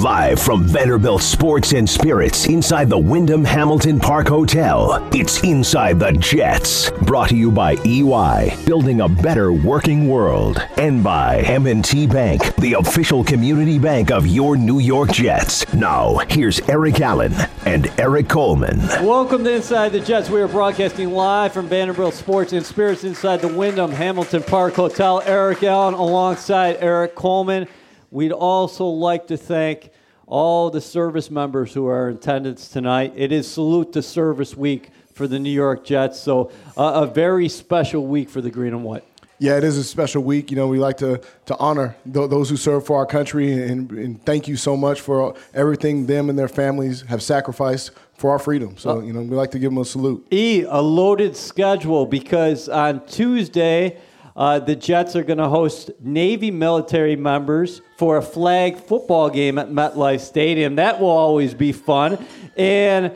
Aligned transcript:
Live 0.00 0.40
from 0.40 0.64
Vanderbilt 0.64 1.20
Sports 1.20 1.74
and 1.74 1.88
Spirits 1.88 2.46
inside 2.46 2.88
the 2.88 2.96
Wyndham 2.96 3.44
Hamilton 3.44 4.00
Park 4.00 4.28
Hotel, 4.28 5.06
it's 5.12 5.44
Inside 5.44 5.98
the 5.98 6.12
Jets. 6.12 6.90
Brought 7.02 7.28
to 7.28 7.36
you 7.36 7.50
by 7.50 7.76
EY, 7.84 8.56
building 8.64 9.02
a 9.02 9.08
better 9.10 9.52
working 9.52 10.08
world. 10.08 10.66
And 10.78 11.04
by 11.04 11.40
M&T 11.40 12.06
Bank, 12.06 12.56
the 12.56 12.74
official 12.78 13.22
community 13.22 13.78
bank 13.78 14.10
of 14.10 14.26
your 14.26 14.56
New 14.56 14.78
York 14.78 15.12
Jets. 15.12 15.70
Now, 15.74 16.16
here's 16.30 16.60
Eric 16.60 17.02
Allen 17.02 17.34
and 17.66 17.92
Erik 18.00 18.30
Coleman. 18.30 18.78
Welcome 19.04 19.44
to 19.44 19.54
Inside 19.56 19.90
the 19.90 20.00
Jets. 20.00 20.30
We 20.30 20.40
are 20.40 20.48
broadcasting 20.48 21.10
live 21.10 21.52
from 21.52 21.68
Vanderbilt 21.68 22.14
Sports 22.14 22.54
and 22.54 22.64
Spirits 22.64 23.04
inside 23.04 23.42
the 23.42 23.48
Wyndham 23.48 23.92
Hamilton 23.92 24.44
Park 24.44 24.72
Hotel. 24.72 25.22
Eric 25.26 25.62
Allen 25.62 25.92
alongside 25.92 26.78
Erik 26.80 27.14
Coleman. 27.14 27.68
We'd 28.12 28.32
also 28.32 28.86
like 28.86 29.28
to 29.28 29.36
thank 29.36 29.90
all 30.26 30.68
the 30.70 30.80
service 30.80 31.30
members 31.30 31.72
who 31.72 31.86
are 31.86 32.08
in 32.08 32.16
attendance 32.16 32.68
tonight. 32.68 33.12
It 33.14 33.30
is 33.30 33.48
Salute 33.48 33.92
to 33.92 34.02
Service 34.02 34.56
Week 34.56 34.90
for 35.12 35.28
the 35.28 35.38
New 35.38 35.50
York 35.50 35.84
Jets, 35.84 36.18
so 36.18 36.50
uh, 36.76 37.02
a 37.02 37.06
very 37.06 37.48
special 37.48 38.06
week 38.06 38.28
for 38.28 38.40
the 38.40 38.50
Green 38.50 38.72
and 38.72 38.82
White. 38.82 39.04
Yeah, 39.38 39.56
it 39.56 39.64
is 39.64 39.78
a 39.78 39.84
special 39.84 40.24
week. 40.24 40.50
You 40.50 40.56
know, 40.56 40.66
we 40.66 40.78
like 40.78 40.96
to 40.98 41.20
to 41.46 41.56
honor 41.58 41.96
th- 42.04 42.28
those 42.28 42.50
who 42.50 42.56
serve 42.56 42.84
for 42.84 42.96
our 42.96 43.06
country, 43.06 43.52
and, 43.52 43.90
and, 43.92 44.26
thank 44.26 44.48
you 44.48 44.56
so 44.56 44.76
much 44.76 45.00
for 45.00 45.34
everything 45.54 46.06
them 46.06 46.30
and 46.30 46.38
their 46.38 46.48
families 46.48 47.02
have 47.02 47.22
sacrificed 47.22 47.92
for 48.14 48.32
our 48.32 48.38
freedom. 48.38 48.76
So, 48.76 49.00
you 49.00 49.12
know, 49.12 49.22
we 49.22 49.36
like 49.36 49.52
to 49.52 49.58
give 49.58 49.70
them 49.70 49.78
a 49.78 49.84
salute. 49.84 50.26
E, 50.30 50.64
a 50.68 50.82
loaded 50.82 51.36
schedule 51.36 52.06
because 52.06 52.68
on 52.68 53.06
Tuesday 53.06 53.98
uh, 54.40 54.58
the 54.58 54.74
Jets 54.74 55.14
are 55.16 55.22
going 55.22 55.36
to 55.36 55.50
host 55.50 55.90
Navy 56.00 56.50
military 56.50 57.14
members 57.14 57.82
for 57.98 58.16
a 58.16 58.22
flag 58.22 58.78
football 58.78 59.28
game 59.28 59.58
at 59.58 59.68
MetLife 59.68 60.20
Stadium. 60.20 60.76
That 60.76 60.98
will 60.98 61.10
always 61.10 61.52
be 61.52 61.72
fun. 61.72 62.26
And 62.56 63.12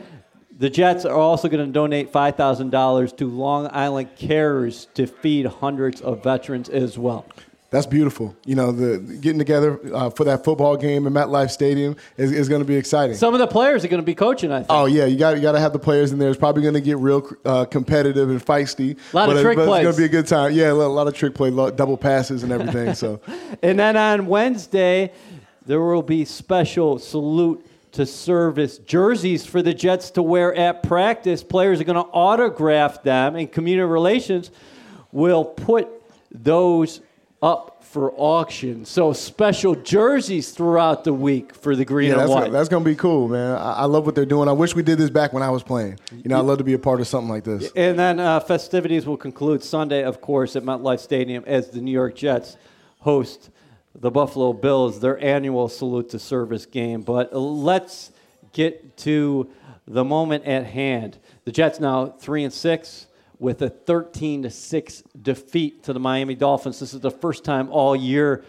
the 0.55 0.69
Jets 0.69 1.03
are 1.03 1.17
also 1.17 1.47
going 1.49 1.65
to 1.65 1.71
donate 1.71 2.13
$5,000 2.13 3.17
to 3.17 3.27
Long 3.27 3.67
Island 3.71 4.15
Cares 4.15 4.87
to 4.93 5.07
feed 5.07 5.47
hundreds 5.47 5.99
of 5.99 6.21
veterans 6.21 6.69
as 6.69 6.95
well 6.95 7.25
that's 7.75 7.85
beautiful. 7.85 8.35
You 8.45 8.55
know, 8.55 8.71
the 8.71 8.99
getting 9.17 9.37
together 9.37 9.79
uh, 9.93 10.09
for 10.09 10.23
that 10.23 10.45
football 10.45 10.77
game 10.77 11.05
in 11.05 11.13
MetLife 11.13 11.51
Stadium 11.51 11.97
is, 12.15 12.31
is 12.31 12.47
going 12.47 12.61
to 12.61 12.65
be 12.65 12.75
exciting. 12.75 13.17
Some 13.17 13.33
of 13.33 13.39
the 13.39 13.47
players 13.47 13.83
are 13.83 13.89
going 13.89 14.01
to 14.01 14.05
be 14.05 14.15
coaching. 14.15 14.49
I 14.49 14.59
think. 14.59 14.67
Oh 14.69 14.85
yeah, 14.85 15.05
you 15.05 15.17
got 15.17 15.35
you 15.35 15.41
got 15.41 15.51
to 15.51 15.59
have 15.59 15.73
the 15.73 15.79
players 15.79 16.13
in 16.13 16.19
there. 16.19 16.29
It's 16.29 16.39
probably 16.39 16.61
going 16.61 16.75
to 16.75 16.81
get 16.81 16.97
real 16.97 17.29
uh, 17.43 17.65
competitive 17.65 18.29
and 18.29 18.43
feisty. 18.43 18.97
A 19.11 19.15
lot 19.15 19.27
but, 19.27 19.35
of 19.35 19.41
trick 19.41 19.57
but 19.57 19.65
plays. 19.65 19.85
It's 19.85 19.97
going 19.97 20.07
to 20.07 20.13
be 20.13 20.17
a 20.17 20.21
good 20.21 20.27
time. 20.27 20.53
Yeah, 20.53 20.71
a 20.71 20.73
lot 20.73 21.07
of 21.07 21.13
trick 21.13 21.35
play, 21.35 21.49
double 21.49 21.97
passes 21.97 22.43
and 22.43 22.51
everything. 22.53 22.93
so, 22.93 23.19
and 23.61 23.77
then 23.77 23.97
on 23.97 24.27
Wednesday, 24.27 25.11
there 25.65 25.81
will 25.81 26.01
be 26.01 26.23
special 26.23 26.97
salute 26.97 27.65
to 27.91 28.05
service 28.05 28.77
jerseys 28.77 29.45
for 29.45 29.61
the 29.61 29.73
Jets 29.73 30.11
to 30.11 30.23
wear 30.23 30.55
at 30.55 30.83
practice. 30.83 31.43
Players 31.43 31.81
are 31.81 31.83
going 31.83 32.01
to 32.01 32.09
autograph 32.11 33.03
them, 33.03 33.35
and 33.35 33.51
community 33.51 33.85
relations 33.85 34.49
will 35.11 35.43
put 35.43 35.89
those 36.31 37.01
up 37.45 37.83
for 37.83 38.11
auction. 38.17 38.83
So 38.83 39.13
special 39.13 39.75
jerseys 39.75 40.51
throughout 40.51 41.03
the 41.03 41.13
week 41.13 41.53
for 41.53 41.75
the 41.75 41.85
green 41.85 42.07
yeah, 42.07 42.13
and 42.13 42.21
that's 42.21 42.29
white. 42.29 42.39
Gonna, 42.41 42.51
that's 42.51 42.67
going 42.67 42.83
to 42.83 42.89
be 42.89 42.95
cool, 42.95 43.27
man. 43.29 43.55
I, 43.55 43.73
I, 43.73 43.85
love 43.85 44.05
what 44.05 44.15
they're 44.15 44.25
doing. 44.25 44.49
I 44.49 44.51
wish 44.51 44.75
we 44.75 44.83
did 44.83 44.97
this 44.97 45.11
back 45.11 45.31
when 45.31 45.43
I 45.43 45.51
was 45.51 45.63
playing. 45.63 45.99
You 46.11 46.23
know, 46.25 46.39
I'd 46.39 46.45
love 46.45 46.57
to 46.57 46.63
be 46.63 46.73
a 46.73 46.79
part 46.79 46.99
of 46.99 47.07
something 47.07 47.29
like 47.29 47.43
this. 47.43 47.71
And 47.75 47.97
then 47.97 48.19
uh, 48.19 48.39
festivities 48.41 49.05
will 49.05 49.15
conclude 49.15 49.63
Sunday, 49.63 50.03
of 50.03 50.19
course, 50.19 50.55
at 50.55 50.63
MetLife 50.63 50.99
Stadium 50.99 51.43
as 51.45 51.69
the 51.69 51.79
New 51.79 51.91
York 51.91 52.15
Jets 52.15 52.57
host 52.99 53.51
the 53.97 54.11
Buffalo 54.11 54.51
Bills, 54.51 54.99
their 54.99 55.23
annual 55.23 55.69
salute 55.69 56.09
to 56.09 56.19
service 56.19 56.65
game. 56.65 57.01
But 57.01 57.33
let's 57.33 58.11
get 58.51 58.97
to 58.97 59.49
the 59.87 60.03
moment 60.03 60.45
at 60.45 60.65
hand. 60.65 61.17
The 61.45 61.51
Jets 61.51 61.79
now 61.79 62.07
three 62.07 62.43
and 62.43 62.51
six 62.51 63.07
with 63.45 63.61
a 63.61 63.69
13 63.69 64.41
to 64.41 64.49
6 64.49 65.03
defeat 65.21 65.83
to 65.83 65.93
the 65.93 65.99
Miami 65.99 66.33
Dolphins. 66.33 66.79
This 66.79 66.95
is 66.95 66.99
the 66.99 67.11
first 67.11 67.45
time 67.45 67.69
all 67.69 67.95
year 67.95 68.43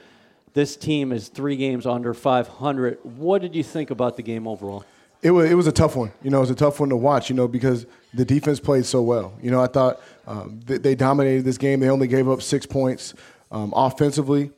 this 0.54 0.74
team 0.74 1.12
is 1.12 1.28
three 1.28 1.56
games 1.56 1.84
under 1.84 2.14
500. 2.14 3.00
What 3.02 3.42
did 3.42 3.54
you 3.54 3.62
think 3.62 3.90
about 3.90 4.16
the 4.16 4.22
game 4.22 4.48
overall? 4.48 4.86
It 5.20 5.32
was, 5.32 5.50
it 5.50 5.54
was 5.54 5.66
a 5.66 5.72
tough 5.72 5.96
one. 5.96 6.12
You 6.22 6.30
know, 6.30 6.38
it 6.38 6.40
was 6.40 6.50
a 6.50 6.54
tough 6.54 6.80
one 6.80 6.88
to 6.88 6.96
watch, 6.96 7.28
you 7.28 7.36
know, 7.36 7.46
because 7.46 7.84
the 8.14 8.24
defense 8.24 8.58
played 8.58 8.86
so 8.86 9.02
well. 9.02 9.34
You 9.42 9.50
know, 9.50 9.60
I 9.60 9.66
thought 9.66 10.00
um, 10.26 10.60
they, 10.64 10.78
they, 10.78 10.94
dominated 10.94 11.44
this 11.44 11.58
game. 11.58 11.80
They 11.80 11.90
only 11.90 12.08
gave 12.08 12.26
up 12.26 12.40
six 12.40 12.64
points. 12.64 13.12
Um, 13.52 13.74
offensively, 13.76 14.50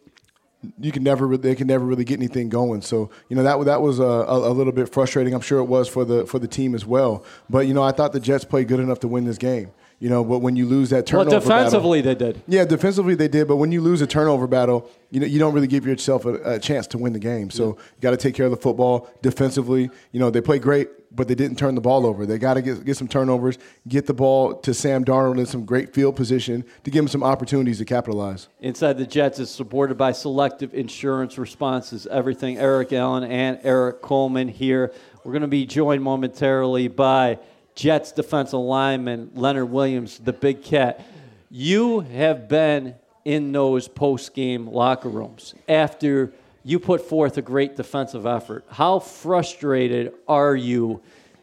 you 0.79 0.93
can 0.93 1.03
never 1.03 1.37
they 1.37 1.57
can 1.57 1.67
never 1.67 1.85
really 1.85 2.05
get 2.05 2.21
anything 2.21 2.49
going. 2.49 2.83
So 2.83 3.11
you 3.29 3.37
know 3.37 3.43
that 3.43 3.65
that 3.65 3.83
was 3.83 3.99
a, 3.99 4.03
a, 4.05 4.53
little 4.53 4.73
bit 4.73 4.89
frustrating. 4.89 5.35
I'm 5.35 5.41
sure 5.41 5.59
it 5.59 5.65
was 5.65 5.89
for 5.89 6.05
the 6.05 6.27
for 6.27 6.39
the 6.39 6.49
team 6.49 6.75
as 6.75 6.87
well. 6.87 7.25
But 7.51 7.67
you 7.67 7.75
know 7.75 7.83
I 7.83 7.93
thought 7.93 8.13
the 8.13 8.21
Jets 8.21 8.45
played 8.45 8.69
good 8.69 8.81
enough 8.81 9.01
to 9.01 9.09
win 9.09 9.25
this 9.25 9.39
game. 9.39 9.71
You 10.01 10.09
know, 10.09 10.23
but 10.23 10.39
when 10.39 10.55
you 10.55 10.65
lose 10.67 10.91
that 10.91 11.07
turnover, 11.07 11.31
well, 11.31 11.41
defensively 11.41 12.03
battle, 12.03 12.15
they 12.15 12.33
did. 12.33 12.43
Yeah, 12.47 12.65
defensively 12.65 13.17
they 13.17 13.27
did. 13.27 13.49
But 13.49 13.57
when 13.57 13.73
you 13.73 13.81
lose 13.81 14.01
a 14.01 14.07
turnover 14.07 14.47
battle, 14.47 14.89
you 15.11 15.19
know 15.19 15.27
you 15.27 15.41
don't 15.41 15.53
really 15.53 15.67
give 15.67 15.85
yourself 15.85 16.25
a, 16.25 16.55
a 16.55 16.59
chance 16.61 16.87
to 16.89 16.99
win 16.99 17.13
the 17.13 17.19
game. 17.19 17.51
So 17.51 17.65
yeah. 17.65 17.71
you 17.97 18.01
got 18.01 18.11
to 18.13 18.17
take 18.17 18.37
care 18.37 18.47
of 18.47 18.53
the 18.53 18.59
football 18.59 19.11
defensively. 19.23 19.91
You 20.13 20.21
know 20.21 20.31
they 20.31 20.41
play 20.41 20.61
great, 20.61 20.89
but 21.11 21.27
they 21.27 21.35
didn't 21.35 21.59
turn 21.59 21.75
the 21.75 21.81
ball 21.81 22.07
over. 22.07 22.27
They 22.27 22.39
got 22.39 22.55
to 22.55 22.63
get 22.63 22.85
get 22.85 22.97
some 22.97 23.09
turnovers, 23.09 23.59
get 23.89 24.07
the 24.07 24.15
ball 24.15 24.55
to 24.61 24.73
Sam 24.73 25.05
Darnold 25.05 25.41
in 25.41 25.47
some 25.47 25.65
great 25.65 25.93
field 25.93 26.15
position 26.15 26.65
to 26.85 26.93
give 26.93 27.03
him 27.03 27.09
some 27.09 27.25
opportunities 27.25 27.79
to 27.79 27.85
capitalize. 27.85 28.47
Inside 28.61 28.99
the 28.99 29.07
Jets 29.07 29.41
is 29.41 29.51
supported 29.51 29.99
by 29.99 30.13
Selective 30.13 30.75
Insurance 30.75 31.39
Responses. 31.39 32.07
Everything 32.07 32.57
Eric 32.57 32.93
Allen 32.93 33.25
and 33.25 33.59
Erik 33.65 34.01
Coleman 34.01 34.47
here. 34.47 34.93
We're 35.25 35.33
going 35.33 35.43
to 35.43 35.49
be 35.49 35.67
joined 35.67 36.05
momentarily 36.05 36.87
by 36.87 37.41
Jets 37.79 38.11
defensive 38.11 38.59
lineman 38.59 39.31
Leonard 39.37 39.71
Williams, 39.71 40.19
the 40.19 40.33
big 40.33 40.65
cat. 40.65 41.07
You 41.49 42.01
have 42.01 42.49
been 42.49 42.97
in 43.25 43.53
those 43.53 43.87
post 43.87 44.35
game 44.35 44.67
locker 44.67 45.09
rooms 45.09 45.55
after 45.69 46.33
you 46.65 46.81
put 46.81 47.03
forth 47.03 47.39
a 47.39 47.43
great 47.43 47.77
defensive 47.77 48.27
effort. 48.27 48.65
How 48.69 48.99
frustrated 48.99 50.13
are 50.27 50.57
you 50.57 51.01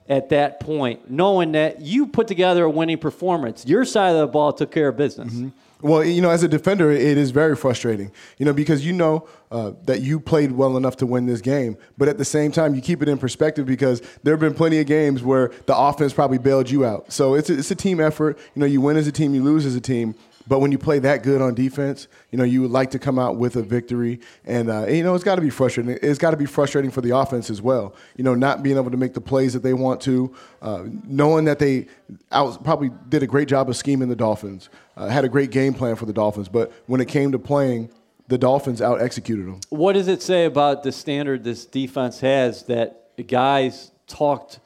at 0.09 0.27
that 0.29 0.59
point, 0.59 1.09
knowing 1.09 1.53
that 1.53 1.79
you 1.79 2.05
put 2.05 2.27
together 2.27 2.65
a 2.65 2.69
winning 2.69 2.97
performance? 2.97 3.65
Your 3.65 3.85
side 3.85 4.09
of 4.09 4.17
the 4.17 4.27
ball 4.27 4.51
took 4.51 4.71
care 4.71 4.89
of 4.89 4.97
business. 4.97 5.33
Mm-hmm. 5.33 5.49
Well, 5.81 6.03
you 6.03 6.21
know, 6.21 6.29
as 6.29 6.41
a 6.41 6.47
defender, 6.47 6.89
it 6.89 7.17
is 7.17 7.31
very 7.31 7.55
frustrating, 7.55 8.11
you 8.37 8.45
know, 8.45 8.53
because 8.53 8.85
you 8.85 8.93
know 8.93 9.27
uh, 9.51 9.73
that 9.83 10.01
you 10.01 10.19
played 10.19 10.53
well 10.53 10.77
enough 10.77 10.95
to 10.97 11.05
win 11.05 11.25
this 11.25 11.41
game, 11.41 11.77
but 11.97 12.07
at 12.07 12.17
the 12.17 12.25
same 12.25 12.51
time, 12.51 12.75
you 12.75 12.81
keep 12.81 13.01
it 13.01 13.09
in 13.09 13.17
perspective 13.17 13.65
because 13.65 14.01
there 14.23 14.33
have 14.33 14.39
been 14.39 14.53
plenty 14.53 14.79
of 14.79 14.87
games 14.87 15.21
where 15.21 15.51
the 15.65 15.77
offense 15.77 16.13
probably 16.13 16.37
bailed 16.37 16.69
you 16.69 16.85
out. 16.85 17.11
So 17.11 17.35
it's 17.35 17.49
a, 17.49 17.59
it's 17.59 17.71
a 17.71 17.75
team 17.75 17.99
effort. 17.99 18.37
You 18.55 18.61
know, 18.61 18.65
you 18.65 18.79
win 18.81 18.95
as 18.95 19.07
a 19.07 19.11
team, 19.11 19.35
you 19.35 19.43
lose 19.43 19.65
as 19.65 19.75
a 19.75 19.81
team. 19.81 20.15
But 20.47 20.59
when 20.59 20.71
you 20.71 20.77
play 20.77 20.99
that 20.99 21.23
good 21.23 21.41
on 21.41 21.55
defense, 21.55 22.07
you 22.31 22.37
know 22.37 22.43
you 22.43 22.61
would 22.61 22.71
like 22.71 22.91
to 22.91 22.99
come 22.99 23.17
out 23.17 23.37
with 23.37 23.55
a 23.55 23.63
victory, 23.63 24.19
and, 24.45 24.69
uh, 24.69 24.85
you 24.87 25.03
know 25.03 25.15
it's 25.15 25.23
got 25.23 25.35
to 25.35 25.41
be 25.41 25.49
frustrating. 25.49 25.97
It's 26.01 26.19
got 26.19 26.31
to 26.31 26.37
be 26.37 26.45
frustrating 26.45 26.91
for 26.91 27.01
the 27.01 27.15
offense 27.15 27.49
as 27.49 27.61
well. 27.61 27.95
You 28.15 28.23
know, 28.23 28.35
not 28.35 28.63
being 28.63 28.77
able 28.77 28.91
to 28.91 28.97
make 28.97 29.13
the 29.13 29.21
plays 29.21 29.53
that 29.53 29.63
they 29.63 29.73
want 29.73 30.01
to, 30.01 30.33
uh, 30.61 30.83
knowing 31.05 31.45
that 31.45 31.59
they 31.59 31.87
out, 32.31 32.63
probably 32.63 32.91
did 33.09 33.23
a 33.23 33.27
great 33.27 33.47
job 33.47 33.69
of 33.69 33.75
scheming 33.75 34.09
the 34.09 34.15
Dolphins, 34.15 34.69
uh, 34.97 35.07
had 35.07 35.25
a 35.25 35.29
great 35.29 35.51
game 35.51 35.73
plan 35.73 35.95
for 35.95 36.05
the 36.05 36.13
Dolphins, 36.13 36.49
but 36.49 36.71
when 36.85 37.01
it 37.01 37.07
came 37.07 37.31
to 37.31 37.39
playing, 37.39 37.89
the 38.27 38.37
Dolphins 38.37 38.81
out 38.81 39.01
executed 39.01 39.45
them. 39.45 39.59
What 39.69 39.93
does 39.93 40.07
it 40.07 40.21
say 40.21 40.45
about 40.45 40.83
the 40.83 40.91
standard 40.91 41.43
this 41.43 41.65
defense 41.65 42.19
has 42.21 42.63
that 42.63 43.27
guys 43.27 43.91
talked 44.07 44.59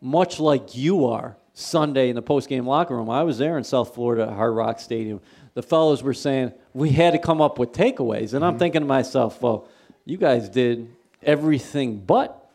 much 0.00 0.38
like 0.38 0.76
you 0.76 1.06
are 1.06 1.36
Sunday 1.58 2.10
in 2.10 2.14
the 2.14 2.22
post-game 2.22 2.66
locker 2.66 2.94
room. 2.94 3.08
I 3.08 3.22
was 3.22 3.38
there 3.38 3.56
in 3.56 3.64
South 3.64 3.94
Florida, 3.94 4.24
at 4.24 4.34
Hard 4.34 4.54
Rock 4.54 4.78
Stadium. 4.78 5.22
The 5.54 5.62
fellows 5.62 6.02
were 6.02 6.12
saying 6.12 6.52
we 6.74 6.90
had 6.90 7.14
to 7.14 7.18
come 7.18 7.40
up 7.40 7.58
with 7.58 7.72
takeaways, 7.72 8.34
and 8.34 8.44
I'm 8.44 8.52
mm-hmm. 8.52 8.58
thinking 8.58 8.80
to 8.82 8.86
myself, 8.86 9.40
well, 9.40 9.66
you 10.04 10.18
guys 10.18 10.50
did 10.50 10.94
everything 11.22 11.98
but. 12.00 12.50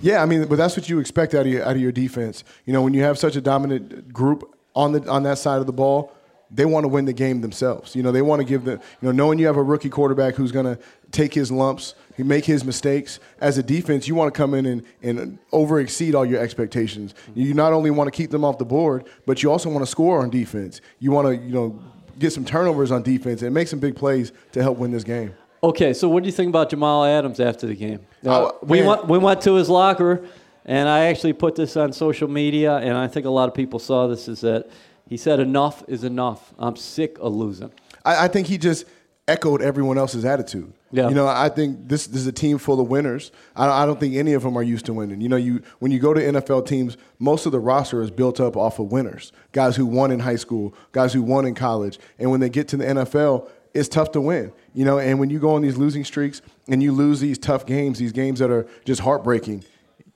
Yeah, 0.00 0.22
I 0.22 0.26
mean, 0.26 0.46
but 0.46 0.54
that's 0.54 0.76
what 0.76 0.88
you 0.88 1.00
expect 1.00 1.34
out 1.34 1.46
of 1.46 1.52
your, 1.52 1.64
out 1.64 1.72
of 1.72 1.82
your 1.82 1.90
defense. 1.90 2.44
You 2.64 2.72
know, 2.72 2.80
when 2.80 2.94
you 2.94 3.02
have 3.02 3.18
such 3.18 3.34
a 3.34 3.40
dominant 3.40 4.12
group 4.12 4.56
on 4.72 4.92
the 4.92 5.10
on 5.10 5.24
that 5.24 5.38
side 5.38 5.58
of 5.58 5.66
the 5.66 5.72
ball, 5.72 6.12
they 6.50 6.64
want 6.64 6.84
to 6.84 6.88
win 6.88 7.04
the 7.04 7.12
game 7.12 7.40
themselves. 7.40 7.94
You 7.94 8.02
know, 8.02 8.10
they 8.10 8.22
want 8.22 8.40
to 8.40 8.44
give 8.44 8.64
the, 8.64 8.72
you 8.72 8.80
know, 9.02 9.12
knowing 9.12 9.38
you 9.38 9.46
have 9.46 9.56
a 9.56 9.62
rookie 9.62 9.90
quarterback 9.90 10.34
who's 10.34 10.52
going 10.52 10.64
to 10.64 10.78
take 11.10 11.34
his 11.34 11.52
lumps, 11.52 11.94
he 12.16 12.22
make 12.22 12.44
his 12.44 12.64
mistakes. 12.64 13.20
As 13.40 13.58
a 13.58 13.62
defense, 13.62 14.08
you 14.08 14.14
want 14.14 14.32
to 14.32 14.36
come 14.36 14.54
in 14.54 14.66
and, 14.66 14.82
and 15.02 15.38
over 15.52 15.78
exceed 15.80 16.14
all 16.14 16.24
your 16.24 16.40
expectations. 16.40 17.14
You 17.34 17.54
not 17.54 17.72
only 17.72 17.90
want 17.90 18.08
to 18.08 18.16
keep 18.16 18.30
them 18.30 18.44
off 18.44 18.58
the 18.58 18.64
board, 18.64 19.06
but 19.26 19.42
you 19.42 19.50
also 19.50 19.68
want 19.68 19.84
to 19.84 19.90
score 19.90 20.22
on 20.22 20.30
defense. 20.30 20.80
You 21.00 21.12
want 21.12 21.28
to, 21.28 21.36
you 21.36 21.52
know, 21.52 21.78
get 22.18 22.32
some 22.32 22.44
turnovers 22.44 22.90
on 22.90 23.02
defense 23.02 23.42
and 23.42 23.52
make 23.52 23.68
some 23.68 23.78
big 23.78 23.94
plays 23.94 24.32
to 24.52 24.62
help 24.62 24.78
win 24.78 24.90
this 24.90 25.04
game. 25.04 25.34
Okay, 25.62 25.92
so 25.92 26.08
what 26.08 26.22
do 26.22 26.28
you 26.28 26.32
think 26.32 26.48
about 26.48 26.70
Jamal 26.70 27.04
Adams 27.04 27.40
after 27.40 27.66
the 27.66 27.74
game? 27.74 28.00
Uh, 28.24 28.52
we, 28.62 28.82
went, 28.82 29.06
we 29.06 29.18
went 29.18 29.40
to 29.42 29.54
his 29.54 29.68
locker, 29.68 30.24
and 30.64 30.88
I 30.88 31.06
actually 31.06 31.32
put 31.32 31.56
this 31.56 31.76
on 31.76 31.92
social 31.92 32.28
media, 32.28 32.76
and 32.76 32.96
I 32.96 33.08
think 33.08 33.26
a 33.26 33.30
lot 33.30 33.48
of 33.48 33.54
people 33.54 33.78
saw 33.78 34.06
this, 34.06 34.28
is 34.28 34.40
that– 34.40 34.70
he 35.08 35.16
said, 35.16 35.40
Enough 35.40 35.84
is 35.88 36.04
enough. 36.04 36.52
I'm 36.58 36.76
sick 36.76 37.16
of 37.20 37.34
losing. 37.34 37.72
I, 38.04 38.24
I 38.24 38.28
think 38.28 38.46
he 38.46 38.58
just 38.58 38.84
echoed 39.26 39.60
everyone 39.60 39.98
else's 39.98 40.24
attitude. 40.24 40.72
Yeah. 40.90 41.08
You 41.08 41.14
know, 41.14 41.26
I 41.26 41.50
think 41.50 41.86
this, 41.86 42.06
this 42.06 42.22
is 42.22 42.26
a 42.26 42.32
team 42.32 42.56
full 42.56 42.80
of 42.80 42.88
winners. 42.88 43.30
I, 43.54 43.82
I 43.82 43.86
don't 43.86 44.00
think 44.00 44.14
any 44.14 44.32
of 44.32 44.42
them 44.42 44.56
are 44.56 44.62
used 44.62 44.86
to 44.86 44.94
winning. 44.94 45.20
You 45.20 45.28
know, 45.28 45.36
you 45.36 45.62
when 45.80 45.92
you 45.92 45.98
go 45.98 46.14
to 46.14 46.20
NFL 46.20 46.66
teams, 46.66 46.96
most 47.18 47.44
of 47.44 47.52
the 47.52 47.60
roster 47.60 48.02
is 48.02 48.10
built 48.10 48.40
up 48.40 48.56
off 48.56 48.78
of 48.78 48.90
winners, 48.90 49.32
guys 49.52 49.76
who 49.76 49.84
won 49.84 50.10
in 50.10 50.20
high 50.20 50.36
school, 50.36 50.74
guys 50.92 51.12
who 51.12 51.22
won 51.22 51.44
in 51.44 51.54
college, 51.54 51.98
and 52.18 52.30
when 52.30 52.40
they 52.40 52.48
get 52.48 52.68
to 52.68 52.78
the 52.78 52.84
NFL, 52.84 53.48
it's 53.74 53.88
tough 53.88 54.12
to 54.12 54.20
win. 54.20 54.52
You 54.74 54.86
know, 54.86 54.98
and 54.98 55.20
when 55.20 55.28
you 55.28 55.38
go 55.38 55.50
on 55.50 55.62
these 55.62 55.76
losing 55.76 56.04
streaks 56.04 56.40
and 56.68 56.82
you 56.82 56.92
lose 56.92 57.20
these 57.20 57.38
tough 57.38 57.66
games, 57.66 57.98
these 57.98 58.12
games 58.12 58.38
that 58.38 58.50
are 58.50 58.66
just 58.84 59.02
heartbreaking 59.02 59.64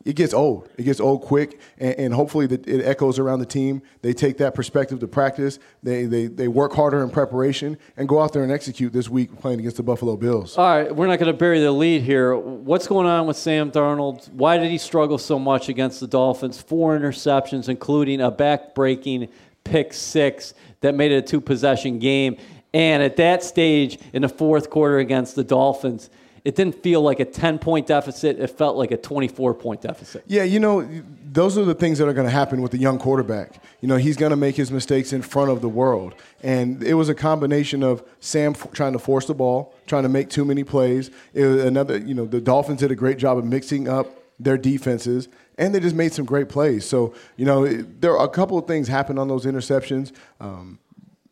it 0.04 0.16
gets 0.16 0.34
old. 0.34 0.68
It 0.76 0.82
gets 0.82 1.00
old 1.00 1.22
quick, 1.22 1.60
and, 1.78 1.94
and 1.98 2.14
hopefully 2.14 2.46
the, 2.46 2.60
it 2.66 2.84
echoes 2.84 3.18
around 3.18 3.38
the 3.38 3.46
team. 3.46 3.82
They 4.02 4.12
take 4.12 4.38
that 4.38 4.54
perspective 4.54 4.98
to 5.00 5.08
practice. 5.08 5.58
They, 5.82 6.04
they 6.06 6.26
they 6.26 6.48
work 6.48 6.72
harder 6.72 7.02
in 7.02 7.10
preparation 7.10 7.78
and 7.96 8.08
go 8.08 8.20
out 8.20 8.32
there 8.32 8.42
and 8.42 8.52
execute 8.52 8.92
this 8.92 9.08
week 9.08 9.38
playing 9.38 9.60
against 9.60 9.76
the 9.76 9.82
Buffalo 9.82 10.16
Bills. 10.16 10.56
All 10.58 10.64
right, 10.64 10.94
we're 10.94 11.06
not 11.06 11.18
going 11.18 11.32
to 11.32 11.38
bury 11.38 11.60
the 11.60 11.72
lead 11.72 12.02
here. 12.02 12.36
What's 12.36 12.86
going 12.86 13.06
on 13.06 13.26
with 13.26 13.36
Sam 13.36 13.70
Darnold? 13.70 14.28
Why 14.32 14.58
did 14.58 14.70
he 14.70 14.78
struggle 14.78 15.18
so 15.18 15.38
much 15.38 15.68
against 15.68 16.00
the 16.00 16.08
Dolphins? 16.08 16.60
Four 16.60 16.98
interceptions, 16.98 17.68
including 17.68 18.20
a 18.20 18.30
back-breaking 18.30 19.28
pick 19.64 19.92
six 19.92 20.54
that 20.80 20.94
made 20.94 21.12
it 21.12 21.16
a 21.16 21.22
two-possession 21.22 21.98
game. 21.98 22.36
And 22.74 23.02
at 23.02 23.16
that 23.16 23.42
stage 23.42 23.98
in 24.12 24.22
the 24.22 24.28
fourth 24.28 24.70
quarter 24.70 24.98
against 24.98 25.36
the 25.36 25.44
Dolphins– 25.44 26.10
it 26.44 26.56
didn't 26.56 26.82
feel 26.82 27.00
like 27.02 27.20
a 27.20 27.24
10 27.24 27.58
point 27.58 27.86
deficit. 27.86 28.38
It 28.38 28.48
felt 28.48 28.76
like 28.76 28.90
a 28.90 28.96
24 28.96 29.54
point 29.54 29.82
deficit. 29.82 30.24
Yeah, 30.26 30.42
you 30.42 30.58
know, 30.58 30.88
those 31.24 31.56
are 31.56 31.64
the 31.64 31.74
things 31.74 31.98
that 31.98 32.08
are 32.08 32.12
going 32.12 32.26
to 32.26 32.32
happen 32.32 32.62
with 32.62 32.74
a 32.74 32.78
young 32.78 32.98
quarterback. 32.98 33.62
You 33.80 33.88
know, 33.88 33.96
he's 33.96 34.16
going 34.16 34.30
to 34.30 34.36
make 34.36 34.56
his 34.56 34.70
mistakes 34.70 35.12
in 35.12 35.22
front 35.22 35.50
of 35.50 35.60
the 35.60 35.68
world. 35.68 36.14
And 36.42 36.82
it 36.82 36.94
was 36.94 37.08
a 37.08 37.14
combination 37.14 37.82
of 37.82 38.02
Sam 38.20 38.54
trying 38.72 38.92
to 38.94 38.98
force 38.98 39.26
the 39.26 39.34
ball, 39.34 39.74
trying 39.86 40.02
to 40.02 40.08
make 40.08 40.30
too 40.30 40.44
many 40.44 40.64
plays. 40.64 41.10
Another, 41.34 41.98
you 41.98 42.14
know, 42.14 42.24
the 42.24 42.40
Dolphins 42.40 42.80
did 42.80 42.90
a 42.90 42.96
great 42.96 43.18
job 43.18 43.38
of 43.38 43.44
mixing 43.44 43.88
up 43.88 44.18
their 44.40 44.58
defenses 44.58 45.28
and 45.58 45.72
they 45.74 45.80
just 45.80 45.94
made 45.94 46.12
some 46.12 46.24
great 46.24 46.48
plays. 46.48 46.84
So, 46.84 47.14
you 47.36 47.44
know, 47.44 47.66
there 47.66 48.16
are 48.18 48.24
a 48.24 48.28
couple 48.30 48.58
of 48.58 48.66
things 48.66 48.88
happened 48.88 49.18
on 49.18 49.28
those 49.28 49.44
interceptions. 49.44 50.12
Um, 50.40 50.80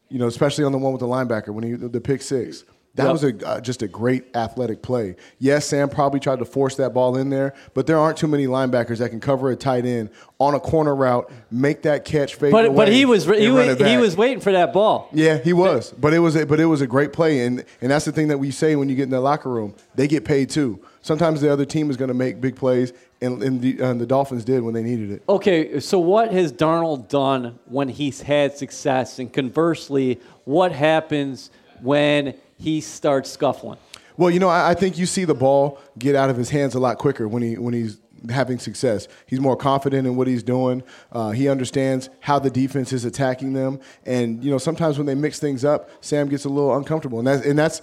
you 0.08 0.18
know, 0.18 0.26
especially 0.26 0.64
on 0.64 0.72
the 0.72 0.78
one 0.78 0.92
with 0.92 1.00
the 1.00 1.06
linebacker 1.06 1.50
when 1.50 1.64
he 1.64 1.72
the 1.72 2.00
pick 2.00 2.20
six. 2.20 2.64
That 3.00 3.06
yep. 3.06 3.12
was 3.12 3.24
a 3.24 3.48
uh, 3.48 3.60
just 3.62 3.80
a 3.82 3.88
great 3.88 4.24
athletic 4.36 4.82
play. 4.82 5.16
Yes, 5.38 5.64
Sam 5.66 5.88
probably 5.88 6.20
tried 6.20 6.40
to 6.40 6.44
force 6.44 6.76
that 6.76 6.92
ball 6.92 7.16
in 7.16 7.30
there, 7.30 7.54
but 7.72 7.86
there 7.86 7.98
aren't 7.98 8.18
too 8.18 8.28
many 8.28 8.46
linebackers 8.46 8.98
that 8.98 9.08
can 9.08 9.20
cover 9.20 9.50
a 9.50 9.56
tight 9.56 9.86
end 9.86 10.10
on 10.38 10.54
a 10.54 10.60
corner 10.60 10.94
route, 10.94 11.30
make 11.50 11.82
that 11.82 12.04
catch, 12.04 12.34
fade 12.34 12.52
but, 12.52 12.66
away. 12.66 12.76
But 12.76 12.88
he 12.88 13.06
was 13.06 13.24
he, 13.24 13.50
was, 13.50 13.78
he 13.78 13.96
was 13.96 14.16
waiting 14.16 14.40
for 14.40 14.52
that 14.52 14.74
ball. 14.74 15.08
Yeah, 15.12 15.38
he 15.38 15.54
was. 15.54 15.92
But 15.92 16.12
it 16.12 16.18
was 16.18 16.36
a, 16.36 16.44
but 16.44 16.60
it 16.60 16.66
was 16.66 16.82
a 16.82 16.86
great 16.86 17.14
play, 17.14 17.46
and 17.46 17.64
and 17.80 17.90
that's 17.90 18.04
the 18.04 18.12
thing 18.12 18.28
that 18.28 18.38
we 18.38 18.50
say 18.50 18.76
when 18.76 18.90
you 18.90 18.96
get 18.96 19.04
in 19.04 19.10
the 19.10 19.20
locker 19.20 19.48
room. 19.48 19.74
They 19.94 20.06
get 20.06 20.26
paid 20.26 20.50
too. 20.50 20.84
Sometimes 21.02 21.40
the 21.40 21.50
other 21.50 21.64
team 21.64 21.88
is 21.88 21.96
going 21.96 22.08
to 22.08 22.14
make 22.14 22.42
big 22.42 22.56
plays, 22.56 22.92
and, 23.22 23.42
and, 23.42 23.62
the, 23.62 23.80
and 23.80 23.98
the 23.98 24.04
Dolphins 24.04 24.44
did 24.44 24.62
when 24.62 24.74
they 24.74 24.82
needed 24.82 25.10
it. 25.10 25.22
Okay, 25.26 25.80
so 25.80 25.98
what 25.98 26.30
has 26.30 26.52
Darnold 26.52 27.08
done 27.08 27.58
when 27.64 27.88
he's 27.88 28.20
had 28.20 28.56
success, 28.56 29.18
and 29.18 29.32
conversely, 29.32 30.20
what 30.44 30.72
happens 30.72 31.50
when 31.80 32.34
he 32.60 32.80
starts 32.80 33.30
scuffling. 33.30 33.78
Well, 34.16 34.30
you 34.30 34.38
know, 34.38 34.48
I, 34.48 34.70
I 34.70 34.74
think 34.74 34.98
you 34.98 35.06
see 35.06 35.24
the 35.24 35.34
ball 35.34 35.78
get 35.98 36.14
out 36.14 36.28
of 36.30 36.36
his 36.36 36.50
hands 36.50 36.74
a 36.74 36.78
lot 36.78 36.98
quicker 36.98 37.26
when 37.26 37.42
he 37.42 37.56
when 37.56 37.72
he's 37.72 37.98
having 38.28 38.58
success. 38.58 39.08
He's 39.26 39.40
more 39.40 39.56
confident 39.56 40.06
in 40.06 40.14
what 40.16 40.26
he's 40.26 40.42
doing. 40.42 40.82
Uh, 41.10 41.30
he 41.30 41.48
understands 41.48 42.10
how 42.20 42.38
the 42.38 42.50
defense 42.50 42.92
is 42.92 43.06
attacking 43.06 43.54
them, 43.54 43.80
and 44.04 44.44
you 44.44 44.50
know 44.50 44.58
sometimes 44.58 44.98
when 44.98 45.06
they 45.06 45.14
mix 45.14 45.38
things 45.38 45.64
up, 45.64 45.88
Sam 46.04 46.28
gets 46.28 46.44
a 46.44 46.50
little 46.50 46.76
uncomfortable, 46.76 47.18
and 47.18 47.26
that's 47.26 47.46
and 47.46 47.58
that's 47.58 47.80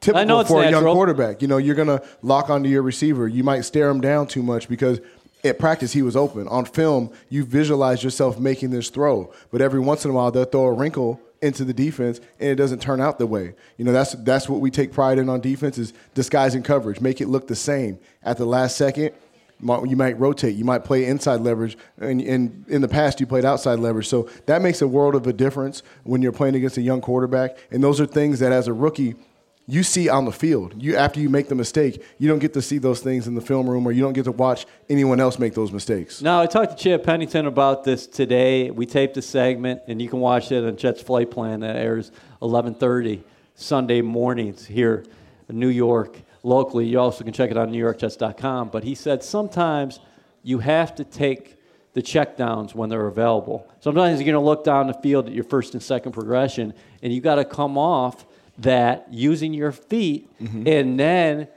typical 0.00 0.44
for 0.44 0.64
a 0.64 0.70
young 0.70 0.84
quarterback. 0.84 1.40
You 1.40 1.48
know, 1.48 1.56
you're 1.56 1.74
gonna 1.74 2.02
lock 2.20 2.50
onto 2.50 2.68
your 2.68 2.82
receiver. 2.82 3.26
You 3.26 3.42
might 3.42 3.62
stare 3.62 3.88
him 3.88 4.00
down 4.00 4.26
too 4.26 4.42
much 4.42 4.68
because. 4.68 5.00
At 5.42 5.58
practice, 5.58 5.94
he 5.94 6.02
was 6.02 6.16
open. 6.16 6.46
On 6.48 6.66
film, 6.66 7.10
you 7.30 7.46
visualize 7.46 8.04
yourself 8.04 8.38
making 8.38 8.72
this 8.72 8.90
throw, 8.90 9.32
but 9.50 9.62
every 9.62 9.80
once 9.80 10.04
in 10.04 10.10
a 10.10 10.12
while, 10.12 10.30
they'll 10.30 10.44
throw 10.44 10.66
a 10.66 10.72
wrinkle 10.74 11.18
into 11.42 11.64
the 11.64 11.72
defense 11.72 12.20
and 12.38 12.50
it 12.50 12.56
doesn't 12.56 12.82
turn 12.82 13.00
out 13.00 13.18
the 13.18 13.26
way. 13.26 13.54
You 13.76 13.84
know, 13.84 13.92
that's 13.92 14.12
that's 14.12 14.48
what 14.48 14.60
we 14.60 14.70
take 14.70 14.92
pride 14.92 15.18
in 15.18 15.28
on 15.28 15.40
defense 15.40 15.78
is 15.78 15.92
disguising 16.14 16.62
coverage, 16.62 17.00
make 17.00 17.20
it 17.20 17.28
look 17.28 17.48
the 17.48 17.56
same. 17.56 17.98
At 18.22 18.36
the 18.36 18.44
last 18.44 18.76
second, 18.76 19.12
you 19.62 19.96
might 19.96 20.18
rotate, 20.18 20.56
you 20.56 20.64
might 20.64 20.84
play 20.84 21.04
inside 21.04 21.40
leverage, 21.40 21.76
and, 21.98 22.20
and 22.20 22.64
in 22.68 22.80
the 22.80 22.88
past 22.88 23.20
you 23.20 23.26
played 23.26 23.44
outside 23.44 23.78
leverage. 23.78 24.08
So 24.08 24.28
that 24.46 24.62
makes 24.62 24.80
a 24.80 24.88
world 24.88 25.14
of 25.14 25.26
a 25.26 25.32
difference 25.32 25.82
when 26.04 26.22
you're 26.22 26.32
playing 26.32 26.54
against 26.54 26.78
a 26.78 26.82
young 26.82 27.00
quarterback. 27.00 27.56
And 27.70 27.82
those 27.82 28.00
are 28.00 28.06
things 28.06 28.38
that 28.40 28.52
as 28.52 28.68
a 28.68 28.72
rookie 28.72 29.16
you 29.70 29.82
see 29.82 30.08
on 30.08 30.24
the 30.24 30.32
field. 30.32 30.74
You 30.82 30.96
after 30.96 31.20
you 31.20 31.28
make 31.28 31.48
the 31.48 31.54
mistake, 31.54 32.02
you 32.18 32.28
don't 32.28 32.40
get 32.40 32.52
to 32.54 32.62
see 32.62 32.78
those 32.78 33.00
things 33.00 33.26
in 33.26 33.34
the 33.34 33.40
film 33.40 33.68
room, 33.68 33.86
or 33.86 33.92
you 33.92 34.02
don't 34.02 34.12
get 34.12 34.24
to 34.24 34.32
watch 34.32 34.66
anyone 34.88 35.20
else 35.20 35.38
make 35.38 35.54
those 35.54 35.72
mistakes. 35.72 36.20
Now, 36.20 36.40
I 36.40 36.46
talked 36.46 36.76
to 36.76 36.82
Chad 36.82 37.04
Pennington 37.04 37.46
about 37.46 37.84
this 37.84 38.06
today. 38.06 38.70
We 38.70 38.86
taped 38.86 39.16
a 39.16 39.22
segment, 39.22 39.82
and 39.86 40.02
you 40.02 40.08
can 40.08 40.20
watch 40.20 40.50
it 40.50 40.64
on 40.64 40.76
Jets 40.76 41.00
Flight 41.00 41.30
Plan 41.30 41.60
that 41.60 41.76
airs 41.76 42.10
11:30 42.42 43.22
Sunday 43.54 44.00
mornings 44.02 44.66
here 44.66 45.04
in 45.48 45.58
New 45.58 45.68
York 45.68 46.18
locally. 46.42 46.86
You 46.86 46.98
also 46.98 47.24
can 47.24 47.32
check 47.32 47.50
it 47.50 47.56
on 47.56 47.70
NewYorkJets.com. 47.70 48.70
But 48.70 48.84
he 48.84 48.94
said 48.94 49.22
sometimes 49.22 50.00
you 50.42 50.58
have 50.58 50.94
to 50.96 51.04
take 51.04 51.56
the 51.92 52.02
checkdowns 52.02 52.74
when 52.74 52.88
they're 52.88 53.08
available. 53.08 53.68
Sometimes 53.80 54.20
you're 54.20 54.32
going 54.32 54.42
to 54.42 54.46
look 54.46 54.64
down 54.64 54.86
the 54.86 54.94
field 54.94 55.26
at 55.26 55.32
your 55.32 55.44
first 55.44 55.74
and 55.74 55.82
second 55.82 56.12
progression, 56.12 56.72
and 57.02 57.12
you 57.12 57.20
got 57.20 57.34
to 57.36 57.44
come 57.44 57.76
off 57.76 58.24
that 58.62 59.06
using 59.10 59.54
your 59.54 59.72
feet 59.72 60.28
mm-hmm. 60.40 60.66
and 60.66 60.98
then 60.98 61.48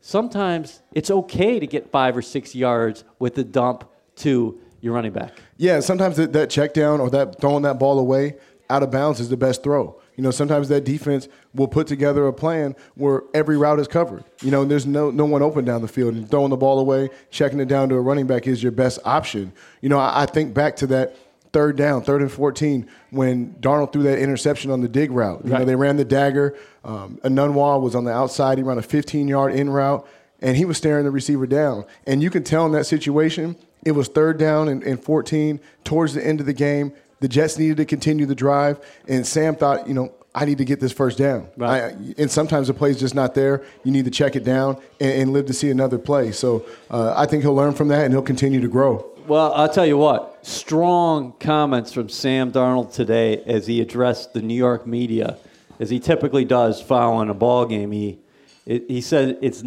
sometimes 0.00 0.82
it's 0.92 1.10
okay 1.10 1.58
to 1.58 1.66
get 1.66 1.90
five 1.90 2.16
or 2.16 2.22
six 2.22 2.54
yards 2.54 3.04
with 3.18 3.34
the 3.34 3.44
dump 3.44 3.84
to 4.16 4.58
your 4.80 4.94
running 4.94 5.12
back. 5.12 5.32
Yeah, 5.56 5.80
sometimes 5.80 6.16
that, 6.16 6.32
that 6.32 6.50
check 6.50 6.72
down 6.72 7.00
or 7.00 7.10
that 7.10 7.40
throwing 7.40 7.62
that 7.62 7.78
ball 7.78 7.98
away 7.98 8.36
out 8.70 8.82
of 8.82 8.90
bounds 8.90 9.20
is 9.20 9.28
the 9.28 9.36
best 9.36 9.62
throw. 9.62 10.00
You 10.16 10.24
know, 10.24 10.30
sometimes 10.30 10.68
that 10.68 10.84
defense 10.84 11.28
will 11.54 11.68
put 11.68 11.86
together 11.86 12.26
a 12.26 12.32
plan 12.32 12.74
where 12.96 13.22
every 13.32 13.56
route 13.56 13.78
is 13.78 13.86
covered. 13.86 14.24
You 14.42 14.50
know, 14.50 14.64
there's 14.64 14.84
no 14.84 15.10
no 15.10 15.24
one 15.24 15.42
open 15.42 15.64
down 15.64 15.80
the 15.80 15.88
field 15.88 16.14
and 16.14 16.28
throwing 16.28 16.50
the 16.50 16.56
ball 16.56 16.80
away, 16.80 17.10
checking 17.30 17.60
it 17.60 17.68
down 17.68 17.88
to 17.90 17.94
a 17.94 18.00
running 18.00 18.26
back 18.26 18.46
is 18.46 18.62
your 18.62 18.72
best 18.72 18.98
option. 19.04 19.52
You 19.80 19.88
know, 19.88 19.98
I, 19.98 20.22
I 20.22 20.26
think 20.26 20.54
back 20.54 20.76
to 20.76 20.86
that 20.88 21.16
third 21.52 21.76
down, 21.76 22.02
third 22.02 22.22
and 22.22 22.30
14, 22.30 22.88
when 23.10 23.54
Darnold 23.54 23.92
threw 23.92 24.02
that 24.04 24.18
interception 24.18 24.70
on 24.70 24.80
the 24.80 24.88
dig 24.88 25.10
route. 25.10 25.44
You 25.44 25.52
right. 25.52 25.60
know, 25.60 25.64
they 25.64 25.76
ran 25.76 25.96
the 25.96 26.04
dagger. 26.04 26.56
Um, 26.84 27.18
Enunwa 27.24 27.80
was 27.80 27.94
on 27.94 28.04
the 28.04 28.12
outside. 28.12 28.58
He 28.58 28.64
ran 28.64 28.78
a 28.78 28.82
15 28.82 29.28
yard 29.28 29.54
in 29.54 29.70
route, 29.70 30.06
and 30.40 30.56
he 30.56 30.64
was 30.64 30.76
staring 30.76 31.04
the 31.04 31.10
receiver 31.10 31.46
down. 31.46 31.84
And 32.06 32.22
you 32.22 32.30
can 32.30 32.44
tell 32.44 32.66
in 32.66 32.72
that 32.72 32.84
situation, 32.84 33.56
it 33.84 33.92
was 33.92 34.08
third 34.08 34.38
down 34.38 34.68
and, 34.68 34.82
and 34.82 35.02
14 35.02 35.60
towards 35.84 36.14
the 36.14 36.26
end 36.26 36.40
of 36.40 36.46
the 36.46 36.52
game. 36.52 36.92
The 37.20 37.28
Jets 37.28 37.58
needed 37.58 37.78
to 37.78 37.84
continue 37.84 38.26
the 38.26 38.34
drive, 38.34 38.78
and 39.08 39.26
Sam 39.26 39.56
thought, 39.56 39.88
you 39.88 39.94
know, 39.94 40.12
I 40.38 40.44
need 40.44 40.58
to 40.58 40.64
get 40.64 40.78
this 40.78 40.92
first 40.92 41.18
down. 41.18 41.48
Right. 41.56 41.82
I, 41.82 41.96
and 42.16 42.30
sometimes 42.30 42.68
the 42.68 42.74
play's 42.74 43.00
just 43.00 43.12
not 43.12 43.34
there. 43.34 43.64
You 43.82 43.90
need 43.90 44.04
to 44.04 44.10
check 44.12 44.36
it 44.36 44.44
down 44.44 44.80
and, 45.00 45.22
and 45.22 45.32
live 45.32 45.46
to 45.46 45.52
see 45.52 45.68
another 45.68 45.98
play. 45.98 46.30
So 46.30 46.64
uh, 46.90 47.12
I 47.16 47.26
think 47.26 47.42
he'll 47.42 47.56
learn 47.56 47.74
from 47.74 47.88
that 47.88 48.04
and 48.04 48.14
he'll 48.14 48.22
continue 48.22 48.60
to 48.60 48.68
grow. 48.68 49.04
Well, 49.26 49.52
I'll 49.52 49.68
tell 49.68 49.84
you 49.84 49.98
what, 49.98 50.46
strong 50.46 51.32
comments 51.40 51.92
from 51.92 52.08
Sam 52.08 52.52
Darnold 52.52 52.94
today 52.94 53.42
as 53.46 53.66
he 53.66 53.80
addressed 53.80 54.32
the 54.32 54.40
New 54.40 54.54
York 54.54 54.86
media, 54.86 55.38
as 55.80 55.90
he 55.90 55.98
typically 55.98 56.44
does 56.44 56.80
following 56.80 57.28
a 57.30 57.34
ball 57.34 57.66
game. 57.66 57.90
He, 57.90 58.20
he 58.64 59.00
said 59.00 59.38
it's 59.42 59.64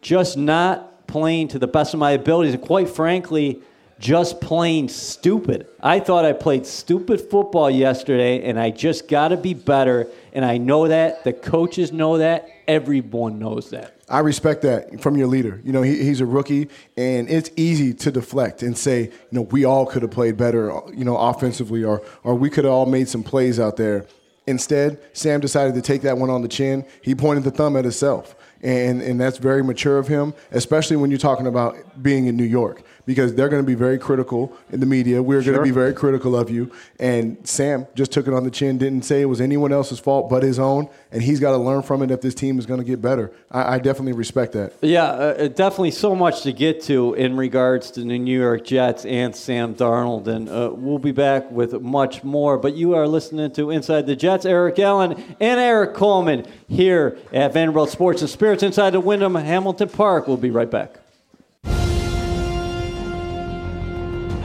just 0.00 0.38
not 0.38 1.06
playing 1.06 1.48
to 1.48 1.58
the 1.58 1.68
best 1.68 1.92
of 1.92 2.00
my 2.00 2.12
abilities, 2.12 2.54
and 2.54 2.62
quite 2.62 2.88
frankly, 2.88 3.62
just 3.98 4.40
plain 4.40 4.88
stupid. 4.88 5.66
I 5.82 6.00
thought 6.00 6.24
I 6.24 6.32
played 6.32 6.66
stupid 6.66 7.20
football 7.20 7.70
yesterday, 7.70 8.48
and 8.48 8.58
I 8.58 8.70
just 8.70 9.08
got 9.08 9.28
to 9.28 9.36
be 9.36 9.54
better. 9.54 10.08
And 10.32 10.44
I 10.44 10.58
know 10.58 10.88
that. 10.88 11.24
The 11.24 11.32
coaches 11.32 11.92
know 11.92 12.18
that. 12.18 12.48
Everyone 12.66 13.38
knows 13.38 13.70
that. 13.70 13.94
I 14.08 14.20
respect 14.20 14.62
that 14.62 15.00
from 15.02 15.16
your 15.16 15.26
leader. 15.26 15.60
You 15.64 15.72
know, 15.72 15.82
he, 15.82 16.02
he's 16.02 16.20
a 16.20 16.26
rookie, 16.26 16.68
and 16.96 17.28
it's 17.28 17.50
easy 17.56 17.92
to 17.94 18.10
deflect 18.10 18.62
and 18.62 18.76
say, 18.76 19.02
you 19.02 19.12
know, 19.32 19.42
we 19.42 19.64
all 19.64 19.84
could 19.84 20.02
have 20.02 20.10
played 20.10 20.36
better, 20.36 20.72
you 20.94 21.04
know, 21.04 21.16
offensively, 21.16 21.84
or 21.84 22.02
or 22.22 22.34
we 22.34 22.48
could 22.48 22.64
have 22.64 22.72
all 22.72 22.86
made 22.86 23.08
some 23.08 23.22
plays 23.22 23.60
out 23.60 23.76
there. 23.76 24.06
Instead, 24.46 24.98
Sam 25.12 25.40
decided 25.40 25.74
to 25.74 25.82
take 25.82 26.00
that 26.02 26.16
one 26.16 26.30
on 26.30 26.40
the 26.40 26.48
chin. 26.48 26.86
He 27.02 27.14
pointed 27.14 27.44
the 27.44 27.50
thumb 27.50 27.76
at 27.76 27.84
himself, 27.84 28.34
and 28.62 29.00
and 29.02 29.20
that's 29.20 29.38
very 29.38 29.62
mature 29.62 29.98
of 29.98 30.08
him, 30.08 30.34
especially 30.50 30.96
when 30.96 31.10
you're 31.10 31.18
talking 31.18 31.46
about 31.46 32.02
being 32.02 32.26
in 32.26 32.36
New 32.36 32.44
York 32.44 32.82
because 33.08 33.34
they're 33.34 33.48
going 33.48 33.62
to 33.62 33.66
be 33.66 33.74
very 33.74 33.96
critical 33.96 34.54
in 34.70 34.80
the 34.80 34.86
media. 34.86 35.22
We're 35.22 35.42
sure. 35.42 35.54
going 35.54 35.64
to 35.66 35.72
be 35.72 35.74
very 35.74 35.94
critical 35.94 36.36
of 36.36 36.50
you. 36.50 36.70
And 37.00 37.38
Sam 37.42 37.86
just 37.94 38.12
took 38.12 38.28
it 38.28 38.34
on 38.34 38.44
the 38.44 38.50
chin, 38.50 38.76
didn't 38.76 39.00
say 39.06 39.22
it 39.22 39.24
was 39.24 39.40
anyone 39.40 39.72
else's 39.72 39.98
fault 39.98 40.28
but 40.28 40.42
his 40.42 40.58
own, 40.58 40.90
and 41.10 41.22
he's 41.22 41.40
got 41.40 41.52
to 41.52 41.56
learn 41.56 41.80
from 41.80 42.02
it 42.02 42.10
if 42.10 42.20
this 42.20 42.34
team 42.34 42.58
is 42.58 42.66
going 42.66 42.80
to 42.80 42.84
get 42.84 43.00
better. 43.00 43.32
I, 43.50 43.76
I 43.76 43.78
definitely 43.78 44.12
respect 44.12 44.52
that. 44.52 44.74
Yeah, 44.82 45.04
uh, 45.04 45.48
definitely 45.48 45.92
so 45.92 46.14
much 46.14 46.42
to 46.42 46.52
get 46.52 46.82
to 46.82 47.14
in 47.14 47.34
regards 47.34 47.90
to 47.92 48.00
the 48.00 48.18
New 48.18 48.38
York 48.38 48.66
Jets 48.66 49.06
and 49.06 49.34
Sam 49.34 49.74
Darnold, 49.74 50.26
and 50.26 50.50
uh, 50.50 50.70
we'll 50.74 50.98
be 50.98 51.12
back 51.12 51.50
with 51.50 51.80
much 51.80 52.22
more. 52.24 52.58
But 52.58 52.74
you 52.74 52.94
are 52.94 53.08
listening 53.08 53.50
to 53.52 53.70
Inside 53.70 54.06
the 54.06 54.16
Jets. 54.16 54.44
Eric 54.44 54.78
Allen 54.80 55.12
and 55.40 55.58
Erik 55.58 55.94
Coleman 55.94 56.46
here 56.68 57.16
at 57.32 57.54
Vanderbilt 57.54 57.88
Sports 57.88 58.20
and 58.20 58.28
Spirits 58.48 58.62
inside 58.62 58.90
the 58.94 59.00
Wyndham 59.00 59.34
Hamilton 59.34 59.90
Park. 59.90 60.26
We'll 60.26 60.38
be 60.38 60.48
right 60.48 60.70
back. 60.70 61.00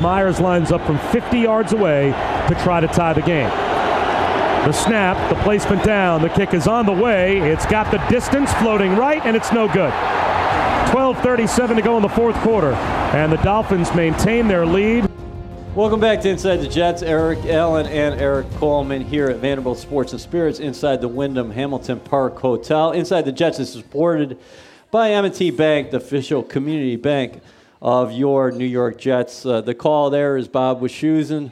Myers 0.02 0.42
lines 0.42 0.74
up 0.74 0.86
from 0.86 1.00
50 1.14 1.40
yards 1.40 1.72
away 1.72 2.12
to 2.50 2.56
try 2.64 2.82
to 2.82 2.88
tie 2.88 3.14
the 3.14 3.22
game. 3.22 3.48
The 4.68 4.74
snap, 4.74 5.30
the 5.30 5.42
placement 5.44 5.86
down, 5.86 6.22
the 6.22 6.28
kick 6.28 6.54
is 6.54 6.68
on 6.68 6.86
the 6.86 6.92
way. 6.92 7.38
It's 7.50 7.66
got 7.66 7.92
the 7.92 8.06
distance 8.10 8.52
floating 8.56 8.98
right, 8.98 9.26
and 9.26 9.38
it's 9.38 9.54
no 9.54 9.68
good. 9.68 9.94
12.37 10.92 11.78
to 11.78 11.82
go 11.82 11.96
in 11.96 12.02
the 12.02 12.10
fourth 12.10 12.36
quarter, 12.42 12.74
and 13.14 13.32
the 13.32 13.38
Dolphins 13.38 13.96
maintain 13.96 14.50
their 14.50 14.66
lead. 14.66 15.10
Welcome 15.76 16.00
back 16.00 16.22
to 16.22 16.30
Inside 16.30 16.58
the 16.58 16.68
Jets. 16.68 17.02
Eric 17.02 17.46
Allen 17.46 17.88
and 17.88 18.22
Erik 18.22 18.48
Coleman 18.58 19.04
here 19.04 19.30
at 19.30 19.38
Vanderbilt 19.38 19.80
Sports 19.80 20.12
and 20.12 20.22
Spirits 20.22 20.60
inside 20.60 21.02
the 21.02 21.08
Wyndham 21.08 21.50
Hamilton 21.50 22.00
Park 22.00 22.38
Hotel. 22.38 22.92
Inside 22.92 23.24
the 23.24 23.32
Jets 23.32 23.58
is 23.58 23.72
supported 23.72 24.38
by 24.92 25.10
M&T 25.14 25.50
Bank, 25.50 25.90
the 25.90 25.98
official 25.98 26.44
community 26.44 26.96
bank 26.96 27.42
of 27.82 28.12
your 28.12 28.52
New 28.52 28.68
York 28.68 29.00
Jets. 29.00 29.48
Uh, 29.48 29.62
the 29.62 29.74
call 29.74 30.12
there 30.12 30.38
is 30.38 30.48
Bob 30.48 30.80
Wischusen. 30.80 31.52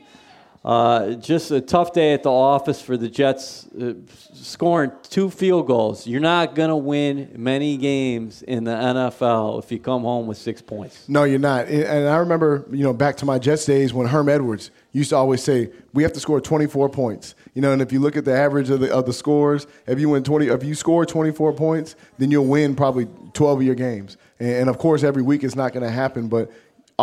Uh, 0.63 1.13
just 1.13 1.49
a 1.49 1.59
tough 1.59 1.91
day 1.91 2.13
at 2.13 2.21
the 2.21 2.29
office 2.29 2.79
for 2.79 2.95
the 2.95 3.09
Jets, 3.09 3.67
uh, 3.81 3.93
scoring 4.33 4.91
two 5.01 5.31
field 5.31 5.65
goals. 5.65 6.05
You're 6.05 6.21
not 6.21 6.53
going 6.53 6.69
to 6.69 6.75
win 6.75 7.31
many 7.35 7.77
games 7.77 8.43
in 8.43 8.65
the 8.65 8.71
NFL 8.71 9.63
if 9.63 9.71
you 9.71 9.79
come 9.79 10.03
home 10.03 10.27
with 10.27 10.37
six 10.37 10.61
points. 10.61 11.09
No, 11.09 11.23
you're 11.23 11.39
not. 11.39 11.65
And 11.67 12.07
I 12.07 12.17
remember, 12.17 12.67
you 12.69 12.83
know, 12.83 12.93
back 12.93 13.17
to 13.17 13.25
my 13.25 13.39
Jets 13.39 13.65
days 13.65 13.91
when 13.91 14.05
Herm 14.05 14.29
Edwards 14.29 14.69
used 14.91 15.09
to 15.09 15.15
always 15.15 15.41
say, 15.43 15.71
"We 15.93 16.03
have 16.03 16.13
to 16.13 16.19
score 16.19 16.39
24 16.39 16.89
points." 16.89 17.33
You 17.55 17.63
know, 17.63 17.73
and 17.73 17.81
if 17.81 17.91
you 17.91 17.99
look 17.99 18.15
at 18.15 18.25
the 18.25 18.35
average 18.35 18.69
of 18.69 18.81
the 18.81 18.93
of 18.93 19.07
the 19.07 19.13
scores, 19.13 19.65
if 19.87 19.99
you 19.99 20.09
win 20.09 20.23
20, 20.23 20.45
if 20.47 20.63
you 20.63 20.75
score 20.75 21.07
24 21.07 21.53
points, 21.53 21.95
then 22.19 22.29
you'll 22.29 22.45
win 22.45 22.75
probably 22.75 23.07
12 23.33 23.61
of 23.61 23.65
your 23.65 23.75
games. 23.75 24.17
And, 24.39 24.51
and 24.51 24.69
of 24.69 24.77
course, 24.77 25.01
every 25.01 25.23
week 25.23 25.43
it's 25.43 25.55
not 25.55 25.73
going 25.73 25.83
to 25.83 25.91
happen, 25.91 26.27
but 26.27 26.51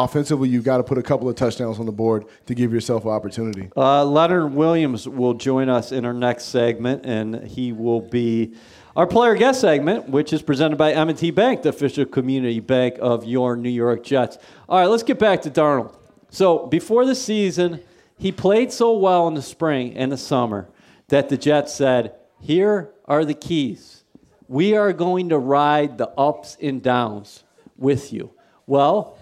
offensively, 0.05 0.49
you've 0.49 0.65
got 0.65 0.79
to 0.79 0.85
put 0.85 0.99
a 0.99 1.03
couple 1.03 1.29
of 1.29 1.37
touchdowns 1.37 1.79
on 1.79 1.87
the 1.87 1.93
board 1.93 2.25
to 2.47 2.55
give 2.55 2.73
yourself 2.73 3.05
an 3.05 3.11
opportunity. 3.11 3.71
Uh, 3.77 4.05
Leonard 4.05 4.53
Williams 4.53 5.09
will 5.09 5.35
join 5.35 5.69
us 5.69 5.93
in 5.93 6.05
our 6.05 6.13
next 6.13 6.47
segment, 6.47 7.05
and 7.05 7.45
he 7.45 7.73
will 7.73 8.01
be 8.01 8.55
our 8.97 9.07
player 9.07 9.35
guest 9.35 9.61
segment, 9.61 10.09
which 10.09 10.33
is 10.33 10.43
presented 10.43 10.77
by 10.77 10.93
M&T 10.93 11.31
Bank, 11.31 11.63
the 11.63 11.69
official 11.69 12.05
community 12.05 12.61
bank 12.61 12.97
of 13.01 13.25
your 13.25 13.57
New 13.57 13.69
York 13.69 14.03
Jets. 14.03 14.39
All 14.69 14.81
right, 14.81 14.87
let's 14.87 15.03
get 15.03 15.19
back 15.19 15.43
to 15.43 15.51
Darnold. 15.51 15.95
So 16.31 16.67
before 16.67 17.05
the 17.05 17.15
season, 17.15 17.81
he 18.17 18.33
played 18.33 18.73
so 18.73 18.97
well 18.97 19.29
in 19.29 19.35
the 19.35 19.43
spring 19.43 19.97
and 19.97 20.11
the 20.11 20.17
summer 20.17 20.69
that 21.09 21.29
the 21.29 21.37
Jets 21.37 21.73
said, 21.75 22.15
"Here 22.41 22.91
are 23.05 23.25
the 23.25 23.35
keys. 23.35 24.05
We 24.49 24.77
are 24.77 24.93
going 24.93 25.29
to 25.31 25.39
ride 25.39 25.99
the 25.99 26.09
ups 26.19 26.57
and 26.61 26.83
downs 26.83 27.45
with 27.77 28.13
you." 28.13 28.31
Well, 28.67 29.18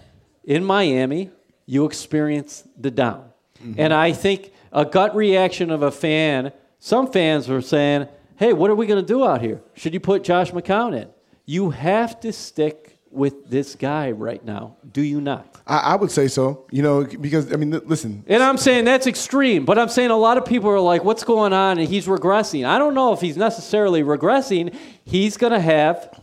in 0.47 0.63
Miami, 0.63 1.29
you 1.67 1.85
experience 1.85 2.63
the 2.79 2.89
down. 2.89 3.29
Mm-hmm. 3.61 3.79
And 3.79 3.93
I 3.93 4.13
think 4.13 4.51
a 4.71 4.85
gut 4.85 5.15
reaction 5.15 5.69
of 5.69 5.83
a 5.83 5.91
fan, 5.91 6.53
some 6.79 7.11
fans 7.11 7.47
were 7.47 7.61
saying, 7.61 8.07
hey, 8.37 8.53
what 8.53 8.71
are 8.71 8.75
we 8.75 8.87
going 8.87 9.03
to 9.03 9.05
do 9.05 9.27
out 9.27 9.41
here? 9.41 9.61
Should 9.75 9.93
you 9.93 9.99
put 9.99 10.23
Josh 10.23 10.51
McCown 10.51 10.99
in? 10.99 11.09
You 11.45 11.69
have 11.71 12.19
to 12.21 12.31
stick 12.31 12.97
with 13.11 13.49
this 13.49 13.75
guy 13.75 14.11
right 14.11 14.43
now, 14.43 14.77
do 14.91 15.01
you 15.01 15.19
not? 15.19 15.61
I, 15.65 15.77
I, 15.77 15.95
would 15.95 16.11
say 16.11 16.27
so. 16.27 16.65
You 16.71 16.83
know, 16.83 17.03
because 17.03 17.51
I 17.51 17.55
mean, 17.55 17.71
listen. 17.85 18.23
And 18.27 18.43
I'm 18.43 18.57
saying 18.57 18.85
that's 18.85 19.07
extreme, 19.07 19.65
but 19.65 19.79
I'm 19.79 19.89
saying 19.89 20.11
a 20.11 20.17
lot 20.17 20.37
of 20.37 20.45
people 20.45 20.69
are 20.69 20.79
like, 20.79 21.03
"What's 21.05 21.23
going 21.23 21.53
on?" 21.53 21.79
And 21.79 21.87
he's 21.87 22.05
regressing. 22.05 22.67
I 22.67 22.77
don't 22.77 22.93
know 22.93 23.13
if 23.13 23.21
he's 23.21 23.37
necessarily 23.37 24.03
regressing. 24.03 24.75
He's 25.05 25.37
going 25.37 25.53
to 25.53 25.59
have 25.59 26.21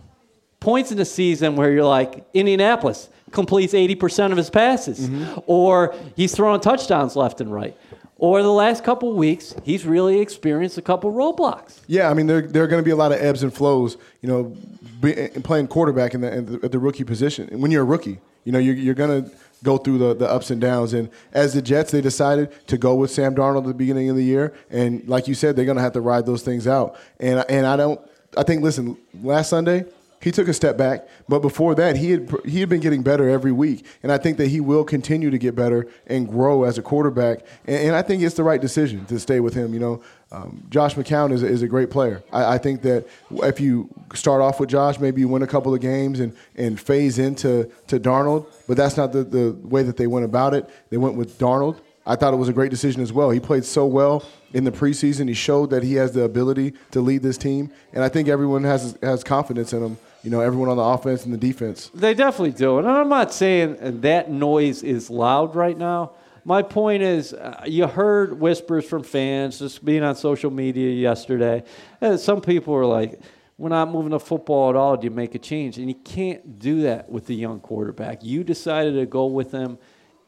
points 0.61 0.93
in 0.93 0.99
the 0.99 1.07
season 1.07 1.57
where 1.57 1.73
you're 1.73 1.85
like 1.85 2.26
Indianapolis 2.35 3.09
completes 3.35 3.75
80% 3.75 4.31
of 4.31 4.38
his 4.38 4.50
passes, 4.50 5.09
mm-hmm. 5.09 5.41
or 5.47 5.95
he's 6.17 6.35
throwing 6.35 6.61
touchdowns 6.61 7.17
left 7.17 7.41
and 7.41 7.53
right. 7.53 7.76
Or 8.17 8.43
the 8.43 8.53
last 8.53 8.85
couple 8.85 9.12
weeks, 9.12 9.55
he's 9.64 9.85
really 9.85 10.21
experienced 10.21 10.79
a 10.79 10.83
couple 10.83 11.12
roadblocks. 11.12 11.81
Yeah, 11.88 12.09
I 12.09 12.14
mean, 12.14 12.26
there, 12.26 12.43
there 12.43 12.62
are 12.62 12.69
going 12.69 12.81
to 12.81 12.85
be 12.85 12.93
a 12.93 12.97
lot 12.97 13.12
of 13.12 13.21
ebbs 13.21 13.43
and 13.43 13.53
flows, 13.53 13.97
you 14.23 14.29
know, 14.29 14.57
be, 15.03 15.29
playing 15.43 15.67
quarterback 15.67 16.14
in 16.14 16.21
the, 16.21 16.33
in 16.33 16.47
the, 16.47 16.64
at 16.64 16.73
the 16.73 16.79
rookie 16.79 17.05
position. 17.05 17.49
And 17.50 17.61
when 17.61 17.71
you're 17.71 17.83
a 17.83 17.87
rookie, 17.87 18.21
you 18.45 18.53
know, 18.53 18.59
you're, 18.59 18.76
you're 18.76 18.95
going 18.95 19.25
to 19.25 19.31
go 19.64 19.79
through 19.79 19.99
the, 19.99 20.14
the 20.14 20.31
ups 20.31 20.50
and 20.50 20.61
downs. 20.61 20.93
And 20.93 21.11
as 21.33 21.55
the 21.55 21.62
Jets, 21.62 21.91
they 21.91 22.00
decided 22.00 22.53
to 22.69 22.79
go 22.79 22.95
with 22.95 23.11
Sam 23.11 23.35
Darnold 23.35 23.62
at 23.62 23.67
the 23.67 23.75
beginning 23.75 24.11
of 24.11 24.17
the 24.17 24.25
year. 24.25 24.55
And 24.71 25.07
like 25.09 25.26
you 25.26 25.35
said, 25.35 25.57
they're 25.57 25.64
going 25.64 25.79
to 25.79 25.83
have 25.83 25.95
to 25.95 26.00
ride 26.00 26.25
those 26.25 26.43
things 26.43 26.67
out. 26.67 26.97
And, 27.19 27.45
and 27.49 27.67
I 27.67 27.76
don't, 27.76 28.00
I 28.37 28.43
think, 28.45 28.62
listen, 28.62 28.97
last 29.23 29.50
Sunday, 29.50 29.87
he 30.25 30.33
took 30.33 30.49
a 30.49 30.54
step 30.54 30.78
back, 30.78 31.07
but 31.28 31.40
before 31.40 31.75
that, 31.75 31.97
he 31.97 32.12
had 32.12 32.35
he 32.47 32.61
had 32.61 32.71
been 32.71 32.81
getting 32.81 33.02
better 33.02 33.28
every 33.28 33.52
week, 33.52 33.85
and 34.02 34.11
I 34.11 34.16
think 34.16 34.38
that 34.38 34.49
he 34.49 34.59
will 34.59 34.83
continue 34.83 35.28
to 35.28 35.37
get 35.37 35.54
better 35.54 35.87
and 36.07 36.26
grow 36.26 36.64
as 36.64 36.78
a 36.78 36.83
quarterback. 36.83 37.40
And, 37.66 37.88
and 37.88 37.95
I 37.95 38.00
think 38.00 38.23
it's 38.23 38.35
the 38.35 38.43
right 38.43 38.59
decision 38.59 39.04
to 39.04 39.21
stay 39.21 39.40
with 39.40 39.52
him. 39.52 39.75
You 39.75 39.81
know, 39.81 40.02
um, 40.33 40.66
Josh 40.71 40.95
McCown 40.95 41.31
is, 41.31 41.43
is 41.43 41.61
a 41.61 41.69
great 41.69 41.90
player. 41.90 42.25
I, 42.33 42.54
I, 42.54 42.59
think 42.59 42.81
that 42.83 43.07
if 43.31 43.61
you 43.61 43.90
start 44.14 44.40
off 44.40 44.61
with 44.61 44.71
Josh, 44.71 44.99
maybe 44.99 45.21
you 45.21 45.28
win 45.28 45.43
a 45.43 45.47
couple 45.47 45.75
of 45.75 45.83
games 45.83 46.21
and, 46.21 46.35
and 46.57 46.81
phase 46.81 47.19
into 47.19 47.71
to 47.88 48.00
Darnold, 48.00 48.47
but 48.66 48.78
that's 48.78 48.97
not 48.97 49.12
the, 49.12 49.25
the 49.25 49.52
way 49.62 49.83
that 49.83 49.99
they 49.99 50.07
went 50.07 50.25
about 50.25 50.54
it. 50.54 50.71
They 50.88 50.97
went 50.97 51.16
with 51.16 51.38
Darnold. 51.38 51.81
I 52.07 52.16
thought 52.16 52.33
it 52.33 52.38
was 52.38 52.49
a 52.49 52.54
great 52.54 52.71
decision 52.71 53.02
as 53.02 53.12
well. 53.12 53.28
He 53.28 53.40
played 53.40 53.66
so 53.66 53.85
well 53.85 54.25
in 54.54 54.64
the 54.64 54.73
preseason. 54.73 55.28
He 55.28 55.35
showed 55.35 55.69
that 55.69 55.83
he 55.83 55.97
has 55.97 56.12
the 56.12 56.23
ability 56.23 56.73
to 56.93 57.02
lead 57.02 57.23
this 57.23 57.37
team, 57.37 57.71
and 57.93 58.02
I 58.02 58.09
think 58.09 58.28
everyone 58.28 58.64
has 58.64 58.97
has 59.02 59.23
confidence 59.23 59.75
in 59.75 59.83
him 59.83 59.99
you 60.25 60.31
know, 60.31 60.40
everyone 60.40 60.71
on 60.71 60.78
the 60.78 60.83
offense 60.83 61.26
and 61.26 61.35
the 61.35 61.38
defense. 61.38 61.90
They 61.95 62.14
definitely 62.14 62.52
do. 62.52 62.78
And 62.78 62.88
I'm 62.88 63.11
not 63.11 63.33
saying 63.33 64.00
that 64.00 64.31
noise 64.31 64.83
is 64.83 65.11
loud 65.11 65.54
right 65.54 65.76
now. 65.76 66.12
My 66.47 66.62
point 66.62 67.02
is, 67.02 67.35
uh, 67.35 67.62
you 67.66 67.87
heard 67.87 68.40
whispers 68.40 68.87
from 68.87 69.02
fans 69.02 69.59
just 69.59 69.85
being 69.85 70.02
on 70.02 70.16
social 70.16 70.50
media 70.50 70.90
yesterday. 70.90 71.62
And 72.00 72.19
some 72.19 72.40
people 72.40 72.73
were 72.73 72.87
like, 72.87 73.21
we're 73.59 73.69
not 73.69 73.90
moving 73.90 74.11
the 74.11 74.21
football 74.21 74.71
at 74.71 74.76
all. 74.76 74.97
Do 74.97 75.04
you 75.04 75.11
make 75.11 75.35
a 75.35 75.38
change? 75.38 75.76
And 75.76 75.88
you 75.88 75.95
can't 75.95 76.59
do 76.59 76.83
that 76.83 77.11
with 77.11 77.26
the 77.26 77.35
young 77.35 77.61
quarterback. 77.61 78.25
You 78.25 78.45
decided 78.45 78.95
to 78.95 79.07
go 79.07 79.26
with 79.26 79.52
him. 79.52 79.78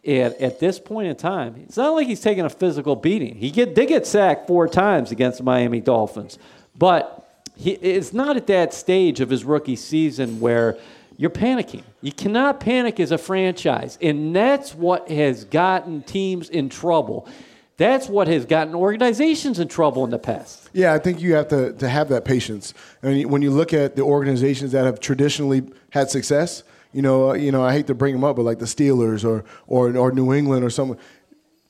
And 0.04 0.34
at 0.34 0.60
this 0.60 0.78
point 0.78 1.08
in 1.08 1.16
time, 1.16 1.56
it's 1.66 1.78
not 1.78 1.94
like 1.94 2.06
he's 2.06 2.20
taking 2.20 2.44
a 2.44 2.50
physical 2.50 2.96
beating. 2.96 3.34
He 3.34 3.50
get, 3.50 3.74
did 3.74 3.88
get 3.88 4.06
sacked 4.06 4.46
four 4.46 4.68
times 4.68 5.10
against 5.10 5.38
the 5.38 5.44
Miami 5.44 5.80
Dolphins. 5.80 6.38
But 6.78 7.15
he 7.56 7.72
is 7.72 8.12
not 8.12 8.36
at 8.36 8.46
that 8.48 8.75
stage 8.75 9.20
of 9.20 9.30
his 9.30 9.44
rookie 9.44 9.76
season 9.76 10.40
where 10.40 10.78
you're 11.16 11.30
panicking. 11.30 11.82
You 12.02 12.12
cannot 12.12 12.60
panic 12.60 13.00
as 13.00 13.10
a 13.10 13.18
franchise. 13.18 13.98
And 14.02 14.36
that's 14.36 14.75
what 14.75 15.10
has 15.10 15.44
gotten 15.44 16.02
teams 16.02 16.50
in 16.50 16.68
trouble. 16.68 17.26
That's 17.78 18.08
what 18.08 18.28
has 18.28 18.46
gotten 18.46 18.75
organizations 18.75 19.58
in 19.58 19.68
trouble 19.68 20.04
in 20.04 20.10
the 20.10 20.18
past. 20.18 20.70
Yeah, 20.72 20.94
I 20.94 20.98
think 20.98 21.20
you 21.20 21.34
have 21.34 21.48
to, 21.48 21.72
to 21.75 21.88
have 21.88 22.08
that 22.08 22.25
patience. 22.25 22.72
I 23.02 23.08
mean, 23.08 23.28
when 23.28 23.42
you 23.42 23.50
look 23.50 23.72
at 23.72 23.96
the 23.96 24.02
organizations 24.02 24.72
that 24.72 24.84
have 24.84 25.00
traditionally 25.00 25.70
had 25.90 26.10
success, 26.10 26.62
you 26.92 27.02
know, 27.02 27.34
you 27.34 27.52
know, 27.52 27.62
I 27.62 27.72
hate 27.72 27.88
to 27.88 27.94
bring 27.94 28.14
them 28.14 28.25
up, 28.25 28.36
but 28.36 28.42
like 28.42 28.58
the 28.58 28.64
Steelers 28.64 29.22
or 29.22 29.44
or, 29.66 29.94
or 29.94 30.12
New 30.12 30.32
England 30.32 30.64
or 30.64 30.70
someone, 30.70 30.96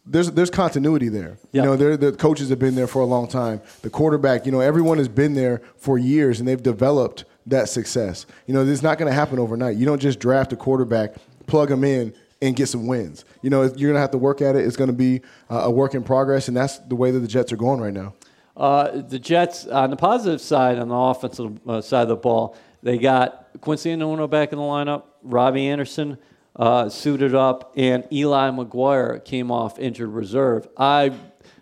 there's 0.07 0.31
there's 0.31 0.51
continuity 0.51 1.09
there. 1.09 1.39
Yep. 1.53 1.65
You 1.65 1.77
know, 1.77 1.97
the 1.97 2.13
coaches 2.13 2.49
have 2.51 2.59
been 2.59 2.75
there 2.75 2.87
for 2.87 3.01
a 3.01 3.05
long 3.05 3.27
time. 3.29 3.61
The 3.83 3.91
quarterback, 3.91 4.47
you 4.47 4.53
know, 4.53 4.61
everyone 4.61 4.99
has 4.99 5.09
been 5.09 5.35
there 5.35 5.63
for 5.77 5.99
years 5.99 6.39
and 6.39 6.49
they've 6.49 6.63
developed 6.63 7.25
that 7.47 7.69
success. 7.69 8.27
You 8.47 8.55
know, 8.55 8.65
this 8.65 8.75
is 8.75 8.83
not 8.83 8.99
going 8.99 9.11
to 9.11 9.15
happen 9.15 9.39
overnight. 9.39 9.77
You 9.77 9.87
don't 9.87 10.01
just 10.01 10.21
draft 10.21 10.53
a 10.53 10.57
quarterback, 10.57 11.17
plug 11.47 11.69
them 11.69 11.85
in, 11.85 12.15
and 12.41 12.55
get 12.55 12.69
some 12.69 12.87
wins. 12.87 13.25
You 13.43 13.51
know, 13.51 13.63
you're 13.63 13.91
going 13.91 13.95
to 13.95 14.01
have 14.01 14.11
to 14.13 14.19
work 14.19 14.41
at 14.41 14.57
it. 14.57 14.65
It's 14.65 14.77
going 14.77 14.91
to 14.91 14.97
be 14.97 15.23
a 15.49 15.71
work 15.71 15.95
in 15.95 16.03
progress, 16.03 16.49
and 16.49 16.57
that's 16.57 16.79
the 16.79 16.97
way 16.97 17.11
that 17.11 17.21
the 17.21 17.29
Jets 17.29 17.53
are 17.53 17.57
going 17.57 17.81
right 17.81 17.95
now. 17.95 18.15
Uh, 18.57 19.03
the 19.03 19.19
Jets, 19.19 19.67
on 19.67 19.91
the 19.91 19.97
positive 19.97 20.41
side, 20.41 20.79
on 20.79 20.89
the 20.89 20.95
offensive 20.95 21.61
uh, 21.69 21.81
side 21.81 22.03
of 22.03 22.09
the 22.09 22.17
ball, 22.17 22.57
they 22.83 22.99
got 22.99 23.49
Quincy 23.61 23.91
Enunwa 23.91 24.29
back 24.29 24.53
in 24.53 24.59
the 24.59 24.65
lineup, 24.65 25.05
Robbie 25.23 25.67
Anderson 25.69 26.19
uh, 26.57 26.89
suited 26.89 27.35
up, 27.35 27.73
and 27.77 28.07
Eli 28.11 28.51
McGuire 28.51 29.25
came 29.25 29.51
off 29.51 29.79
injured 29.79 30.09
reserve. 30.09 30.67
I, 30.77 31.13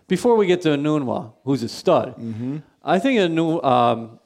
before 0.07 0.35
we 0.35 0.47
get 0.47 0.61
to 0.61 0.69
Enunwa, 0.69 1.33
who's 1.43 1.63
a 1.63 1.69
stud, 1.69 2.15
mm-hmm. 2.17 2.57
I 2.83 2.99
think 2.99 3.19
a 3.19 3.29
new 3.29 3.61
um, 3.61 4.19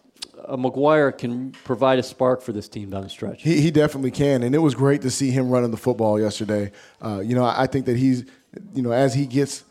McGuire 0.50 1.18
can 1.18 1.52
provide 1.64 2.00
a 2.00 2.04
spark 2.04 2.42
for 2.42 2.52
this 2.52 2.68
team 2.68 2.90
down 2.90 3.04
the 3.04 3.10
stretch. 3.10 3.44
He, 3.44 3.62
he 3.62 3.72
definitely 3.72 4.12
can, 4.12 4.44
and 4.44 4.54
it 4.54 4.60
was 4.60 4.76
great 4.76 5.02
to 5.02 5.12
see 5.12 5.32
him 5.32 5.50
running 5.50 5.72
the 5.72 5.78
football 5.78 6.20
yesterday. 6.20 6.72
Uh, 7.02 7.22
you 7.24 7.36
know, 7.36 7.44
I, 7.44 7.64
I 7.64 7.68
think 7.68 7.86
that 7.86 7.98
he's, 7.98 8.26
you 8.74 8.82
know, 8.82 8.92
as 8.92 9.14
he 9.14 9.26
gets 9.26 9.64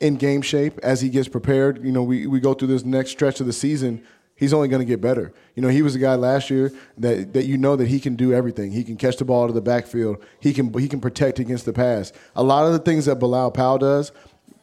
in 0.00 0.16
game 0.16 0.42
shape, 0.42 0.78
as 0.82 1.00
he 1.00 1.08
gets 1.08 1.28
prepared, 1.28 1.84
you 1.84 1.92
know, 1.92 2.02
we, 2.02 2.26
we 2.26 2.40
go 2.40 2.54
through 2.54 2.68
this 2.68 2.84
next 2.84 3.10
stretch 3.10 3.40
of 3.40 3.46
the 3.46 3.52
season 3.52 4.02
he's 4.38 4.54
only 4.54 4.68
going 4.68 4.80
to 4.80 4.86
get 4.86 5.00
better. 5.00 5.32
You 5.54 5.62
know, 5.62 5.68
he 5.68 5.82
was 5.82 5.94
a 5.94 5.98
guy 5.98 6.14
last 6.14 6.48
year 6.48 6.72
that, 6.96 7.34
that 7.34 7.44
you 7.44 7.58
know 7.58 7.76
that 7.76 7.88
he 7.88 8.00
can 8.00 8.16
do 8.16 8.32
everything. 8.32 8.72
He 8.72 8.84
can 8.84 8.96
catch 8.96 9.16
the 9.16 9.24
ball 9.24 9.42
out 9.42 9.48
of 9.48 9.54
the 9.54 9.60
backfield. 9.60 10.24
He 10.40 10.54
can 10.54 10.72
he 10.72 10.88
can 10.88 11.00
protect 11.00 11.38
against 11.38 11.66
the 11.66 11.72
pass. 11.72 12.12
A 12.34 12.42
lot 12.42 12.66
of 12.66 12.72
the 12.72 12.78
things 12.78 13.04
that 13.06 13.16
Bilal 13.16 13.50
Powell 13.50 13.78
does, 13.78 14.12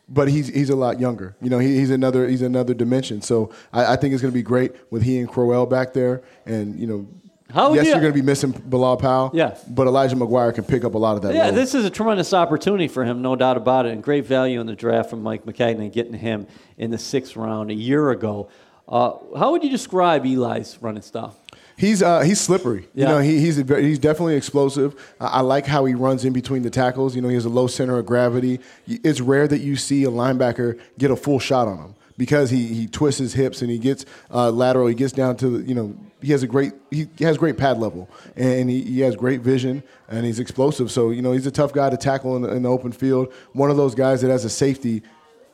but 0.08 0.30
he's 0.30 0.48
he's 0.48 0.70
a 0.70 0.76
lot 0.76 1.00
younger. 1.00 1.36
You 1.42 1.50
know, 1.50 1.60
he, 1.60 1.78
he's 1.78 1.92
another 1.92 2.28
he's 2.28 2.42
another 2.42 2.74
dimension. 2.74 3.22
So 3.22 3.52
I, 3.74 3.94
I 3.94 3.96
think 3.98 4.14
it's 4.14 4.22
going 4.22 4.32
to 4.32 4.38
be 4.38 4.44
great 4.44 4.72
with 4.92 5.04
he 5.04 5.20
and 5.20 5.30
Crowell 5.30 5.66
back 5.66 5.94
there, 5.94 6.24
and 6.46 6.80
you 6.80 6.88
know. 6.88 7.08
How 7.54 7.74
yes, 7.74 7.86
you- 7.86 7.92
are 7.94 8.02
going 8.02 8.12
to 8.12 8.20
be 8.20 8.26
missing 8.26 8.52
Bilal 8.52 8.98
Powell. 8.98 9.30
Yeah. 9.32 9.56
But 9.70 9.86
Elijah 9.86 10.16
McGuire 10.16 10.54
can 10.54 10.64
pick 10.64 10.84
up 10.84 10.96
a 10.96 10.98
lot 10.98 11.16
of 11.16 11.22
that. 11.22 11.36
Yeah, 11.36 11.46
load. 11.46 11.56
this 11.56 11.76
is 11.76 11.86
a 11.86 11.92
tremendous 11.92 12.34
opportunity 12.34 12.88
for 12.88 13.06
him, 13.06 13.22
no 13.22 13.36
doubt 13.36 13.56
about 13.56 13.86
it, 13.86 13.92
and 13.94 14.02
great 14.02 14.26
value 14.26 14.60
in 14.60 14.66
the 14.66 14.76
draft 14.76 15.12
from 15.12 15.22
Mike 15.22 15.46
Maccagnan 15.46 15.94
getting 15.94 16.16
him 16.16 16.48
in 16.78 16.90
the 16.90 16.98
sixth 16.98 17.36
round 17.36 17.70
a 17.70 17.76
year 17.76 18.10
ago. 18.10 18.50
Uh, 18.88 19.14
how 19.38 19.52
would 19.52 19.64
you 19.64 19.70
describe 19.70 20.26
Eli's 20.26 20.78
running 20.82 21.02
style? 21.02 21.36
He's 21.78 22.02
uh, 22.02 22.22
he's 22.22 22.40
slippery. 22.40 22.88
Yeah. 22.94 23.02
You 23.04 23.16
know, 23.16 23.20
he, 23.20 23.40
he's 23.40 23.58
he's 23.58 24.00
definitely 24.00 24.36
explosive. 24.36 24.96
I, 25.20 25.26
I 25.26 25.42
like 25.42 25.66
how 25.66 25.86
he 25.86 25.94
runs 25.94 26.24
in 26.24 26.32
between 26.32 26.62
the 26.62 26.70
tackles. 26.70 27.16
You 27.16 27.22
know, 27.22 27.28
he 27.28 27.36
has 27.36 27.46
a 27.46 27.50
low 27.50 27.68
center 27.68 27.98
of 27.98 28.06
gravity. 28.06 28.60
It's 28.88 29.20
rare 29.20 29.48
that 29.48 29.60
you 29.60 29.76
see 29.76 30.04
a 30.06 30.10
linebacker 30.10 30.80
get 30.98 31.12
a 31.12 31.16
full 31.16 31.40
shot 31.40 31.68
on 31.68 31.78
him 31.78 31.96
because 32.18 32.50
he, 32.50 32.68
he 32.68 32.88
twists 32.88 33.20
his 33.20 33.34
hips 33.34 33.62
and 33.62 33.70
he 33.70 33.78
gets 33.78 34.06
uh, 34.32 34.52
lateral. 34.52 34.88
He 34.88 34.96
gets 34.96 35.12
down 35.12 35.36
to 35.38 35.50
the, 35.50 35.68
you 35.68 35.76
know 35.76 35.96
he 36.22 36.32
has 36.32 36.44
a 36.44 36.48
great 36.48 36.74
he 36.92 37.08
has 37.20 37.38
great 37.38 37.58
pad 37.58 37.78
level 37.78 38.10
and 38.36 38.70
he, 38.70 38.82
he 38.82 39.00
has 39.02 39.16
great 39.16 39.42
vision 39.42 39.84
and 40.08 40.26
he's 40.26 40.40
explosive. 40.40 40.92
So 40.92 41.10
you 41.12 41.22
know 41.22 41.34
he's 41.34 41.46
a 41.46 41.52
tough 41.52 41.74
guy 41.74 41.90
to 41.90 41.98
tackle 41.98 42.36
in 42.36 42.42
the, 42.42 42.54
in 42.54 42.64
the 42.64 42.70
open 42.70 42.92
field. 42.92 43.34
One 43.54 43.70
of 43.70 43.78
those 43.78 43.96
guys 43.96 44.22
that 44.22 44.30
has 44.30 44.46
a 44.46 44.50
safety. 44.50 45.04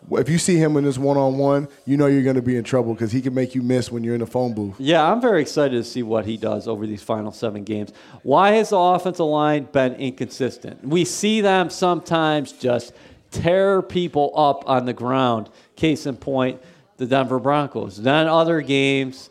If 0.10 0.30
you 0.30 0.38
see 0.38 0.58
him 0.58 0.78
in 0.78 0.84
this 0.84 0.98
one 0.98 1.18
on 1.18 1.38
one, 1.38 1.68
you 1.86 1.96
know 1.96 2.08
you're 2.08 2.24
going 2.24 2.36
to 2.36 2.42
be 2.42 2.58
in 2.58 2.64
trouble 2.64 2.94
because 2.94 3.12
he 3.12 3.22
can 3.22 3.34
make 3.34 3.54
you 3.56 3.62
miss 3.62 3.92
when 3.92 4.04
you're 4.04 4.16
in 4.16 4.22
the 4.22 4.28
phone 4.28 4.54
booth. 4.54 4.76
Yeah, 4.80 5.10
I'm 5.10 5.22
very 5.22 5.42
excited 5.42 5.76
to 5.76 5.84
see 5.84 6.04
what 6.04 6.26
he 6.26 6.38
does 6.38 6.68
over 6.68 6.88
these 6.88 7.04
final 7.04 7.32
seven 7.32 7.64
games. 7.64 7.92
Why 8.24 8.52
has 8.52 8.70
the 8.70 8.78
offensive 8.78 9.26
line 9.26 9.66
been 9.72 9.94
inconsistent? 9.96 10.84
We 10.84 11.06
see 11.06 11.42
them 11.42 11.70
sometimes 11.70 12.52
just 12.52 12.94
tear 13.30 13.82
people 13.82 14.32
up 14.36 14.68
on 14.68 14.86
the 14.86 14.94
ground. 14.94 15.50
Case 15.76 16.06
in 16.06 16.18
point, 16.18 16.62
the 16.98 17.06
Denver 17.06 17.40
Broncos. 17.40 17.98
Then 17.98 18.28
other 18.28 18.62
games, 18.62 19.30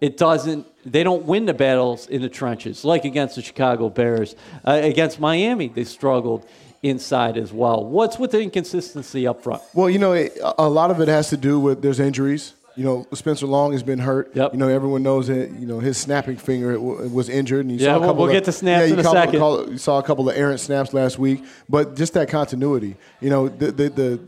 it 0.00 0.16
doesn't. 0.16 0.66
They 0.84 1.02
don't 1.02 1.24
win 1.24 1.46
the 1.46 1.54
battles 1.54 2.06
in 2.06 2.22
the 2.22 2.28
trenches, 2.28 2.84
like 2.84 3.04
against 3.04 3.36
the 3.36 3.42
Chicago 3.42 3.88
Bears. 3.88 4.36
Uh, 4.64 4.80
against 4.82 5.18
Miami, 5.18 5.68
they 5.68 5.84
struggled 5.84 6.46
inside 6.88 7.36
as 7.36 7.52
well. 7.52 7.84
What's 7.84 8.18
with 8.18 8.30
the 8.32 8.40
inconsistency 8.40 9.26
up 9.26 9.42
front? 9.42 9.62
Well, 9.74 9.88
you 9.90 9.98
know, 9.98 10.12
it, 10.12 10.38
a 10.58 10.68
lot 10.68 10.90
of 10.90 11.00
it 11.00 11.08
has 11.08 11.28
to 11.30 11.36
do 11.36 11.58
with 11.60 11.82
there's 11.82 12.00
injuries. 12.00 12.54
You 12.76 12.84
know, 12.84 13.06
Spencer 13.14 13.46
Long 13.46 13.72
has 13.72 13.82
been 13.82 13.98
hurt. 14.00 14.30
Yep. 14.36 14.52
You 14.52 14.58
know, 14.58 14.68
everyone 14.68 15.02
knows 15.02 15.28
that. 15.28 15.50
You 15.50 15.66
know, 15.66 15.78
his 15.80 15.96
snapping 15.96 16.36
finger 16.36 16.74
w- 16.74 17.08
was 17.08 17.30
injured, 17.30 17.64
and 17.64 17.70
you 17.72 17.78
Yeah, 17.78 17.92
saw 17.92 17.96
a 17.96 18.00
we'll- 18.00 18.08
couple 18.10 18.22
we'll 18.24 18.30
of, 18.30 18.34
get 18.34 18.44
to 18.44 18.52
snaps 18.52 18.80
yeah, 18.80 18.86
you 18.86 18.92
in 18.92 19.00
a 19.00 19.04
second. 19.10 19.38
call- 19.38 19.70
you 19.70 19.78
saw 19.78 19.98
a 19.98 20.02
couple 20.02 20.28
of 20.28 20.36
errant 20.36 20.60
snaps 20.60 20.92
last 20.92 21.18
week, 21.18 21.42
but 21.70 21.96
just 21.96 22.12
that 22.14 22.28
continuity. 22.28 22.96
You 23.22 23.30
know, 23.30 23.48
the 23.48 23.72
the 23.72 23.88
the, 23.88 24.20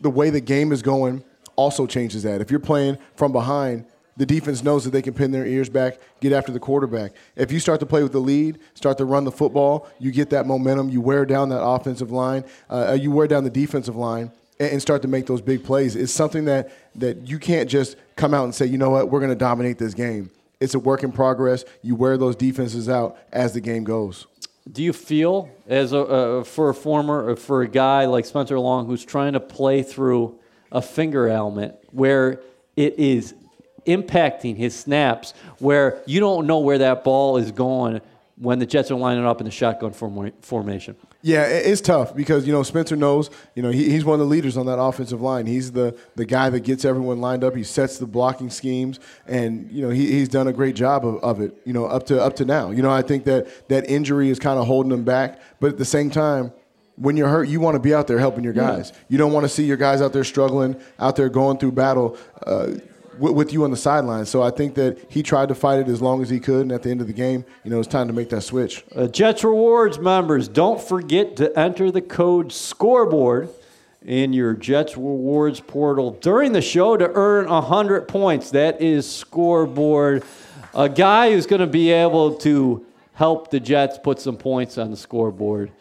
the 0.00 0.10
way 0.10 0.30
the 0.30 0.40
game 0.40 0.70
is 0.70 0.82
going 0.82 1.24
also 1.56 1.86
changes 1.86 2.22
that. 2.22 2.40
If 2.40 2.52
you're 2.52 2.60
playing 2.60 2.96
from 3.16 3.32
behind, 3.32 3.84
the 4.18 4.26
defense 4.26 4.64
knows 4.64 4.84
that 4.84 4.90
they 4.90 5.00
can 5.00 5.14
pin 5.14 5.30
their 5.30 5.46
ears 5.46 5.68
back, 5.68 5.98
get 6.20 6.32
after 6.32 6.50
the 6.50 6.58
quarterback. 6.58 7.12
If 7.36 7.52
you 7.52 7.60
start 7.60 7.78
to 7.80 7.86
play 7.86 8.02
with 8.02 8.10
the 8.10 8.20
lead, 8.20 8.58
start 8.74 8.98
to 8.98 9.04
run 9.04 9.24
the 9.24 9.30
football, 9.30 9.88
you 10.00 10.10
get 10.10 10.30
that 10.30 10.44
momentum, 10.44 10.90
you 10.90 11.00
wear 11.00 11.24
down 11.24 11.48
that 11.50 11.62
offensive 11.62 12.10
line, 12.10 12.44
uh, 12.68 12.98
you 13.00 13.12
wear 13.12 13.28
down 13.28 13.44
the 13.44 13.50
defensive 13.50 13.94
line, 13.94 14.32
and, 14.58 14.72
and 14.72 14.82
start 14.82 15.02
to 15.02 15.08
make 15.08 15.26
those 15.26 15.40
big 15.40 15.62
plays. 15.62 15.94
It's 15.94 16.12
something 16.12 16.46
that, 16.46 16.72
that 16.96 17.28
you 17.28 17.38
can't 17.38 17.70
just 17.70 17.96
come 18.16 18.34
out 18.34 18.42
and 18.42 18.52
say, 18.52 18.66
you 18.66 18.76
know 18.76 18.90
what, 18.90 19.08
we're 19.08 19.20
going 19.20 19.30
to 19.30 19.36
dominate 19.36 19.78
this 19.78 19.94
game. 19.94 20.30
It's 20.58 20.74
a 20.74 20.80
work 20.80 21.04
in 21.04 21.12
progress. 21.12 21.64
You 21.82 21.94
wear 21.94 22.18
those 22.18 22.34
defenses 22.34 22.88
out 22.88 23.16
as 23.32 23.52
the 23.52 23.60
game 23.60 23.84
goes. 23.84 24.26
Do 24.70 24.82
you 24.82 24.92
feel, 24.92 25.48
as 25.68 25.92
a, 25.92 26.00
uh, 26.00 26.44
for 26.44 26.70
a 26.70 26.74
former, 26.74 27.30
or 27.30 27.36
for 27.36 27.62
a 27.62 27.68
guy 27.68 28.06
like 28.06 28.26
Spencer 28.26 28.58
Long 28.58 28.86
who's 28.86 29.04
trying 29.04 29.34
to 29.34 29.40
play 29.40 29.84
through 29.84 30.40
a 30.72 30.82
finger 30.82 31.28
ailment, 31.28 31.76
where 31.92 32.40
it 32.76 32.98
is 32.98 33.34
impacting 33.86 34.56
his 34.56 34.74
snaps, 34.74 35.34
where 35.58 36.02
you 36.06 36.20
don't 36.20 36.46
know 36.46 36.58
where 36.58 36.78
that 36.78 37.04
ball 37.04 37.36
is 37.36 37.52
going 37.52 38.00
when 38.36 38.58
the 38.58 38.66
Jets 38.66 38.90
are 38.90 38.96
lining 38.96 39.26
up 39.26 39.40
in 39.40 39.44
the 39.44 39.50
shotgun 39.50 39.92
form- 39.92 40.32
formation? 40.40 40.96
Yeah, 41.20 41.46
it's 41.46 41.80
tough 41.80 42.14
because 42.14 42.46
you 42.46 42.52
know 42.52 42.62
Spencer 42.62 42.94
knows. 42.94 43.28
You 43.56 43.62
know 43.64 43.70
he, 43.70 43.90
he's 43.90 44.04
one 44.04 44.14
of 44.14 44.20
the 44.20 44.26
leaders 44.26 44.56
on 44.56 44.66
that 44.66 44.78
offensive 44.78 45.20
line. 45.20 45.46
He's 45.46 45.72
the 45.72 45.98
the 46.14 46.24
guy 46.24 46.48
that 46.50 46.60
gets 46.60 46.84
everyone 46.84 47.20
lined 47.20 47.42
up. 47.42 47.56
He 47.56 47.64
sets 47.64 47.98
the 47.98 48.06
blocking 48.06 48.50
schemes, 48.50 49.00
and 49.26 49.68
you 49.72 49.82
know 49.82 49.90
he, 49.90 50.12
he's 50.12 50.28
done 50.28 50.46
a 50.46 50.52
great 50.52 50.76
job 50.76 51.04
of, 51.04 51.16
of 51.24 51.40
it. 51.40 51.60
You 51.64 51.72
know 51.72 51.86
up 51.86 52.06
to 52.06 52.22
up 52.22 52.36
to 52.36 52.44
now. 52.44 52.70
You 52.70 52.82
know 52.82 52.90
I 52.90 53.02
think 53.02 53.24
that 53.24 53.68
that 53.68 53.90
injury 53.90 54.30
is 54.30 54.38
kind 54.38 54.60
of 54.60 54.66
holding 54.68 54.92
him 54.92 55.02
back, 55.02 55.40
but 55.58 55.70
at 55.70 55.78
the 55.78 55.84
same 55.84 56.10
time. 56.10 56.52
When 57.00 57.16
you're 57.16 57.28
hurt, 57.28 57.44
you 57.48 57.60
want 57.60 57.76
to 57.76 57.78
be 57.78 57.94
out 57.94 58.08
there 58.08 58.18
helping 58.18 58.42
your 58.42 58.52
guys. 58.52 58.92
You 59.08 59.18
don't 59.18 59.32
want 59.32 59.44
to 59.44 59.48
see 59.48 59.62
your 59.62 59.76
guys 59.76 60.02
out 60.02 60.12
there 60.12 60.24
struggling, 60.24 60.74
out 60.98 61.14
there 61.14 61.28
going 61.28 61.58
through 61.58 61.70
battle 61.70 62.18
uh, 62.44 62.72
with, 63.18 63.52
you 63.52 63.64
on 63.64 63.70
the 63.70 63.76
sidelines. 63.76 64.28
So 64.28 64.42
I 64.42 64.50
think 64.50 64.74
that 64.74 64.98
he 65.10 65.22
tried 65.22 65.48
to 65.48 65.54
fight 65.54 65.80
it 65.80 65.88
as 65.88 66.00
long 66.00 66.22
as 66.22 66.30
he 66.30 66.40
could, 66.40 66.62
and 66.62 66.72
at 66.72 66.82
the 66.82 66.90
end 66.90 67.00
of 67.00 67.06
the 67.06 67.12
game, 67.12 67.44
you 67.64 67.70
know, 67.70 67.78
it's 67.78 67.88
time 67.88 68.06
to 68.06 68.12
make 68.12 68.30
that 68.30 68.42
switch. 68.42 68.84
Uh, 68.94 69.06
Jets 69.06 69.44
Rewards 69.44 69.98
members, 69.98 70.48
don't 70.48 70.80
forget 70.80 71.36
to 71.36 71.56
enter 71.58 71.90
the 71.90 72.00
code 72.00 72.52
scoreboard 72.52 73.48
in 74.04 74.32
your 74.32 74.54
Jets 74.54 74.96
Rewards 74.96 75.60
portal 75.60 76.12
during 76.12 76.52
the 76.52 76.62
show 76.62 76.96
to 76.96 77.10
earn 77.14 77.48
100 77.48 78.08
points. 78.08 78.52
That 78.52 78.80
is 78.80 79.10
scoreboard. 79.10 80.24
A 80.74 80.88
guy 80.88 81.32
who's 81.32 81.46
going 81.46 81.60
to 81.60 81.66
be 81.66 81.90
able 81.90 82.36
to 82.38 82.86
help 83.14 83.50
the 83.50 83.60
Jets 83.60 83.98
put 83.98 84.20
some 84.20 84.36
points 84.36 84.78
on 84.78 84.90
the 84.90 84.96
scoreboard 84.96 85.72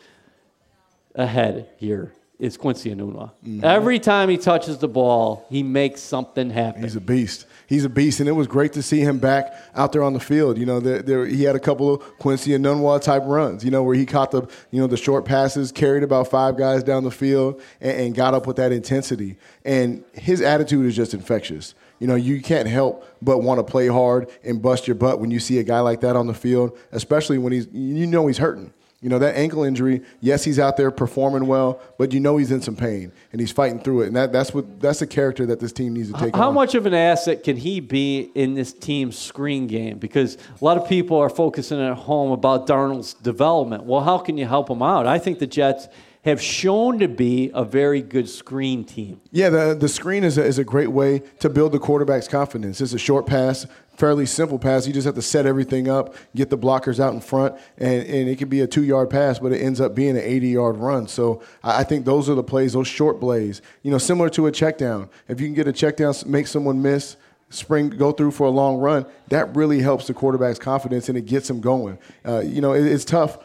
ahead 1.13 1.69
here 1.77 2.11
is 2.39 2.55
Quincy 2.55 2.93
Enunwa. 2.93 3.31
Mm-hmm. 3.43 3.61
Every 3.63 3.99
time 3.99 4.29
he 4.29 4.37
touches 4.37 4.77
the 4.77 4.87
ball, 4.87 5.45
he 5.49 5.63
makes 5.63 6.01
something 6.01 6.51
happen. 6.51 6.83
He's 6.83 6.95
a 6.95 7.01
beast. 7.01 7.47
He's 7.65 7.83
a 7.83 7.89
beast, 7.89 8.19
and 8.19 8.29
it 8.29 8.33
was 8.33 8.47
great 8.47 8.73
to 8.73 8.83
see 8.83 9.01
him 9.01 9.17
back 9.17 9.53
out 9.75 9.91
there 9.91 10.03
on 10.03 10.13
the 10.13 10.19
field. 10.19 10.57
You 10.57 10.65
know, 10.65 10.79
there, 10.79 11.01
there, 11.01 11.25
he 11.25 11.43
had 11.43 11.55
a 11.55 11.59
couple 11.59 11.95
of 11.95 12.17
Quincy 12.19 12.51
Enunwa 12.51 13.01
type 13.01 13.23
runs. 13.25 13.65
You 13.65 13.71
know, 13.71 13.81
where 13.81 13.95
he 13.95 14.05
caught 14.05 14.31
the 14.31 14.43
you 14.71 14.79
know 14.79 14.87
the 14.87 14.97
short 14.97 15.25
passes, 15.25 15.71
carried 15.71 16.03
about 16.03 16.29
five 16.29 16.57
guys 16.57 16.83
down 16.83 17.03
the 17.03 17.11
field, 17.11 17.61
and, 17.81 17.99
and 17.99 18.15
got 18.15 18.33
up 18.33 18.45
with 18.45 18.57
that 18.57 18.71
intensity. 18.71 19.37
And 19.65 20.03
his 20.13 20.41
attitude 20.41 20.85
is 20.85 20.95
just 20.95 21.13
infectious. 21.13 21.73
You 21.99 22.05
know, 22.05 22.15
you 22.15 22.41
can't 22.41 22.67
help 22.67 23.03
but 23.21 23.39
want 23.39 23.59
to 23.59 23.63
play 23.63 23.87
hard 23.87 24.29
and 24.43 24.61
bust 24.61 24.87
your 24.87 24.95
butt 24.95 25.19
when 25.19 25.31
you 25.31 25.39
see 25.39 25.57
a 25.57 25.63
guy 25.63 25.79
like 25.79 26.01
that 26.01 26.15
on 26.15 26.27
the 26.27 26.33
field, 26.35 26.77
especially 26.91 27.39
when 27.39 27.51
he's 27.51 27.67
you 27.71 28.05
know 28.05 28.27
he's 28.27 28.37
hurting. 28.37 28.71
You 28.99 29.09
know, 29.09 29.19
that 29.19 29.35
ankle 29.35 29.63
injury, 29.63 30.01
yes, 30.21 30.43
he's 30.43 30.57
out 30.57 30.75
there 30.75 30.89
performing 30.89 31.45
well, 31.45 31.79
but 31.99 32.13
you 32.13 32.19
know 32.19 32.37
he's 32.37 32.49
in 32.49 32.61
some 32.61 32.75
pain 32.75 33.11
and 33.31 33.39
he's 33.39 33.51
fighting 33.51 33.79
through 33.79 34.01
it. 34.01 34.07
And 34.07 34.15
that, 34.15 34.31
that's 34.31 34.55
what 34.55 34.79
that's 34.79 34.99
the 34.99 35.07
character 35.07 35.45
that 35.45 35.59
this 35.59 35.71
team 35.71 35.93
needs 35.93 36.11
to 36.11 36.17
take 36.17 36.35
How 36.35 36.47
on. 36.47 36.55
much 36.55 36.73
of 36.73 36.87
an 36.87 36.95
asset 36.95 37.43
can 37.43 37.57
he 37.57 37.79
be 37.79 38.31
in 38.33 38.55
this 38.55 38.73
team's 38.73 39.15
screen 39.15 39.67
game? 39.67 39.99
Because 39.99 40.35
a 40.59 40.65
lot 40.65 40.77
of 40.77 40.89
people 40.89 41.17
are 41.17 41.29
focusing 41.29 41.79
at 41.79 41.93
home 41.93 42.31
about 42.31 42.65
Darnold's 42.65 43.13
development. 43.13 43.83
Well, 43.83 44.01
how 44.01 44.17
can 44.17 44.35
you 44.35 44.47
help 44.47 44.67
him 44.67 44.81
out? 44.81 45.05
I 45.05 45.19
think 45.19 45.37
the 45.37 45.47
Jets 45.47 45.87
have 46.23 46.41
shown 46.41 46.99
to 46.99 47.07
be 47.07 47.51
a 47.53 47.63
very 47.63 48.01
good 48.01 48.27
screen 48.27 48.83
team. 48.83 49.21
Yeah, 49.31 49.49
the, 49.49 49.77
the 49.79 49.87
screen 49.87 50.23
is 50.23 50.37
a, 50.37 50.43
is 50.43 50.59
a 50.59 50.63
great 50.63 50.91
way 50.91 51.19
to 51.39 51.49
build 51.49 51.71
the 51.71 51.79
quarterback's 51.79 52.27
confidence. 52.27 52.81
It's 52.81 52.93
a 52.93 52.97
short 52.97 53.27
pass, 53.27 53.65
fairly 53.97 54.25
simple 54.25 54.59
pass. 54.59 54.87
You 54.87 54.93
just 54.93 55.05
have 55.05 55.15
to 55.15 55.21
set 55.21 55.45
everything 55.45 55.89
up, 55.89 56.15
get 56.35 56.49
the 56.49 56.57
blockers 56.57 56.99
out 56.99 57.13
in 57.13 57.19
front, 57.19 57.55
and, 57.77 58.03
and 58.03 58.29
it 58.29 58.37
could 58.37 58.49
be 58.49 58.61
a 58.61 58.67
two 58.67 58.83
yard 58.83 59.09
pass, 59.09 59.39
but 59.39 59.51
it 59.51 59.57
ends 59.57 59.81
up 59.81 59.95
being 59.95 60.11
an 60.11 60.23
80 60.23 60.47
yard 60.47 60.77
run. 60.77 61.07
So 61.07 61.41
I, 61.63 61.83
think 61.83 62.05
those 62.05 62.29
are 62.29 62.35
the 62.35 62.43
plays, 62.43 62.73
those 62.73 62.87
short 62.87 63.19
plays, 63.19 63.61
you 63.81 63.91
know, 63.91 63.97
similar 63.97 64.29
to 64.31 64.45
a 64.45 64.51
check 64.51 64.77
down. 64.77 65.09
If 65.27 65.41
you 65.41 65.47
can 65.47 65.55
get 65.55 65.67
a 65.67 65.73
check 65.73 65.97
down, 65.97 66.13
make 66.25 66.47
someone 66.47 66.81
miss, 66.81 67.17
spring 67.49 67.89
go 67.89 68.11
through 68.11 68.31
for 68.31 68.45
a 68.45 68.51
long 68.51 68.77
run, 68.77 69.05
that 69.29 69.55
really 69.55 69.81
helps 69.81 70.07
the 70.07 70.13
quarterback's 70.13 70.59
confidence 70.59 71.09
and 71.09 71.17
it 71.17 71.25
gets 71.25 71.49
him 71.49 71.59
going. 71.59 71.97
Uh, 72.25 72.39
you 72.39 72.61
know, 72.61 72.73
it, 72.73 72.85
it's 72.85 73.05
tough 73.05 73.39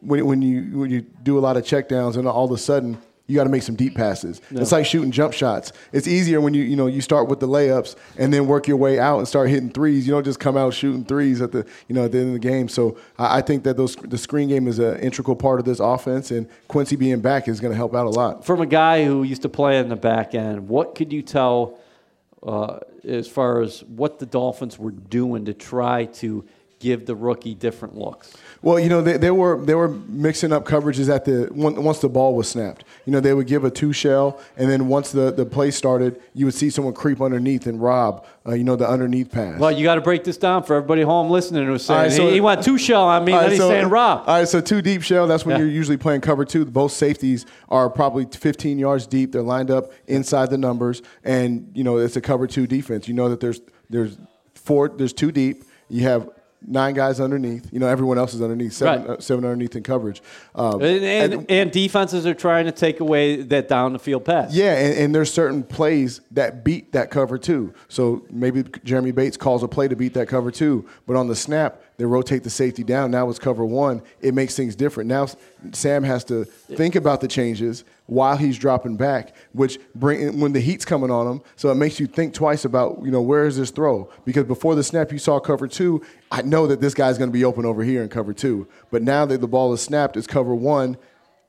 when, 0.00 0.24
when 0.26 0.42
you 0.42 0.78
when 0.78 0.90
you 0.90 1.00
do 1.00 1.38
a 1.38 1.40
lot 1.40 1.56
of 1.56 1.64
checkdowns 1.64 2.16
and 2.16 2.26
all 2.26 2.44
of 2.44 2.52
a 2.52 2.58
sudden 2.58 2.98
you 3.28 3.36
got 3.36 3.44
to 3.44 3.50
make 3.50 3.62
some 3.62 3.76
deep 3.76 3.94
passes. 3.94 4.40
It's 4.50 4.72
like 4.72 4.86
shooting 4.86 5.10
jump 5.10 5.34
shots. 5.34 5.72
It's 5.92 6.08
easier 6.08 6.40
when 6.40 6.54
you 6.54 6.64
you 6.64 6.74
know 6.74 6.86
you 6.86 7.02
start 7.02 7.28
with 7.28 7.40
the 7.40 7.46
layups 7.46 7.94
and 8.16 8.32
then 8.32 8.46
work 8.46 8.66
your 8.66 8.78
way 8.78 8.98
out 8.98 9.18
and 9.18 9.28
start 9.28 9.50
hitting 9.50 9.70
threes. 9.70 10.06
You 10.06 10.14
don't 10.14 10.24
just 10.24 10.40
come 10.40 10.56
out 10.56 10.72
shooting 10.72 11.04
threes 11.04 11.42
at 11.42 11.52
the 11.52 11.66
you 11.88 11.94
know 11.94 12.06
at 12.06 12.12
the 12.12 12.18
end 12.18 12.28
of 12.28 12.32
the 12.32 12.40
game. 12.40 12.68
So 12.68 12.96
I, 13.18 13.38
I 13.38 13.42
think 13.42 13.64
that 13.64 13.76
those 13.76 13.94
the 13.96 14.18
screen 14.18 14.48
game 14.48 14.66
is 14.66 14.78
an 14.78 14.98
integral 15.00 15.36
part 15.36 15.60
of 15.60 15.66
this 15.66 15.78
offense, 15.78 16.30
and 16.30 16.48
Quincy 16.68 16.96
being 16.96 17.20
back 17.20 17.48
is 17.48 17.60
going 17.60 17.70
to 17.70 17.76
help 17.76 17.94
out 17.94 18.06
a 18.06 18.10
lot. 18.10 18.46
From 18.46 18.62
a 18.62 18.66
guy 18.66 19.04
who 19.04 19.22
used 19.22 19.42
to 19.42 19.50
play 19.50 19.78
in 19.78 19.90
the 19.90 19.96
back 19.96 20.34
end, 20.34 20.66
what 20.66 20.94
could 20.94 21.12
you 21.12 21.20
tell 21.20 21.78
uh, 22.42 22.78
as 23.04 23.28
far 23.28 23.60
as 23.60 23.84
what 23.84 24.18
the 24.18 24.26
Dolphins 24.26 24.78
were 24.78 24.90
doing 24.90 25.44
to 25.44 25.54
try 25.54 26.06
to 26.06 26.46
give 26.78 27.04
the 27.04 27.14
rookie 27.14 27.54
different 27.54 27.94
looks? 27.94 28.34
Well, 28.60 28.80
you 28.80 28.88
know, 28.88 29.00
they, 29.02 29.16
they 29.16 29.30
were 29.30 29.64
they 29.64 29.74
were 29.76 29.88
mixing 29.88 30.52
up 30.52 30.64
coverages 30.64 31.08
at 31.14 31.24
the 31.24 31.48
once 31.52 32.00
the 32.00 32.08
ball 32.08 32.34
was 32.34 32.48
snapped. 32.48 32.84
You 33.04 33.12
know, 33.12 33.20
they 33.20 33.32
would 33.32 33.46
give 33.46 33.64
a 33.64 33.70
two 33.70 33.92
shell, 33.92 34.40
and 34.56 34.68
then 34.68 34.88
once 34.88 35.12
the, 35.12 35.30
the 35.30 35.46
play 35.46 35.70
started, 35.70 36.20
you 36.34 36.44
would 36.44 36.54
see 36.54 36.68
someone 36.68 36.92
creep 36.94 37.20
underneath 37.22 37.66
and 37.66 37.80
rob. 37.80 38.26
Uh, 38.46 38.54
you 38.54 38.64
know, 38.64 38.74
the 38.76 38.88
underneath 38.88 39.30
pass. 39.30 39.60
Well, 39.60 39.70
you 39.70 39.84
got 39.84 39.96
to 39.96 40.00
break 40.00 40.24
this 40.24 40.36
down 40.38 40.62
for 40.64 40.74
everybody 40.74 41.02
home 41.02 41.30
listening 41.30 41.66
who's 41.66 41.84
saying 41.84 42.00
right, 42.00 42.12
so- 42.12 42.26
he, 42.28 42.34
he 42.34 42.40
went 42.40 42.64
two 42.64 42.78
shell 42.78 43.02
on 43.04 43.24
me, 43.24 43.32
All 43.32 43.40
then 43.42 43.50
he's 43.50 43.58
so- 43.58 43.68
saying 43.68 43.88
rob. 43.90 44.24
All 44.26 44.38
right, 44.38 44.48
so 44.48 44.60
two 44.60 44.82
deep 44.82 45.02
shell. 45.02 45.26
That's 45.26 45.44
when 45.46 45.56
Yeah. 45.56 45.62
you're 45.64 45.72
usually 45.72 45.96
playing 45.98 46.22
cover 46.22 46.44
two. 46.44 46.64
Both 46.64 46.92
safeties 46.92 47.46
are 47.68 47.88
probably 47.88 48.26
15 48.26 48.78
yards 48.78 49.06
deep. 49.06 49.32
They're 49.32 49.42
lined 49.42 49.70
up 49.70 49.92
inside 50.08 50.50
the 50.50 50.58
numbers, 50.58 51.02
and 51.22 51.70
you 51.74 51.84
know 51.84 51.98
it's 51.98 52.16
a 52.16 52.20
cover 52.20 52.46
two 52.46 52.66
defense. 52.66 53.06
You 53.06 53.14
know 53.14 53.28
that 53.28 53.40
there's 53.40 53.60
there's 53.90 54.18
four. 54.54 54.88
There's 54.88 55.12
two 55.12 55.30
deep. 55.30 55.64
You 55.88 56.02
have 56.04 56.28
nine 56.66 56.94
guys 56.94 57.20
underneath. 57.20 57.68
You 57.72 57.78
know 57.78 57.86
everyone 57.86 58.18
else 58.18 58.34
is 58.34 58.42
underneath. 58.42 58.72
Seven, 58.72 59.06
Right. 59.06 59.18
uh, 59.18 59.20
seven 59.20 59.44
underneath 59.44 59.76
in 59.76 59.82
coverage. 59.82 60.22
Um, 60.54 60.82
and, 60.82 61.04
and, 61.32 61.50
and 61.50 61.70
defenses 61.72 62.26
are 62.26 62.34
trying 62.34 62.66
to 62.66 62.72
take 62.72 63.00
away 63.00 63.42
that 63.42 63.68
down 63.68 63.92
the 63.92 63.98
field 63.98 64.24
pass. 64.24 64.52
Yeah, 64.52 64.74
and, 64.74 65.14
there's 65.14 65.32
certain 65.32 65.62
plays 65.62 66.20
that 66.32 66.64
beat 66.64 66.92
that 66.92 67.10
cover 67.10 67.38
two. 67.38 67.72
So 67.88 68.24
maybe 68.30 68.64
Jeremy 68.84 69.10
Bates 69.12 69.36
calls 69.36 69.62
a 69.62 69.68
play 69.68 69.88
to 69.88 69.96
beat 69.96 70.14
that 70.14 70.28
cover 70.28 70.50
two, 70.50 70.86
but 71.06 71.16
on 71.16 71.28
the 71.28 71.36
snap 71.36 71.82
they 71.96 72.04
rotate 72.04 72.44
the 72.44 72.50
safety 72.50 72.84
down. 72.84 73.10
Now 73.10 73.28
it's 73.28 73.38
cover 73.38 73.64
one. 73.64 74.02
It 74.20 74.34
makes 74.34 74.54
things 74.54 74.76
different. 74.76 75.08
Now 75.08 75.26
Sam 75.72 76.04
has 76.04 76.24
to 76.24 76.44
think 76.44 76.94
about 76.94 77.20
the 77.20 77.28
changes 77.28 77.84
while 78.08 78.38
he's 78.38 78.58
dropping 78.58 78.96
back, 78.96 79.36
which 79.52 79.78
bring 79.94 80.40
when 80.40 80.52
the 80.52 80.60
heat's 80.60 80.84
coming 80.84 81.10
on 81.10 81.26
him. 81.26 81.42
So 81.56 81.70
it 81.70 81.74
makes 81.74 82.00
you 82.00 82.06
think 82.06 82.32
twice 82.34 82.64
about 82.64 83.00
you 83.04 83.10
know 83.10 83.22
where 83.22 83.46
is 83.46 83.56
this 83.58 83.70
throw 83.70 84.10
because 84.24 84.44
before 84.44 84.74
the 84.74 84.82
snap 84.82 85.12
you 85.12 85.18
saw 85.18 85.38
cover 85.38 85.68
two. 85.68 86.02
I 86.30 86.42
know 86.42 86.66
that 86.66 86.80
this 86.80 86.92
guy's 86.92 87.16
going 87.16 87.30
to 87.30 87.32
be 87.32 87.44
open 87.44 87.64
over 87.64 87.82
here 87.82 88.02
in 88.02 88.08
cover 88.08 88.34
two, 88.34 88.68
but 88.90 89.02
now 89.02 89.24
that 89.26 89.40
the 89.40 89.48
ball 89.48 89.72
is 89.72 89.80
snapped, 89.80 90.16
it's 90.16 90.26
cover 90.26 90.54
one. 90.54 90.96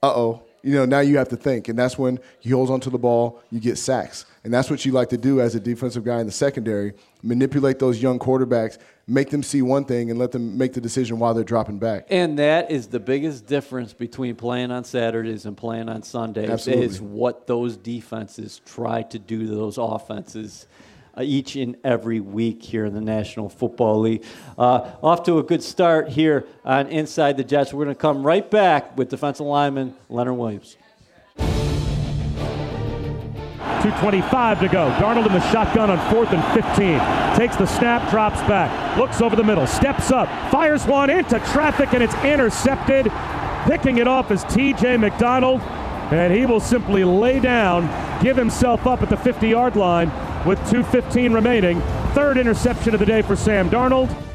Uh 0.02 0.13
oh, 0.15 0.43
you 0.63 0.74
know, 0.74 0.86
now 0.86 1.00
you 1.00 1.17
have 1.17 1.30
to 1.30 1.38
think. 1.38 1.67
And 1.67 1.78
that's 1.78 1.98
when 1.98 2.19
he 2.39 2.50
holds 2.52 2.72
onto 2.72 2.89
the 2.89 2.98
ball, 2.98 3.41
you 3.52 3.60
get 3.60 3.78
sacks. 3.78 4.26
And 4.43 4.54
that's 4.54 4.69
what 4.69 4.86
you 4.86 4.91
like 4.91 5.10
to 5.10 5.17
do 5.17 5.41
as 5.41 5.56
a 5.56 5.60
defensive 5.60 6.04
guy 6.04 6.19
in 6.19 6.26
the 6.26 6.32
secondary 6.32 6.93
manipulate 7.22 7.80
those 7.80 8.02
young 8.02 8.19
quarterbacks, 8.19 8.78
make 9.10 9.30
them 9.30 9.43
see 9.43 9.62
one 9.62 9.86
thing, 9.86 10.10
and 10.12 10.19
let 10.19 10.32
them 10.32 10.58
make 10.58 10.74
the 10.74 10.82
decision 10.82 11.19
while 11.19 11.34
they're 11.34 11.43
dropping 11.43 11.80
back. 11.80 12.08
And 12.10 12.38
that 12.39 12.72
is 12.72 12.88
the 12.88 13.00
biggest 13.00 13.48
difference 13.48 13.91
between 13.91 14.36
playing 14.36 14.72
on 14.72 14.84
Saturdays 14.84 15.45
and 15.45 15.58
playing 15.58 15.89
on 15.89 16.04
Sundays 16.04 16.50
Absolutely. 16.50 16.86
is 16.86 17.02
what 17.02 17.48
those 17.48 17.76
defenses 17.76 18.62
try 18.65 19.02
to 19.04 19.19
do 19.19 19.48
to 19.48 19.56
those 19.56 19.78
offenses 19.78 20.67
uh, 21.17 21.22
each 21.24 21.56
and 21.56 21.76
every 21.84 22.19
week 22.19 22.62
here 22.62 22.86
in 22.86 22.93
the 22.93 23.02
National 23.02 23.50
Football 23.50 24.02
League. 24.02 24.24
Uh, 24.58 24.91
off 25.02 25.24
to 25.24 25.39
a 25.39 25.43
good 25.43 25.63
start 25.63 26.10
here 26.10 26.45
on 26.63 26.88
Inside 26.88 27.36
the 27.36 27.43
Jets. 27.43 27.74
We're 27.74 27.86
going 27.86 27.95
to 27.95 28.02
come 28.02 28.24
right 28.24 28.50
back 28.50 28.95
with 28.98 29.10
defensive 29.10 29.45
lineman 29.45 29.95
Leonard 30.08 30.38
Williams. 30.38 30.78
2.25 33.80 34.60
to 34.60 34.68
go. 34.68 34.89
Darnold 35.00 35.28
in 35.28 35.34
the 35.34 35.52
shotgun 35.52 35.89
on 35.89 36.13
fourth 36.13 36.32
and 36.32 36.44
15. 36.54 37.00
Takes 37.38 37.56
the 37.56 37.65
snap, 37.65 38.10
drops 38.10 38.39
back, 38.42 38.98
looks 38.98 39.22
over 39.22 39.36
the 39.36 39.44
middle, 39.44 39.65
steps 39.65 40.12
up, 40.12 40.28
fires 40.52 40.86
one 40.86 41.10
into 41.10 41.39
traffic, 41.52 41.94
and 41.94 42.04
it's 42.04 42.15
intercepted. 42.24 43.12
Picking 43.65 43.98
it 43.98 44.08
off 44.08 44.32
is 44.32 44.44
TJ 44.46 45.00
McDonald, 45.00 45.62
and 46.12 46.34
he 46.34 46.46
will 46.46 46.60
simply 46.60 47.04
lay 47.04 47.39
down, 47.39 47.88
give 48.22 48.36
himself 48.36 48.86
up 48.86 49.02
at 49.02 49.10
the 49.10 49.18
50 49.18 49.48
yard 49.48 49.76
line 49.76 50.10
with 50.46 50.60
2.15 50.70 51.34
remaining. 51.34 51.82
Third 52.13 52.38
interception 52.38 52.94
of 52.94 53.00
the 53.00 53.06
day 53.06 53.22
for 53.22 53.36
Sam 53.36 53.70
Darnold. 53.70 54.29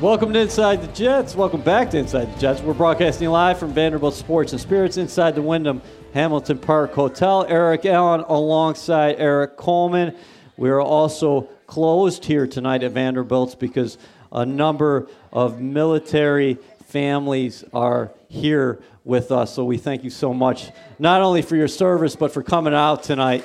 Welcome 0.00 0.32
to 0.34 0.38
Inside 0.38 0.80
the 0.80 0.86
Jets. 0.92 1.34
Welcome 1.34 1.60
back 1.60 1.90
to 1.90 1.98
Inside 1.98 2.32
the 2.32 2.38
Jets. 2.38 2.60
We're 2.60 2.72
broadcasting 2.72 3.30
live 3.30 3.58
from 3.58 3.72
Vanderbilt 3.72 4.14
Sports 4.14 4.52
and 4.52 4.60
Spirits 4.60 4.96
inside 4.96 5.34
the 5.34 5.42
Wyndham 5.42 5.82
Hamilton 6.14 6.58
Park 6.58 6.92
Hotel. 6.92 7.44
Eric 7.48 7.84
Allen 7.84 8.20
alongside 8.28 9.16
Erik 9.18 9.56
Coleman. 9.56 10.14
We 10.56 10.70
are 10.70 10.80
also 10.80 11.48
closed 11.66 12.24
here 12.24 12.46
tonight 12.46 12.84
at 12.84 12.92
Vanderbilt's 12.92 13.56
because 13.56 13.98
a 14.30 14.46
number 14.46 15.08
of 15.32 15.60
military 15.60 16.58
families 16.84 17.64
are 17.72 18.12
here 18.28 18.80
with 19.02 19.32
us. 19.32 19.52
So 19.52 19.64
we 19.64 19.78
thank 19.78 20.04
you 20.04 20.10
so 20.10 20.32
much, 20.32 20.70
not 21.00 21.22
only 21.22 21.42
for 21.42 21.56
your 21.56 21.66
service, 21.66 22.14
but 22.14 22.32
for 22.32 22.44
coming 22.44 22.72
out 22.72 23.02
tonight. 23.02 23.44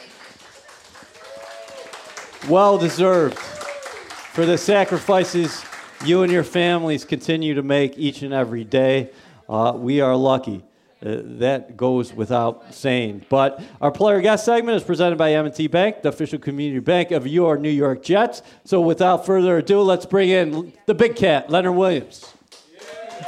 Well 2.47 2.77
deserved 2.77 3.39
for 3.39 4.45
the 4.45 4.59
sacrifices 4.59 5.65
you 6.05 6.23
and 6.23 6.31
your 6.31 6.43
families 6.43 7.05
continue 7.05 7.53
to 7.55 7.63
make 7.63 7.97
each 7.97 8.21
and 8.21 8.33
every 8.33 8.63
day. 8.63 9.11
Uh, 9.47 9.73
we 9.75 10.01
are 10.01 10.15
lucky. 10.15 10.63
Uh, 11.05 11.21
that 11.23 11.75
goes 11.75 12.13
without 12.13 12.73
saying. 12.73 13.25
But 13.27 13.61
our 13.81 13.91
player 13.91 14.21
guest 14.21 14.45
segment 14.45 14.77
is 14.77 14.83
presented 14.83 15.17
by 15.17 15.33
M&T 15.33 15.67
Bank, 15.67 16.01
the 16.01 16.09
official 16.09 16.39
community 16.39 16.79
bank 16.79 17.11
of 17.11 17.27
your 17.27 17.57
New 17.57 17.69
York 17.69 18.03
Jets. 18.03 18.41
So 18.63 18.79
without 18.79 19.25
further 19.25 19.57
ado, 19.57 19.81
let's 19.81 20.05
bring 20.05 20.29
in 20.29 20.71
the 20.85 20.93
big 20.93 21.17
cat, 21.17 21.49
Leonard 21.49 21.75
Williams. 21.75 22.33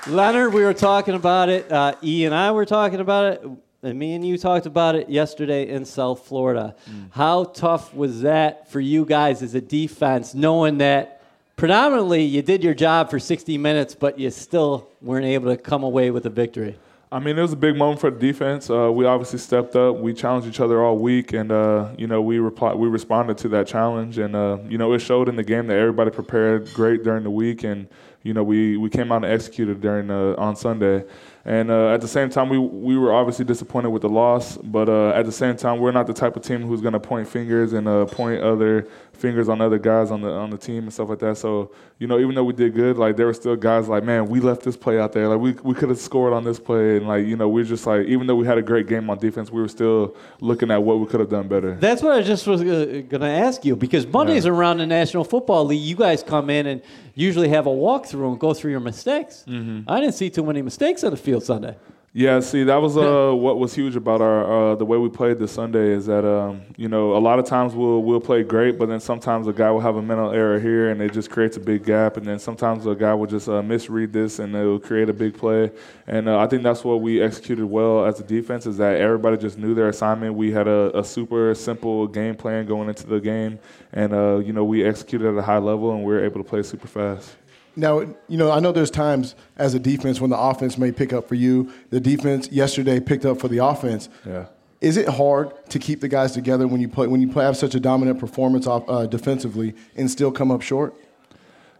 Leonard, 0.06 0.54
we 0.54 0.62
were 0.62 0.72
talking 0.72 1.14
about 1.14 1.50
it. 1.50 1.70
Uh, 1.70 1.94
E 2.02 2.24
and 2.24 2.34
I 2.34 2.52
were 2.52 2.64
talking 2.64 3.00
about 3.00 3.32
it. 3.34 3.44
And 3.86 3.96
me 4.00 4.14
and 4.14 4.26
you 4.26 4.36
talked 4.36 4.66
about 4.66 4.96
it 4.96 5.08
yesterday 5.08 5.68
in 5.68 5.84
South 5.84 6.26
Florida. 6.26 6.74
How 7.10 7.44
tough 7.44 7.94
was 7.94 8.22
that 8.22 8.68
for 8.68 8.80
you 8.80 9.04
guys 9.04 9.42
as 9.42 9.54
a 9.54 9.60
defense, 9.60 10.34
knowing 10.34 10.78
that 10.78 11.22
predominantly 11.54 12.24
you 12.24 12.42
did 12.42 12.64
your 12.64 12.74
job 12.74 13.10
for 13.10 13.20
60 13.20 13.56
minutes, 13.58 13.94
but 13.94 14.18
you 14.18 14.30
still 14.30 14.88
weren't 15.00 15.24
able 15.24 15.54
to 15.54 15.56
come 15.56 15.84
away 15.84 16.10
with 16.10 16.26
a 16.26 16.30
victory? 16.30 16.76
I 17.12 17.20
mean, 17.20 17.38
it 17.38 17.42
was 17.42 17.52
a 17.52 17.56
big 17.56 17.76
moment 17.76 18.00
for 18.00 18.10
the 18.10 18.18
defense. 18.18 18.68
Uh, 18.68 18.90
we 18.92 19.06
obviously 19.06 19.38
stepped 19.38 19.76
up. 19.76 19.98
We 19.98 20.12
challenged 20.12 20.48
each 20.48 20.58
other 20.58 20.82
all 20.82 20.98
week, 20.98 21.32
and 21.32 21.52
uh, 21.52 21.90
you 21.96 22.08
know 22.08 22.20
we 22.20 22.40
reply, 22.40 22.74
we 22.74 22.88
responded 22.88 23.38
to 23.38 23.48
that 23.50 23.68
challenge, 23.68 24.18
and 24.18 24.34
uh, 24.34 24.58
you 24.68 24.78
know 24.78 24.92
it 24.94 24.98
showed 24.98 25.28
in 25.28 25.36
the 25.36 25.44
game 25.44 25.68
that 25.68 25.78
everybody 25.78 26.10
prepared 26.10 26.72
great 26.74 27.04
during 27.04 27.22
the 27.22 27.30
week, 27.30 27.62
and 27.62 27.86
you 28.24 28.34
know 28.34 28.42
we, 28.42 28.76
we 28.76 28.90
came 28.90 29.12
out 29.12 29.24
and 29.24 29.32
executed 29.32 29.80
during 29.80 30.10
uh, 30.10 30.34
on 30.36 30.56
Sunday. 30.56 31.04
And 31.46 31.70
uh, 31.70 31.94
at 31.94 32.00
the 32.00 32.08
same 32.08 32.28
time, 32.28 32.48
we 32.48 32.58
we 32.58 32.98
were 32.98 33.14
obviously 33.14 33.44
disappointed 33.44 33.90
with 33.90 34.02
the 34.02 34.08
loss, 34.08 34.56
but 34.56 34.88
uh, 34.88 35.10
at 35.10 35.26
the 35.26 35.32
same 35.32 35.56
time, 35.56 35.78
we're 35.78 35.92
not 35.92 36.08
the 36.08 36.12
type 36.12 36.34
of 36.34 36.42
team 36.42 36.62
who's 36.62 36.80
going 36.80 36.94
to 36.94 36.98
point 37.00 37.28
fingers 37.28 37.72
and 37.72 37.86
uh, 37.86 38.04
point 38.06 38.42
other 38.42 38.88
fingers 39.12 39.48
on 39.48 39.60
other 39.60 39.78
guys 39.78 40.10
on 40.10 40.20
the 40.22 40.30
on 40.30 40.50
the 40.50 40.58
team 40.58 40.82
and 40.82 40.92
stuff 40.92 41.08
like 41.08 41.20
that. 41.20 41.38
So 41.38 41.70
you 42.00 42.08
know, 42.08 42.18
even 42.18 42.34
though 42.34 42.42
we 42.42 42.52
did 42.52 42.74
good, 42.74 42.98
like 42.98 43.16
there 43.16 43.26
were 43.26 43.32
still 43.32 43.54
guys 43.54 43.86
like, 43.86 44.02
man, 44.02 44.26
we 44.26 44.40
left 44.40 44.62
this 44.62 44.76
play 44.76 44.98
out 44.98 45.12
there. 45.12 45.28
Like 45.28 45.38
we 45.38 45.52
we 45.62 45.72
could 45.72 45.88
have 45.88 46.00
scored 46.00 46.32
on 46.32 46.42
this 46.42 46.58
play, 46.58 46.96
and 46.96 47.06
like 47.06 47.24
you 47.24 47.36
know, 47.36 47.48
we're 47.48 47.62
just 47.62 47.86
like, 47.86 48.06
even 48.06 48.26
though 48.26 48.34
we 48.34 48.44
had 48.44 48.58
a 48.58 48.62
great 48.62 48.88
game 48.88 49.08
on 49.08 49.18
defense, 49.18 49.52
we 49.52 49.60
were 49.60 49.68
still 49.68 50.16
looking 50.40 50.72
at 50.72 50.82
what 50.82 50.98
we 50.98 51.06
could 51.06 51.20
have 51.20 51.30
done 51.30 51.46
better. 51.46 51.76
That's 51.76 52.02
what 52.02 52.12
I 52.18 52.22
just 52.22 52.44
was 52.48 52.60
uh, 52.62 52.64
going 52.64 53.20
to 53.20 53.28
ask 53.28 53.64
you 53.64 53.76
because 53.76 54.04
Mondays 54.04 54.46
around 54.46 54.78
the 54.78 54.86
National 54.86 55.22
Football 55.22 55.66
League, 55.66 55.80
you 55.80 55.94
guys 55.94 56.24
come 56.24 56.50
in 56.50 56.66
and 56.66 56.82
usually 57.14 57.48
have 57.48 57.66
a 57.66 57.70
walkthrough 57.70 58.32
and 58.32 58.40
go 58.40 58.52
through 58.52 58.72
your 58.72 58.80
mistakes. 58.80 59.44
I 59.48 60.00
didn't 60.00 60.14
see 60.14 60.28
too 60.28 60.44
many 60.44 60.60
mistakes 60.60 61.04
on 61.04 61.12
the 61.12 61.16
field 61.16 61.35
Sunday. 61.42 61.76
Yeah, 62.18 62.40
see, 62.40 62.64
that 62.64 62.80
was 62.80 62.96
uh, 62.96 63.30
what 63.34 63.58
was 63.58 63.74
huge 63.74 63.94
about 63.94 64.22
our 64.22 64.72
uh, 64.72 64.74
the 64.74 64.86
way 64.86 64.96
we 64.96 65.10
played 65.10 65.38
this 65.38 65.52
Sunday 65.52 65.90
is 65.90 66.06
that 66.06 66.24
um, 66.24 66.62
you 66.78 66.88
know 66.88 67.14
a 67.14 67.20
lot 67.20 67.38
of 67.38 67.44
times 67.44 67.74
we'll 67.74 68.02
we'll 68.02 68.22
play 68.22 68.42
great, 68.42 68.78
but 68.78 68.88
then 68.88 69.00
sometimes 69.00 69.46
a 69.48 69.52
guy 69.52 69.70
will 69.70 69.82
have 69.82 69.96
a 69.96 70.02
mental 70.02 70.30
error 70.30 70.58
here, 70.58 70.88
and 70.88 71.02
it 71.02 71.12
just 71.12 71.30
creates 71.30 71.58
a 71.58 71.60
big 71.60 71.84
gap, 71.84 72.16
and 72.16 72.24
then 72.24 72.38
sometimes 72.38 72.86
a 72.86 72.94
guy 72.94 73.12
will 73.12 73.26
just 73.26 73.50
uh, 73.50 73.60
misread 73.60 74.14
this, 74.14 74.38
and 74.38 74.56
it 74.56 74.64
will 74.64 74.80
create 74.80 75.10
a 75.10 75.12
big 75.12 75.36
play. 75.36 75.70
And 76.06 76.26
uh, 76.26 76.38
I 76.38 76.46
think 76.46 76.62
that's 76.62 76.82
what 76.84 77.02
we 77.02 77.20
executed 77.20 77.66
well 77.66 78.06
as 78.06 78.18
a 78.18 78.24
defense 78.24 78.64
is 78.64 78.78
that 78.78 78.98
everybody 78.98 79.36
just 79.36 79.58
knew 79.58 79.74
their 79.74 79.90
assignment. 79.90 80.36
We 80.36 80.50
had 80.50 80.68
a, 80.68 80.98
a 80.98 81.04
super 81.04 81.54
simple 81.54 82.06
game 82.06 82.34
plan 82.34 82.64
going 82.64 82.88
into 82.88 83.06
the 83.06 83.20
game, 83.20 83.58
and 83.92 84.14
uh, 84.14 84.38
you 84.38 84.54
know 84.54 84.64
we 84.64 84.86
executed 84.86 85.28
at 85.28 85.36
a 85.36 85.42
high 85.42 85.58
level, 85.58 85.90
and 85.90 86.02
we 86.02 86.14
were 86.14 86.24
able 86.24 86.42
to 86.42 86.48
play 86.48 86.62
super 86.62 86.88
fast. 86.88 87.36
Now, 87.76 88.00
you 88.00 88.38
know, 88.38 88.50
I 88.50 88.58
know 88.58 88.72
there's 88.72 88.90
times 88.90 89.34
as 89.56 89.74
a 89.74 89.78
defense 89.78 90.20
when 90.20 90.30
the 90.30 90.38
offense 90.38 90.78
may 90.78 90.92
pick 90.92 91.12
up 91.12 91.28
for 91.28 91.34
you. 91.34 91.70
The 91.90 92.00
defense 92.00 92.50
yesterday 92.50 93.00
picked 93.00 93.26
up 93.26 93.38
for 93.38 93.48
the 93.48 93.58
offense. 93.58 94.08
Yeah. 94.24 94.46
Is 94.80 94.96
it 94.96 95.08
hard 95.08 95.52
to 95.70 95.78
keep 95.78 96.00
the 96.00 96.08
guys 96.08 96.32
together 96.32 96.66
when 96.66 96.80
you 96.80 96.88
play 96.88 97.06
when 97.06 97.20
you 97.20 97.28
play, 97.28 97.44
have 97.44 97.56
such 97.56 97.74
a 97.74 97.80
dominant 97.80 98.18
performance 98.18 98.66
off, 98.66 98.84
uh, 98.88 99.06
defensively 99.06 99.74
and 99.94 100.10
still 100.10 100.30
come 100.32 100.50
up 100.50 100.62
short? 100.62 100.94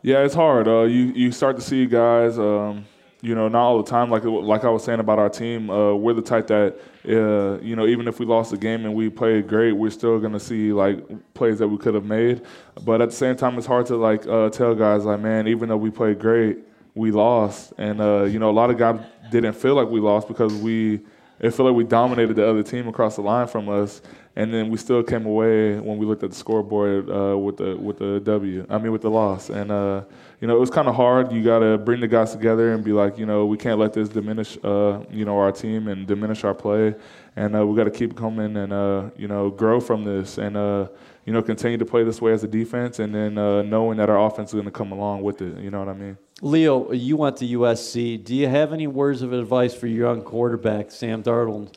Yeah, 0.02 0.24
it's 0.24 0.34
hard. 0.34 0.68
Uh, 0.68 0.82
you 0.82 1.06
you 1.14 1.32
start 1.32 1.56
to 1.56 1.62
see 1.62 1.86
guys, 1.86 2.38
um, 2.38 2.86
you 3.22 3.34
know, 3.34 3.48
not 3.48 3.60
all 3.60 3.82
the 3.82 3.90
time. 3.90 4.10
Like 4.10 4.24
like 4.24 4.64
I 4.64 4.70
was 4.70 4.84
saying 4.84 5.00
about 5.00 5.18
our 5.18 5.28
team, 5.28 5.68
uh, 5.68 5.94
we're 5.94 6.14
the 6.14 6.22
type 6.22 6.46
that, 6.46 6.78
uh, 7.08 7.58
you 7.60 7.76
know, 7.76 7.86
even 7.86 8.08
if 8.08 8.18
we 8.18 8.26
lost 8.26 8.50
the 8.50 8.56
game 8.56 8.84
and 8.84 8.94
we 8.94 9.08
played 9.08 9.48
great, 9.48 9.72
we're 9.72 9.90
still 9.90 10.18
gonna 10.18 10.40
see 10.40 10.72
like 10.72 11.04
plays 11.34 11.58
that 11.58 11.68
we 11.68 11.78
could 11.78 11.94
have 11.94 12.04
made. 12.04 12.42
But 12.84 13.00
at 13.00 13.10
the 13.10 13.16
same 13.16 13.36
time, 13.36 13.56
it's 13.58 13.66
hard 13.66 13.86
to 13.86 13.96
like 13.96 14.26
uh, 14.26 14.50
tell 14.50 14.74
guys 14.74 15.04
like, 15.04 15.20
man, 15.20 15.46
even 15.48 15.68
though 15.68 15.76
we 15.76 15.90
played 15.90 16.18
great, 16.18 16.58
we 16.94 17.10
lost, 17.10 17.72
and 17.78 18.00
uh, 18.00 18.24
you 18.24 18.38
know, 18.38 18.50
a 18.50 18.52
lot 18.52 18.70
of 18.70 18.78
guys 18.78 19.00
didn't 19.30 19.54
feel 19.54 19.74
like 19.74 19.88
we 19.88 20.00
lost 20.00 20.28
because 20.28 20.52
we 20.54 21.00
it 21.38 21.50
felt 21.50 21.68
like 21.68 21.76
we 21.76 21.84
dominated 21.84 22.34
the 22.34 22.48
other 22.48 22.62
team 22.62 22.88
across 22.88 23.16
the 23.16 23.22
line 23.22 23.46
from 23.46 23.68
us, 23.68 24.00
and 24.36 24.52
then 24.52 24.70
we 24.70 24.78
still 24.78 25.02
came 25.02 25.26
away 25.26 25.78
when 25.78 25.98
we 25.98 26.06
looked 26.06 26.22
at 26.22 26.30
the 26.30 26.36
scoreboard 26.36 27.10
uh, 27.10 27.36
with 27.36 27.58
the 27.58 27.76
with 27.76 27.98
the 27.98 28.20
W. 28.20 28.66
I 28.70 28.78
mean, 28.78 28.92
with 28.92 29.02
the 29.02 29.10
loss, 29.10 29.50
and 29.50 29.70
uh, 29.70 30.04
you 30.40 30.48
know, 30.48 30.56
it 30.56 30.60
was 30.60 30.70
kind 30.70 30.88
of 30.88 30.94
hard. 30.94 31.32
You 31.32 31.42
got 31.44 31.58
to 31.58 31.76
bring 31.76 32.00
the 32.00 32.08
guys 32.08 32.32
together 32.32 32.72
and 32.72 32.82
be 32.82 32.92
like, 32.92 33.18
you 33.18 33.26
know, 33.26 33.44
we 33.44 33.58
can't 33.58 33.78
let 33.78 33.92
this 33.92 34.08
diminish, 34.08 34.56
uh, 34.64 35.00
you 35.10 35.24
know, 35.24 35.38
our 35.38 35.52
team 35.52 35.88
and 35.88 36.06
diminish 36.06 36.42
our 36.44 36.54
play, 36.54 36.94
and 37.36 37.54
uh, 37.54 37.66
we 37.66 37.76
got 37.76 37.84
to 37.84 37.90
keep 37.90 38.16
coming 38.16 38.56
and 38.56 38.72
uh, 38.72 39.10
you 39.16 39.28
know, 39.28 39.50
grow 39.50 39.78
from 39.78 40.04
this 40.04 40.38
and 40.38 40.56
uh, 40.56 40.88
you 41.26 41.32
know, 41.32 41.42
continue 41.42 41.76
to 41.76 41.84
play 41.84 42.02
this 42.04 42.22
way 42.22 42.32
as 42.32 42.44
a 42.44 42.48
defense, 42.48 42.98
and 42.98 43.14
then 43.14 43.34
knowing 43.34 43.98
that 43.98 44.08
our 44.08 44.26
offense 44.26 44.50
is 44.50 44.54
going 44.54 44.64
to 44.64 44.70
come 44.70 44.92
along 44.92 45.22
with 45.22 45.42
it. 45.42 45.58
You 45.58 45.70
know 45.70 45.80
what 45.80 45.88
I 45.88 45.94
mean? 45.94 46.16
Leo, 46.42 46.92
you 46.92 47.16
went 47.16 47.38
to 47.38 47.46
USC. 47.46 48.22
Do 48.22 48.34
you 48.34 48.46
have 48.46 48.72
any 48.72 48.86
words 48.86 49.22
of 49.22 49.32
advice 49.32 49.74
for 49.74 49.86
your 49.86 50.08
young 50.08 50.22
quarterback, 50.22 50.90
Sam 50.90 51.22
Darnold, 51.22 51.74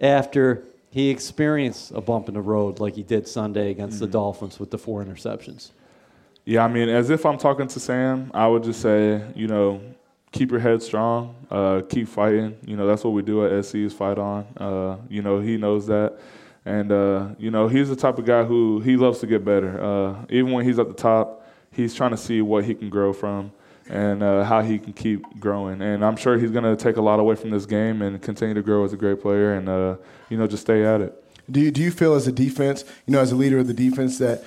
after 0.00 0.64
he 0.90 1.08
experienced 1.08 1.92
a 1.92 2.02
bump 2.02 2.28
in 2.28 2.34
the 2.34 2.42
road 2.42 2.78
like 2.78 2.94
he 2.94 3.02
did 3.02 3.26
Sunday 3.26 3.70
against 3.70 3.96
mm-hmm. 3.96 4.04
the 4.04 4.10
Dolphins 4.10 4.60
with 4.60 4.70
the 4.70 4.76
four 4.76 5.02
interceptions? 5.02 5.70
Yeah, 6.44 6.64
I 6.64 6.68
mean, 6.68 6.90
as 6.90 7.08
if 7.08 7.24
I'm 7.24 7.38
talking 7.38 7.68
to 7.68 7.80
Sam, 7.80 8.30
I 8.34 8.46
would 8.48 8.64
just 8.64 8.82
say, 8.82 9.22
you 9.34 9.46
know, 9.46 9.80
keep 10.30 10.50
your 10.50 10.60
head 10.60 10.82
strong, 10.82 11.34
uh, 11.50 11.80
keep 11.88 12.06
fighting. 12.08 12.58
You 12.66 12.76
know, 12.76 12.86
that's 12.86 13.04
what 13.04 13.14
we 13.14 13.22
do 13.22 13.46
at 13.46 13.64
SC 13.64 13.76
is 13.76 13.94
fight 13.94 14.18
on. 14.18 14.44
Uh, 14.58 14.96
you 15.08 15.22
know, 15.22 15.40
he 15.40 15.56
knows 15.56 15.86
that. 15.86 16.18
And, 16.66 16.92
uh, 16.92 17.28
you 17.38 17.50
know, 17.50 17.66
he's 17.66 17.88
the 17.88 17.96
type 17.96 18.18
of 18.18 18.26
guy 18.26 18.44
who 18.44 18.80
he 18.80 18.96
loves 18.96 19.20
to 19.20 19.26
get 19.26 19.42
better. 19.42 19.82
Uh, 19.82 20.16
even 20.28 20.52
when 20.52 20.66
he's 20.66 20.78
at 20.78 20.88
the 20.88 20.94
top, 20.94 21.46
he's 21.70 21.94
trying 21.94 22.10
to 22.10 22.16
see 22.18 22.42
what 22.42 22.64
he 22.64 22.74
can 22.74 22.90
grow 22.90 23.14
from 23.14 23.52
and 23.88 24.22
uh, 24.22 24.44
how 24.44 24.62
he 24.62 24.78
can 24.78 24.92
keep 24.92 25.22
growing. 25.40 25.82
And 25.82 26.04
I'm 26.04 26.16
sure 26.16 26.38
he's 26.38 26.50
going 26.50 26.64
to 26.64 26.76
take 26.76 26.96
a 26.96 27.02
lot 27.02 27.20
away 27.20 27.34
from 27.34 27.50
this 27.50 27.66
game 27.66 28.02
and 28.02 28.20
continue 28.22 28.54
to 28.54 28.62
grow 28.62 28.84
as 28.84 28.92
a 28.92 28.96
great 28.96 29.20
player 29.20 29.54
and, 29.54 29.68
uh, 29.68 29.96
you 30.28 30.36
know, 30.36 30.46
just 30.46 30.62
stay 30.62 30.84
at 30.84 31.00
it. 31.00 31.24
Do 31.50 31.60
you, 31.60 31.70
do 31.70 31.82
you 31.82 31.90
feel 31.90 32.14
as 32.14 32.26
a 32.26 32.32
defense, 32.32 32.84
you 33.06 33.12
know, 33.12 33.20
as 33.20 33.32
a 33.32 33.36
leader 33.36 33.58
of 33.58 33.66
the 33.66 33.74
defense, 33.74 34.18
that 34.18 34.44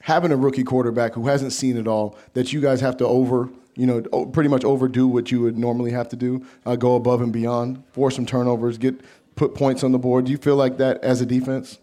having 0.00 0.30
a 0.30 0.36
rookie 0.36 0.64
quarterback 0.64 1.14
who 1.14 1.26
hasn't 1.26 1.52
seen 1.52 1.76
it 1.76 1.88
all, 1.88 2.16
that 2.34 2.52
you 2.52 2.60
guys 2.60 2.80
have 2.82 2.96
to 2.98 3.06
over, 3.06 3.48
you 3.74 3.86
know, 3.86 4.26
pretty 4.26 4.48
much 4.50 4.64
overdo 4.64 5.08
what 5.08 5.30
you 5.32 5.40
would 5.40 5.56
normally 5.56 5.90
have 5.90 6.08
to 6.10 6.16
do, 6.16 6.44
uh, 6.66 6.76
go 6.76 6.94
above 6.94 7.22
and 7.22 7.32
beyond, 7.32 7.82
force 7.92 8.14
some 8.16 8.26
turnovers, 8.26 8.76
get 8.78 9.00
put 9.34 9.54
points 9.54 9.82
on 9.82 9.92
the 9.92 9.98
board? 9.98 10.26
Do 10.26 10.30
you 10.30 10.38
feel 10.38 10.56
like 10.56 10.76
that 10.76 11.02
as 11.02 11.20
a 11.20 11.26
defense? 11.26 11.78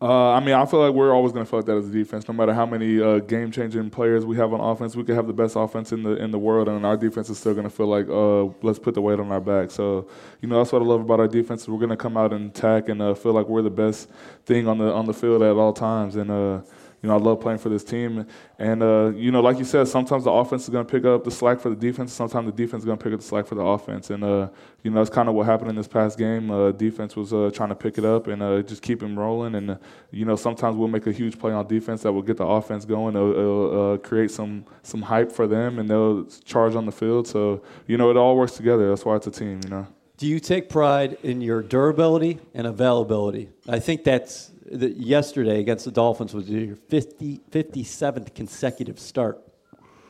Uh, 0.00 0.32
I 0.32 0.40
mean, 0.40 0.54
I 0.54 0.66
feel 0.66 0.80
like 0.80 0.92
we're 0.92 1.14
always 1.14 1.32
going 1.32 1.46
to 1.46 1.50
feel 1.50 1.62
that 1.62 1.74
as 1.74 1.88
a 1.88 1.90
defense. 1.90 2.28
No 2.28 2.34
matter 2.34 2.52
how 2.52 2.66
many 2.66 3.00
uh, 3.00 3.20
game-changing 3.20 3.88
players 3.88 4.26
we 4.26 4.36
have 4.36 4.52
on 4.52 4.60
offense, 4.60 4.94
we 4.94 5.02
could 5.04 5.14
have 5.16 5.26
the 5.26 5.32
best 5.32 5.56
offense 5.56 5.90
in 5.90 6.02
the 6.02 6.22
in 6.22 6.30
the 6.30 6.38
world, 6.38 6.68
and 6.68 6.84
our 6.84 6.98
defense 6.98 7.30
is 7.30 7.38
still 7.38 7.54
going 7.54 7.64
to 7.64 7.70
feel 7.70 7.86
like 7.86 8.06
uh, 8.10 8.44
let's 8.60 8.78
put 8.78 8.92
the 8.94 9.00
weight 9.00 9.18
on 9.18 9.32
our 9.32 9.40
back. 9.40 9.70
So, 9.70 10.06
you 10.42 10.48
know, 10.48 10.58
that's 10.58 10.70
what 10.70 10.82
I 10.82 10.84
love 10.84 11.00
about 11.00 11.20
our 11.20 11.28
defense. 11.28 11.66
We're 11.66 11.78
going 11.78 11.88
to 11.88 11.96
come 11.96 12.18
out 12.18 12.34
and 12.34 12.50
attack 12.50 12.90
and 12.90 13.00
uh, 13.00 13.14
feel 13.14 13.32
like 13.32 13.48
we're 13.48 13.62
the 13.62 13.70
best 13.70 14.10
thing 14.44 14.68
on 14.68 14.76
the 14.76 14.92
on 14.92 15.06
the 15.06 15.14
field 15.14 15.40
at 15.42 15.56
all 15.56 15.72
times, 15.72 16.16
and 16.16 16.30
uh, 16.30 16.60
you 17.02 17.08
know, 17.08 17.14
I 17.14 17.18
love 17.18 17.40
playing 17.40 17.58
for 17.58 17.68
this 17.68 17.84
team. 17.84 18.26
And, 18.58 18.82
uh, 18.82 19.12
you 19.14 19.30
know, 19.30 19.40
like 19.40 19.58
you 19.58 19.64
said, 19.64 19.86
sometimes 19.86 20.24
the 20.24 20.30
offense 20.30 20.64
is 20.64 20.70
going 20.70 20.84
to 20.84 20.90
pick 20.90 21.04
up 21.04 21.24
the 21.24 21.30
slack 21.30 21.60
for 21.60 21.68
the 21.68 21.76
defense. 21.76 22.12
Sometimes 22.12 22.46
the 22.46 22.52
defense 22.52 22.82
is 22.82 22.84
going 22.84 22.98
to 22.98 23.04
pick 23.04 23.12
up 23.12 23.20
the 23.20 23.26
slack 23.26 23.46
for 23.46 23.54
the 23.54 23.62
offense. 23.62 24.10
And, 24.10 24.24
uh, 24.24 24.48
you 24.82 24.90
know, 24.90 24.98
that's 24.98 25.10
kind 25.10 25.28
of 25.28 25.34
what 25.34 25.46
happened 25.46 25.70
in 25.70 25.76
this 25.76 25.86
past 25.86 26.18
game. 26.18 26.50
Uh, 26.50 26.72
defense 26.72 27.14
was 27.14 27.32
uh, 27.32 27.50
trying 27.52 27.68
to 27.68 27.74
pick 27.74 27.98
it 27.98 28.04
up 28.04 28.26
and 28.26 28.42
uh, 28.42 28.62
just 28.62 28.82
keep 28.82 29.00
them 29.00 29.18
rolling. 29.18 29.54
And, 29.54 29.72
uh, 29.72 29.76
you 30.10 30.24
know, 30.24 30.36
sometimes 30.36 30.76
we'll 30.76 30.88
make 30.88 31.06
a 31.06 31.12
huge 31.12 31.38
play 31.38 31.52
on 31.52 31.66
defense 31.66 32.02
that 32.02 32.12
will 32.12 32.22
get 32.22 32.38
the 32.38 32.46
offense 32.46 32.84
going. 32.84 33.14
It'll, 33.14 33.30
it'll 33.30 33.98
create 33.98 34.30
some, 34.30 34.64
some 34.82 35.02
hype 35.02 35.30
for 35.30 35.46
them, 35.46 35.78
and 35.78 35.88
they'll 35.88 36.24
charge 36.44 36.74
on 36.74 36.86
the 36.86 36.92
field. 36.92 37.28
So, 37.28 37.62
you 37.86 37.98
know, 37.98 38.10
it 38.10 38.16
all 38.16 38.36
works 38.36 38.52
together. 38.52 38.88
That's 38.88 39.04
why 39.04 39.16
it's 39.16 39.26
a 39.26 39.30
team, 39.30 39.60
you 39.64 39.70
know. 39.70 39.86
Do 40.16 40.26
you 40.26 40.40
take 40.40 40.70
pride 40.70 41.18
in 41.22 41.42
your 41.42 41.62
durability 41.62 42.40
and 42.54 42.66
availability? 42.66 43.50
I 43.68 43.80
think 43.80 44.02
that's 44.02 44.50
the, 44.70 44.90
yesterday 44.90 45.60
against 45.60 45.84
the 45.84 45.90
Dolphins 45.90 46.34
was 46.34 46.48
your 46.48 46.76
50, 46.76 47.40
57th 47.50 48.34
consecutive 48.34 48.98
start. 48.98 49.42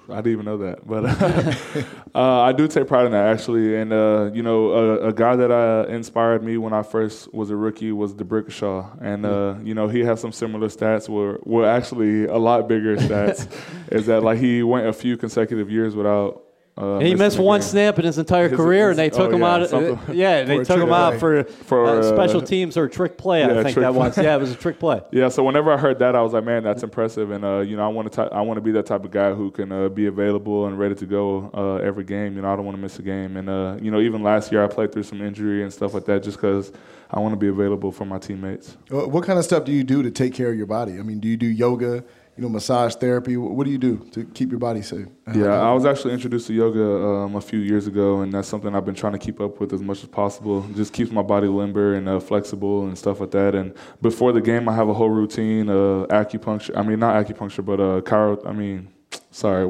I 0.08 0.16
didn't 0.16 0.32
even 0.32 0.44
know 0.44 0.58
that, 0.58 0.86
but 0.86 1.04
uh, 2.14 2.40
I 2.42 2.52
do 2.52 2.68
take 2.68 2.86
pride 2.86 3.06
in 3.06 3.12
that 3.12 3.26
actually. 3.26 3.76
And 3.76 3.92
uh, 3.92 4.30
you 4.32 4.42
know, 4.42 4.70
a, 4.70 5.08
a, 5.08 5.12
guy 5.12 5.34
that 5.34 5.50
uh, 5.50 5.86
inspired 5.88 6.44
me 6.44 6.58
when 6.58 6.72
I 6.72 6.84
first 6.84 7.34
was 7.34 7.50
a 7.50 7.56
rookie 7.56 7.90
was 7.90 8.14
D'Brickashaw, 8.14 9.02
and 9.02 9.26
uh, 9.26 9.56
you 9.64 9.74
know, 9.74 9.88
he 9.88 10.00
has 10.00 10.20
some 10.20 10.30
similar 10.30 10.68
stats. 10.68 11.08
Were 11.08 11.40
were 11.42 11.68
actually 11.68 12.26
a 12.26 12.36
lot 12.36 12.68
bigger 12.68 12.96
stats. 12.96 13.52
is 13.90 14.06
that 14.06 14.22
like 14.22 14.38
he 14.38 14.62
went 14.62 14.86
a 14.86 14.92
few 14.92 15.16
consecutive 15.16 15.70
years 15.70 15.96
without 15.96 16.45
uh, 16.78 16.98
he 16.98 17.14
missed 17.14 17.38
one 17.38 17.62
snap 17.62 17.98
in 17.98 18.04
his 18.04 18.18
entire 18.18 18.50
his, 18.50 18.56
career, 18.56 18.90
his, 18.90 18.98
and 18.98 18.98
they 18.98 19.08
took 19.08 19.30
oh, 19.30 19.34
him 19.34 19.40
yeah, 19.40 19.46
out. 19.46 19.72
Uh, 19.72 20.12
yeah, 20.12 20.44
they 20.44 20.58
took 20.64 20.78
him 20.78 20.92
out 20.92 21.14
for, 21.20 21.44
for 21.44 21.86
uh, 21.86 22.02
special 22.02 22.42
teams 22.42 22.76
or 22.76 22.86
trick 22.86 23.16
play. 23.16 23.40
Yeah, 23.40 23.60
I 23.60 23.62
think 23.62 23.76
that 23.76 23.94
was. 23.94 24.18
Yeah, 24.18 24.36
it 24.36 24.40
was 24.40 24.52
a 24.52 24.56
trick 24.56 24.78
play. 24.78 25.00
Yeah. 25.12 25.28
So 25.28 25.42
whenever 25.42 25.72
I 25.72 25.78
heard 25.78 25.98
that, 26.00 26.14
I 26.14 26.20
was 26.20 26.34
like, 26.34 26.44
man, 26.44 26.62
that's 26.62 26.82
impressive, 26.82 27.30
and 27.30 27.44
uh, 27.44 27.60
you 27.60 27.76
know, 27.76 27.84
I 27.84 27.88
want 27.88 28.12
to 28.12 28.22
I 28.24 28.42
want 28.42 28.58
to 28.58 28.60
be 28.60 28.72
that 28.72 28.84
type 28.84 29.04
of 29.04 29.10
guy 29.10 29.32
who 29.32 29.50
can 29.50 29.72
uh, 29.72 29.88
be 29.88 30.06
available 30.06 30.66
and 30.66 30.78
ready 30.78 30.94
to 30.96 31.06
go 31.06 31.50
uh, 31.54 31.76
every 31.76 32.04
game. 32.04 32.36
You 32.36 32.42
know, 32.42 32.52
I 32.52 32.56
don't 32.56 32.66
want 32.66 32.76
to 32.76 32.82
miss 32.82 32.98
a 32.98 33.02
game, 33.02 33.38
and 33.38 33.82
you 33.82 33.90
know, 33.90 34.00
even 34.00 34.22
last 34.22 34.52
year 34.52 34.62
I 34.62 34.66
played 34.66 34.92
through 34.92 35.04
some 35.04 35.22
injury 35.22 35.62
and 35.62 35.72
stuff 35.72 35.94
like 35.94 36.04
that, 36.06 36.22
just 36.22 36.36
because 36.36 36.72
I 37.10 37.20
want 37.20 37.32
to 37.32 37.38
be 37.38 37.48
available 37.48 37.90
for 37.90 38.04
my 38.04 38.18
teammates. 38.18 38.76
What 38.90 39.24
kind 39.24 39.38
of 39.38 39.44
stuff 39.46 39.64
do 39.64 39.72
you 39.72 39.84
do 39.84 40.02
to 40.02 40.10
take 40.10 40.34
care 40.34 40.50
of 40.50 40.56
your 40.56 40.66
body? 40.66 40.98
I 40.98 41.02
mean, 41.02 41.20
do 41.20 41.28
you 41.28 41.38
do 41.38 41.46
yoga? 41.46 42.04
You 42.36 42.42
know, 42.42 42.48
massage 42.48 42.94
therapy? 42.94 43.36
What 43.36 43.64
do 43.64 43.70
you 43.70 43.78
do 43.78 43.96
to 44.12 44.24
keep 44.24 44.50
your 44.50 44.58
body 44.58 44.82
safe? 44.82 45.06
Yeah, 45.34 45.60
I 45.60 45.72
was 45.72 45.86
actually 45.86 46.12
introduced 46.12 46.46
to 46.48 46.52
yoga 46.52 46.84
um, 46.84 47.36
a 47.36 47.40
few 47.40 47.58
years 47.60 47.86
ago, 47.86 48.20
and 48.20 48.32
that's 48.32 48.46
something 48.46 48.74
I've 48.74 48.84
been 48.84 48.94
trying 48.94 49.14
to 49.14 49.18
keep 49.18 49.40
up 49.40 49.58
with 49.58 49.72
as 49.72 49.80
much 49.80 50.02
as 50.02 50.08
possible. 50.08 50.62
Just 50.74 50.92
keeps 50.92 51.10
my 51.10 51.22
body 51.22 51.48
limber 51.48 51.94
and 51.94 52.08
uh, 52.08 52.20
flexible 52.20 52.86
and 52.86 52.96
stuff 52.96 53.20
like 53.20 53.30
that. 53.30 53.54
And 53.54 53.74
before 54.02 54.32
the 54.32 54.42
game, 54.42 54.68
I 54.68 54.74
have 54.74 54.88
a 54.88 54.94
whole 54.94 55.10
routine: 55.10 55.70
uh, 55.70 56.06
acupuncture. 56.10 56.76
I 56.76 56.82
mean, 56.82 56.98
not 56.98 57.24
acupuncture, 57.24 57.64
but 57.64 57.80
uh, 57.80 58.00
chiro. 58.02 58.46
I 58.46 58.52
mean, 58.52 58.88
sorry 59.30 59.66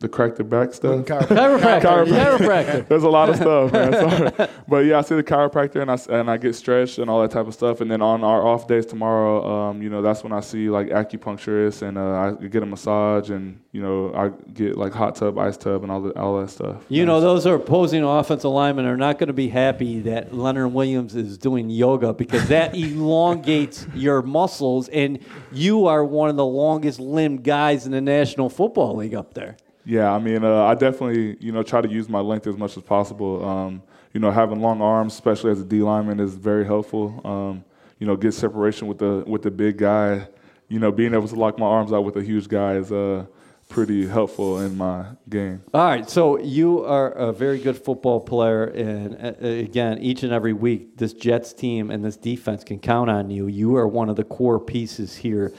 the 0.00 0.08
crack 0.08 0.36
the 0.36 0.44
back 0.44 0.74
stuff. 0.74 1.04
Chiropractor. 1.06 1.26
chiropractor. 1.28 2.06
chiropractor. 2.06 2.88
There's 2.88 3.02
a 3.02 3.08
lot 3.08 3.28
of 3.30 3.36
stuff, 3.44 3.72
man. 3.72 3.92
Sorry. 3.92 4.48
but 4.68 4.78
yeah, 4.84 4.98
I 4.98 5.02
see 5.02 5.14
the 5.14 5.22
chiropractor 5.22 5.80
and 5.82 5.90
I, 5.90 6.18
and 6.18 6.30
I 6.30 6.36
get 6.36 6.54
stretched 6.54 6.98
and 6.98 7.08
all 7.08 7.22
that 7.22 7.30
type 7.30 7.46
of 7.46 7.54
stuff. 7.54 7.80
And 7.80 7.90
then 7.90 8.02
on 8.02 8.22
our 8.22 8.46
off 8.46 8.66
days 8.66 8.86
tomorrow, 8.86 9.46
um, 9.46 9.82
you 9.82 9.88
know, 9.88 10.02
that's 10.02 10.22
when 10.22 10.32
I 10.32 10.40
see 10.40 10.68
like 10.68 10.88
acupuncturists 10.88 11.82
and 11.82 11.96
uh, 11.96 12.36
I 12.42 12.46
get 12.46 12.62
a 12.62 12.66
massage 12.66 13.30
and, 13.30 13.60
you 13.72 13.82
know, 13.82 14.12
I 14.14 14.28
get 14.52 14.76
like 14.76 14.92
hot 14.92 15.16
tub, 15.16 15.38
ice 15.38 15.56
tub 15.56 15.82
and 15.82 15.90
all, 15.90 16.02
the, 16.02 16.18
all 16.18 16.40
that 16.40 16.50
stuff. 16.50 16.84
You 16.88 17.06
know, 17.06 17.20
those 17.20 17.46
are 17.46 17.54
opposing 17.54 18.04
offensive 18.04 18.50
linemen 18.50 18.86
are 18.86 18.96
not 18.96 19.18
going 19.18 19.28
to 19.28 19.32
be 19.32 19.48
happy 19.48 20.00
that 20.00 20.34
Leonard 20.34 20.72
Williams 20.72 21.14
is 21.14 21.38
doing 21.38 21.70
yoga 21.70 22.12
because 22.12 22.48
that 22.48 22.74
elongates 22.74 23.86
your 23.94 24.22
muscles 24.22 24.88
and 24.88 25.18
you 25.52 25.86
are 25.86 26.04
one 26.04 26.28
of 26.28 26.36
the 26.36 26.44
longest 26.44 27.00
limbed 27.00 27.42
guys 27.42 27.86
in 27.86 27.92
the 27.92 28.00
National 28.00 28.48
Football 28.48 28.96
League 28.96 29.14
up 29.14 29.34
there. 29.34 29.56
Yeah, 29.84 30.12
I 30.12 30.18
mean, 30.18 30.44
uh, 30.44 30.64
I 30.64 30.74
definitely, 30.74 31.36
you 31.40 31.52
know, 31.52 31.62
try 31.62 31.80
to 31.80 31.88
use 31.88 32.08
my 32.08 32.20
length 32.20 32.46
as 32.46 32.56
much 32.56 32.76
as 32.76 32.82
possible. 32.82 33.44
Um, 33.44 33.82
you 34.12 34.20
know, 34.20 34.30
having 34.30 34.60
long 34.60 34.80
arms, 34.80 35.12
especially 35.12 35.50
as 35.50 35.60
a 35.60 35.64
D 35.64 35.80
lineman, 35.80 36.20
is 36.20 36.34
very 36.34 36.64
helpful. 36.64 37.20
Um, 37.24 37.64
you 37.98 38.06
know, 38.06 38.16
get 38.16 38.32
separation 38.32 38.88
with 38.88 38.98
the 38.98 39.24
with 39.26 39.42
the 39.42 39.50
big 39.50 39.78
guy. 39.78 40.28
You 40.68 40.78
know, 40.78 40.90
being 40.90 41.12
able 41.12 41.28
to 41.28 41.34
lock 41.34 41.58
my 41.58 41.66
arms 41.66 41.92
out 41.92 42.04
with 42.04 42.16
a 42.16 42.22
huge 42.22 42.48
guy 42.48 42.74
is 42.74 42.90
uh, 42.90 43.26
pretty 43.68 44.06
helpful 44.06 44.60
in 44.60 44.76
my 44.76 45.06
game. 45.28 45.60
All 45.74 45.84
right, 45.84 46.08
so 46.08 46.38
you 46.38 46.84
are 46.84 47.10
a 47.10 47.32
very 47.32 47.58
good 47.58 47.76
football 47.76 48.20
player, 48.20 48.64
and 48.64 49.14
uh, 49.14 49.46
again, 49.46 49.98
each 49.98 50.22
and 50.22 50.32
every 50.32 50.52
week, 50.52 50.96
this 50.96 51.12
Jets 51.12 51.52
team 51.52 51.90
and 51.90 52.04
this 52.04 52.16
defense 52.16 52.64
can 52.64 52.78
count 52.78 53.10
on 53.10 53.30
you. 53.30 53.46
You 53.46 53.76
are 53.76 53.86
one 53.86 54.08
of 54.08 54.16
the 54.16 54.24
core 54.24 54.60
pieces 54.60 55.16
here. 55.16 55.52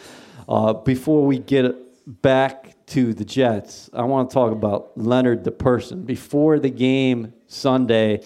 Uh, 0.48 0.74
before 0.74 1.26
we 1.26 1.40
get 1.40 1.76
back 2.06 2.76
to 2.88 3.14
the 3.14 3.26
Jets, 3.26 3.90
I 3.94 4.04
want 4.04 4.30
to 4.30 4.34
talk 4.34 4.52
about 4.52 4.98
Leonard 4.98 5.44
the 5.44 5.52
person. 5.52 6.04
Before 6.04 6.60
the 6.60 6.70
game 6.70 7.34
Sunday 7.48 8.22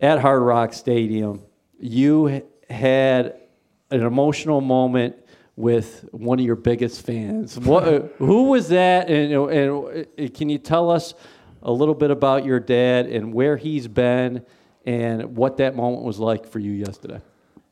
at 0.00 0.18
Hard 0.18 0.42
Rock 0.42 0.72
Stadium, 0.72 1.42
you 1.78 2.42
had 2.68 3.40
an 3.90 4.02
emotional 4.02 4.60
moment 4.60 5.16
with 5.54 6.06
one 6.12 6.38
of 6.38 6.44
your 6.44 6.56
biggest 6.56 7.06
fans. 7.06 7.58
What, 7.58 8.12
who 8.18 8.44
was 8.50 8.68
that? 8.68 9.08
And, 9.08 9.32
and 9.32 10.34
can 10.34 10.48
you 10.48 10.58
tell 10.58 10.90
us 10.90 11.14
a 11.62 11.72
little 11.72 11.94
bit 11.94 12.10
about 12.10 12.44
your 12.44 12.60
dad 12.60 13.06
and 13.06 13.32
where 13.32 13.56
he's 13.56 13.88
been 13.88 14.44
and 14.84 15.36
what 15.36 15.56
that 15.58 15.74
moment 15.74 16.02
was 16.02 16.18
like 16.18 16.46
for 16.46 16.58
you 16.58 16.72
yesterday? 16.72 17.20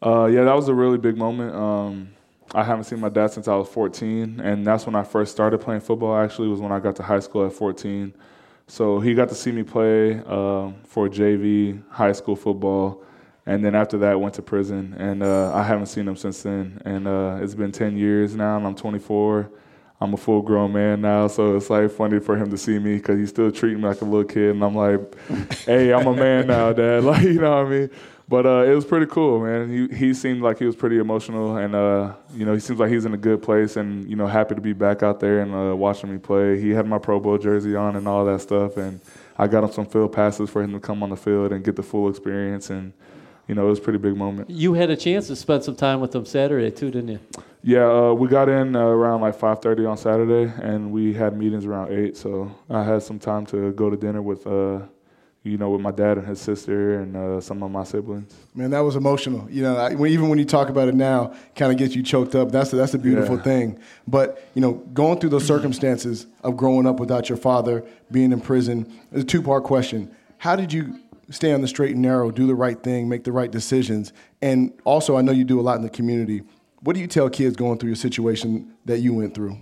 Uh, 0.04 0.26
yeah, 0.26 0.44
that 0.44 0.54
was 0.54 0.68
a 0.68 0.74
really 0.74 0.98
big 0.98 1.16
moment. 1.16 1.54
Um, 1.54 2.10
I 2.54 2.62
haven't 2.64 2.84
seen 2.84 3.00
my 3.00 3.08
dad 3.08 3.32
since 3.32 3.48
I 3.48 3.56
was 3.56 3.68
14, 3.68 4.40
and 4.40 4.66
that's 4.66 4.86
when 4.86 4.94
I 4.94 5.02
first 5.02 5.32
started 5.32 5.58
playing 5.58 5.80
football. 5.80 6.16
Actually, 6.16 6.48
was 6.48 6.60
when 6.60 6.72
I 6.72 6.78
got 6.78 6.96
to 6.96 7.02
high 7.02 7.20
school 7.20 7.46
at 7.46 7.52
14. 7.52 8.14
So 8.66 9.00
he 9.00 9.14
got 9.14 9.28
to 9.28 9.34
see 9.34 9.52
me 9.52 9.62
play 9.62 10.20
uh, 10.20 10.70
for 10.84 11.08
JV 11.08 11.82
high 11.90 12.12
school 12.12 12.36
football, 12.36 13.02
and 13.44 13.64
then 13.64 13.74
after 13.74 13.98
that 13.98 14.20
went 14.20 14.34
to 14.34 14.42
prison. 14.42 14.94
And 14.98 15.22
uh, 15.22 15.52
I 15.54 15.62
haven't 15.62 15.86
seen 15.86 16.08
him 16.08 16.16
since 16.16 16.42
then. 16.42 16.80
And 16.84 17.06
uh, 17.06 17.38
it's 17.42 17.54
been 17.54 17.72
10 17.72 17.96
years 17.96 18.34
now, 18.34 18.56
and 18.56 18.66
I'm 18.66 18.74
24. 18.74 19.50
I'm 20.00 20.12
a 20.12 20.16
full 20.16 20.42
grown 20.42 20.72
man 20.72 21.00
now, 21.00 21.28
so 21.28 21.56
it's 21.56 21.70
like 21.70 21.90
funny 21.90 22.18
for 22.20 22.36
him 22.36 22.50
to 22.50 22.58
see 22.58 22.78
me 22.78 22.96
because 22.96 23.18
he's 23.18 23.30
still 23.30 23.50
treating 23.50 23.80
me 23.80 23.88
like 23.88 24.02
a 24.02 24.04
little 24.04 24.24
kid, 24.24 24.50
and 24.50 24.62
I'm 24.62 24.74
like, 24.74 25.00
"Hey, 25.64 25.92
I'm 25.92 26.06
a 26.06 26.14
man 26.14 26.48
now, 26.48 26.72
Dad." 26.72 27.04
Like, 27.04 27.22
you 27.22 27.40
know 27.40 27.62
what 27.62 27.66
I 27.66 27.70
mean? 27.70 27.90
But 28.28 28.46
uh, 28.46 28.64
it 28.64 28.74
was 28.74 28.84
pretty 28.84 29.06
cool, 29.06 29.40
man. 29.40 29.70
He 29.70 29.94
he 29.94 30.14
seemed 30.14 30.42
like 30.42 30.58
he 30.58 30.64
was 30.64 30.76
pretty 30.76 30.98
emotional, 30.98 31.56
and 31.56 31.74
uh, 31.74 32.14
you 32.34 32.46
know 32.46 32.54
he 32.54 32.60
seems 32.60 32.78
like 32.80 32.90
he's 32.90 33.04
in 33.04 33.12
a 33.12 33.18
good 33.18 33.42
place, 33.42 33.76
and 33.76 34.08
you 34.08 34.16
know 34.16 34.26
happy 34.26 34.54
to 34.54 34.60
be 34.60 34.72
back 34.72 35.02
out 35.02 35.20
there 35.20 35.40
and 35.40 35.54
uh, 35.54 35.76
watching 35.76 36.10
me 36.10 36.18
play. 36.18 36.60
He 36.60 36.70
had 36.70 36.86
my 36.86 36.98
Pro 36.98 37.20
Bowl 37.20 37.38
jersey 37.38 37.76
on 37.76 37.96
and 37.96 38.08
all 38.08 38.24
that 38.24 38.40
stuff, 38.40 38.76
and 38.76 39.00
I 39.38 39.46
got 39.46 39.64
him 39.64 39.72
some 39.72 39.86
field 39.86 40.12
passes 40.12 40.48
for 40.48 40.62
him 40.62 40.72
to 40.72 40.80
come 40.80 41.02
on 41.02 41.10
the 41.10 41.16
field 41.16 41.52
and 41.52 41.64
get 41.64 41.76
the 41.76 41.82
full 41.82 42.08
experience, 42.08 42.70
and 42.70 42.92
you 43.46 43.54
know 43.54 43.66
it 43.66 43.70
was 43.70 43.78
a 43.78 43.82
pretty 43.82 43.98
big 43.98 44.16
moment. 44.16 44.48
You 44.48 44.72
had 44.72 44.90
a 44.90 44.96
chance 44.96 45.26
to 45.26 45.36
spend 45.36 45.64
some 45.64 45.76
time 45.76 46.00
with 46.00 46.14
him 46.14 46.24
Saturday 46.24 46.70
too, 46.70 46.90
didn't 46.90 47.08
you? 47.08 47.18
Yeah, 47.62 47.90
uh, 47.90 48.12
we 48.12 48.28
got 48.28 48.48
in 48.48 48.76
uh, 48.76 48.80
around 48.80 49.20
like 49.20 49.38
5:30 49.38 49.90
on 49.90 49.96
Saturday, 49.96 50.52
and 50.62 50.92
we 50.92 51.12
had 51.12 51.36
meetings 51.36 51.66
around 51.66 51.92
eight. 51.92 52.16
So 52.16 52.50
I 52.70 52.82
had 52.82 53.02
some 53.02 53.18
time 53.18 53.44
to 53.46 53.72
go 53.72 53.90
to 53.90 53.96
dinner 53.96 54.22
with 54.22 54.46
uh, 54.46 54.80
you 55.44 55.58
know, 55.58 55.68
with 55.70 55.80
my 55.82 55.90
dad 55.90 56.16
and 56.16 56.26
his 56.26 56.40
sister 56.40 57.00
and 57.00 57.14
uh, 57.16 57.38
some 57.40 57.62
of 57.62 57.70
my 57.70 57.84
siblings. 57.84 58.34
Man, 58.54 58.70
that 58.70 58.80
was 58.80 58.96
emotional. 58.96 59.46
You 59.50 59.62
know, 59.62 59.76
I, 59.76 59.92
even 59.92 60.30
when 60.30 60.38
you 60.38 60.46
talk 60.46 60.70
about 60.70 60.88
it 60.88 60.94
now, 60.94 61.34
kind 61.54 61.70
of 61.70 61.76
gets 61.78 61.94
you 61.94 62.02
choked 62.02 62.34
up. 62.34 62.50
That's 62.50 62.72
a, 62.72 62.76
that's 62.76 62.94
a 62.94 62.98
beautiful 62.98 63.36
Yeah. 63.36 63.42
thing. 63.42 63.78
But 64.08 64.48
you 64.54 64.62
know, 64.62 64.72
going 64.72 65.20
through 65.20 65.30
those 65.30 65.46
circumstances 65.46 66.26
of 66.42 66.56
growing 66.56 66.86
up 66.86 66.98
without 66.98 67.28
your 67.28 67.36
father, 67.38 67.84
being 68.10 68.32
in 68.32 68.40
prison, 68.40 68.90
it's 69.12 69.22
a 69.22 69.26
two 69.26 69.42
part 69.42 69.64
question. 69.64 70.10
How 70.38 70.56
did 70.56 70.72
you 70.72 70.98
stay 71.30 71.52
on 71.52 71.60
the 71.60 71.68
straight 71.68 71.92
and 71.92 72.02
narrow, 72.02 72.30
do 72.30 72.46
the 72.46 72.54
right 72.54 72.82
thing, 72.82 73.08
make 73.08 73.24
the 73.24 73.32
right 73.32 73.50
decisions, 73.50 74.12
and 74.40 74.72
also 74.84 75.16
I 75.16 75.22
know 75.22 75.32
you 75.32 75.44
do 75.44 75.60
a 75.60 75.62
lot 75.62 75.76
in 75.76 75.82
the 75.82 75.90
community. 75.90 76.42
What 76.80 76.94
do 76.94 77.00
you 77.00 77.06
tell 77.06 77.28
kids 77.30 77.54
going 77.56 77.78
through 77.78 77.88
your 77.90 77.96
situation 77.96 78.74
that 78.86 78.98
you 79.00 79.14
went 79.14 79.34
through? 79.34 79.58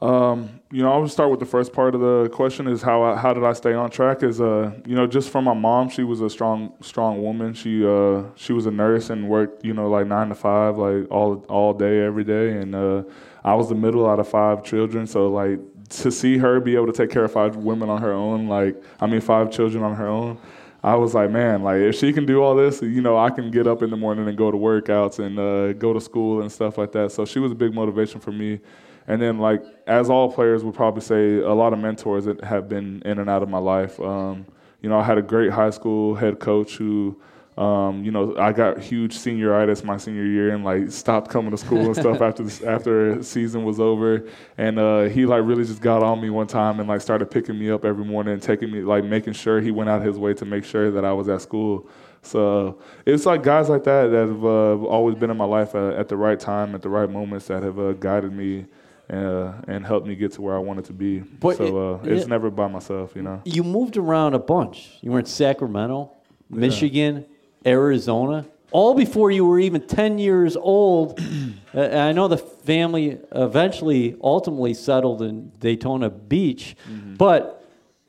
Um, 0.00 0.60
you 0.70 0.82
know, 0.82 0.92
I'll 0.92 1.08
start 1.08 1.30
with 1.30 1.40
the 1.40 1.46
first 1.46 1.72
part 1.72 1.94
of 1.94 2.02
the 2.02 2.28
question: 2.30 2.66
is 2.66 2.82
how 2.82 3.02
I, 3.02 3.16
how 3.16 3.32
did 3.32 3.44
I 3.44 3.54
stay 3.54 3.72
on 3.72 3.88
track? 3.90 4.22
Is 4.22 4.40
uh, 4.40 4.72
you 4.86 4.94
know, 4.94 5.06
just 5.06 5.30
from 5.30 5.44
my 5.44 5.54
mom, 5.54 5.88
she 5.88 6.02
was 6.02 6.20
a 6.20 6.28
strong 6.28 6.74
strong 6.82 7.22
woman. 7.22 7.54
She 7.54 7.86
uh, 7.86 8.24
she 8.34 8.52
was 8.52 8.66
a 8.66 8.70
nurse 8.70 9.08
and 9.08 9.28
worked, 9.28 9.64
you 9.64 9.72
know, 9.72 9.88
like 9.88 10.06
nine 10.06 10.28
to 10.28 10.34
five, 10.34 10.76
like 10.76 11.10
all 11.10 11.44
all 11.48 11.72
day, 11.72 12.04
every 12.04 12.24
day. 12.24 12.58
And 12.58 12.74
uh, 12.74 13.04
I 13.42 13.54
was 13.54 13.70
the 13.70 13.74
middle 13.74 14.06
out 14.06 14.20
of 14.20 14.28
five 14.28 14.62
children, 14.62 15.06
so 15.06 15.28
like 15.28 15.60
to 15.88 16.10
see 16.10 16.36
her 16.36 16.60
be 16.60 16.74
able 16.74 16.86
to 16.86 16.92
take 16.92 17.10
care 17.10 17.24
of 17.24 17.32
five 17.32 17.56
women 17.56 17.88
on 17.88 18.02
her 18.02 18.12
own, 18.12 18.48
like 18.48 18.76
I 19.00 19.06
mean, 19.06 19.22
five 19.22 19.50
children 19.50 19.82
on 19.82 19.94
her 19.94 20.08
own. 20.08 20.36
I 20.82 20.94
was 20.94 21.14
like, 21.14 21.30
man, 21.30 21.62
like 21.62 21.78
if 21.78 21.94
she 21.94 22.12
can 22.12 22.26
do 22.26 22.42
all 22.42 22.54
this, 22.54 22.82
you 22.82 23.00
know, 23.00 23.16
I 23.16 23.30
can 23.30 23.50
get 23.50 23.66
up 23.66 23.82
in 23.82 23.90
the 23.90 23.96
morning 23.96 24.28
and 24.28 24.36
go 24.36 24.50
to 24.50 24.58
workouts 24.58 25.18
and 25.20 25.38
uh, 25.38 25.72
go 25.72 25.92
to 25.94 26.00
school 26.00 26.42
and 26.42 26.52
stuff 26.52 26.76
like 26.76 26.92
that. 26.92 27.12
So 27.12 27.24
she 27.24 27.38
was 27.38 27.50
a 27.50 27.54
big 27.54 27.74
motivation 27.74 28.20
for 28.20 28.30
me. 28.30 28.60
And 29.08 29.22
then, 29.22 29.38
like 29.38 29.62
as 29.86 30.10
all 30.10 30.30
players 30.32 30.64
would 30.64 30.74
probably 30.74 31.02
say, 31.02 31.38
a 31.38 31.52
lot 31.52 31.72
of 31.72 31.78
mentors 31.78 32.24
that 32.24 32.42
have 32.44 32.68
been 32.68 33.02
in 33.04 33.18
and 33.18 33.30
out 33.30 33.42
of 33.42 33.48
my 33.48 33.58
life. 33.58 34.00
Um, 34.00 34.46
you 34.82 34.88
know, 34.88 34.98
I 34.98 35.04
had 35.04 35.18
a 35.18 35.22
great 35.22 35.50
high 35.50 35.70
school 35.70 36.14
head 36.14 36.38
coach 36.38 36.76
who, 36.76 37.20
um, 37.56 38.04
you 38.04 38.10
know, 38.10 38.36
I 38.36 38.52
got 38.52 38.78
huge 38.80 39.16
senioritis 39.16 39.82
my 39.82 39.96
senior 39.96 40.24
year 40.24 40.54
and 40.54 40.64
like 40.64 40.90
stopped 40.90 41.30
coming 41.30 41.50
to 41.52 41.56
school 41.56 41.86
and 41.86 41.96
stuff 41.96 42.20
after 42.28 42.42
this, 42.42 42.62
after 42.62 43.22
season 43.22 43.64
was 43.64 43.80
over. 43.80 44.28
And 44.58 44.78
uh, 44.78 45.04
he 45.04 45.24
like 45.24 45.44
really 45.44 45.64
just 45.64 45.80
got 45.80 46.02
on 46.02 46.20
me 46.20 46.30
one 46.30 46.46
time 46.46 46.78
and 46.80 46.88
like 46.88 47.00
started 47.00 47.30
picking 47.30 47.58
me 47.58 47.70
up 47.70 47.84
every 47.84 48.04
morning 48.04 48.34
and 48.34 48.42
taking 48.42 48.70
me 48.70 48.82
like 48.82 49.04
making 49.04 49.32
sure 49.32 49.60
he 49.60 49.70
went 49.70 49.88
out 49.88 50.02
his 50.02 50.18
way 50.18 50.34
to 50.34 50.44
make 50.44 50.64
sure 50.64 50.90
that 50.90 51.04
I 51.04 51.12
was 51.12 51.28
at 51.28 51.40
school. 51.40 51.88
So 52.22 52.80
it's 53.06 53.24
like 53.24 53.42
guys 53.42 53.68
like 53.68 53.84
that 53.84 54.08
that 54.08 54.28
have 54.28 54.44
uh, 54.44 54.84
always 54.84 55.14
been 55.14 55.30
in 55.30 55.36
my 55.36 55.44
life 55.44 55.74
uh, 55.74 55.90
at 55.90 56.08
the 56.08 56.16
right 56.16 56.38
time, 56.38 56.74
at 56.74 56.82
the 56.82 56.88
right 56.88 57.08
moments 57.08 57.46
that 57.46 57.62
have 57.62 57.78
uh, 57.78 57.92
guided 57.92 58.32
me 58.32 58.66
uh, 59.10 59.52
and 59.68 59.84
helped 59.86 60.06
me 60.06 60.14
get 60.16 60.32
to 60.32 60.42
where 60.42 60.54
I 60.56 60.58
wanted 60.58 60.84
to 60.86 60.92
be. 60.92 61.20
But 61.20 61.56
so 61.58 61.94
uh, 61.94 62.00
it's 62.04 62.24
it- 62.24 62.28
never 62.28 62.50
by 62.50 62.66
myself, 62.68 63.12
you 63.14 63.22
know. 63.22 63.40
You 63.44 63.62
moved 63.62 63.96
around 63.96 64.34
a 64.34 64.38
bunch. 64.38 64.90
You 65.00 65.12
were 65.12 65.18
in 65.20 65.26
Sacramento, 65.26 66.10
Michigan, 66.50 67.24
Arizona, 67.64 68.46
all 68.72 68.94
before 68.94 69.30
you 69.30 69.44
were 69.46 69.58
even 69.60 69.86
10 69.86 70.18
years 70.18 70.56
old. 70.56 71.20
Uh, 71.74 71.88
I 72.08 72.12
know 72.12 72.26
the 72.26 72.38
family 72.38 73.18
eventually, 73.32 74.16
ultimately 74.22 74.72
settled 74.72 75.20
in 75.20 75.50
Daytona 75.58 76.08
Beach, 76.08 76.74
but 77.18 77.68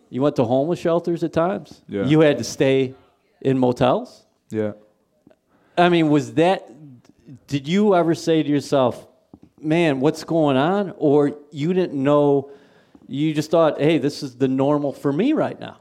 you 0.10 0.22
went 0.22 0.38
to 0.38 0.46
homeless 0.46 0.80
shelters 0.80 1.22
at 1.22 1.34
times. 1.34 1.82
Yeah. 1.90 2.06
You 2.06 2.22
had 2.22 2.38
to 2.38 2.46
stay 2.46 2.96
in 3.42 3.58
motels. 3.60 4.26
Yeah. 4.50 4.72
I 5.78 5.90
mean, 5.90 6.08
was 6.08 6.36
that, 6.36 6.70
did 7.48 7.68
you 7.68 7.94
ever 7.94 8.16
say 8.16 8.42
to 8.42 8.48
yourself, 8.48 9.06
man, 9.62 10.00
what's 10.00 10.24
going 10.24 10.58
on? 10.58 10.94
Or 10.98 11.36
you 11.52 11.74
didn't 11.74 12.02
know, 12.02 12.52
you 13.08 13.34
just 13.34 13.52
thought, 13.52 13.80
hey, 13.80 13.98
this 13.98 14.24
is 14.24 14.36
the 14.36 14.48
normal 14.48 14.94
for 14.94 15.12
me 15.12 15.34
right 15.34 15.60
now? 15.60 15.78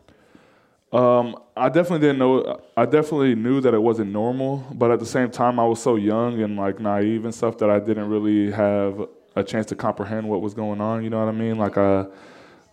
Um, 0.92 1.36
I 1.56 1.68
definitely 1.68 2.06
didn't 2.06 2.18
know. 2.18 2.60
I 2.76 2.86
definitely 2.86 3.34
knew 3.34 3.60
that 3.60 3.74
it 3.74 3.82
wasn't 3.82 4.12
normal, 4.12 4.64
but 4.72 4.90
at 4.90 5.00
the 5.00 5.06
same 5.06 5.30
time, 5.30 5.58
I 5.58 5.66
was 5.66 5.82
so 5.82 5.96
young 5.96 6.40
and 6.42 6.56
like 6.56 6.80
naive 6.80 7.24
and 7.24 7.34
stuff 7.34 7.58
that 7.58 7.68
I 7.68 7.80
didn't 7.80 8.08
really 8.08 8.50
have 8.52 9.06
a 9.34 9.44
chance 9.44 9.66
to 9.66 9.76
comprehend 9.76 10.28
what 10.28 10.40
was 10.40 10.54
going 10.54 10.80
on. 10.80 11.02
You 11.02 11.10
know 11.10 11.18
what 11.18 11.28
I 11.28 11.32
mean? 11.32 11.58
Like 11.58 11.76
I, 11.76 12.06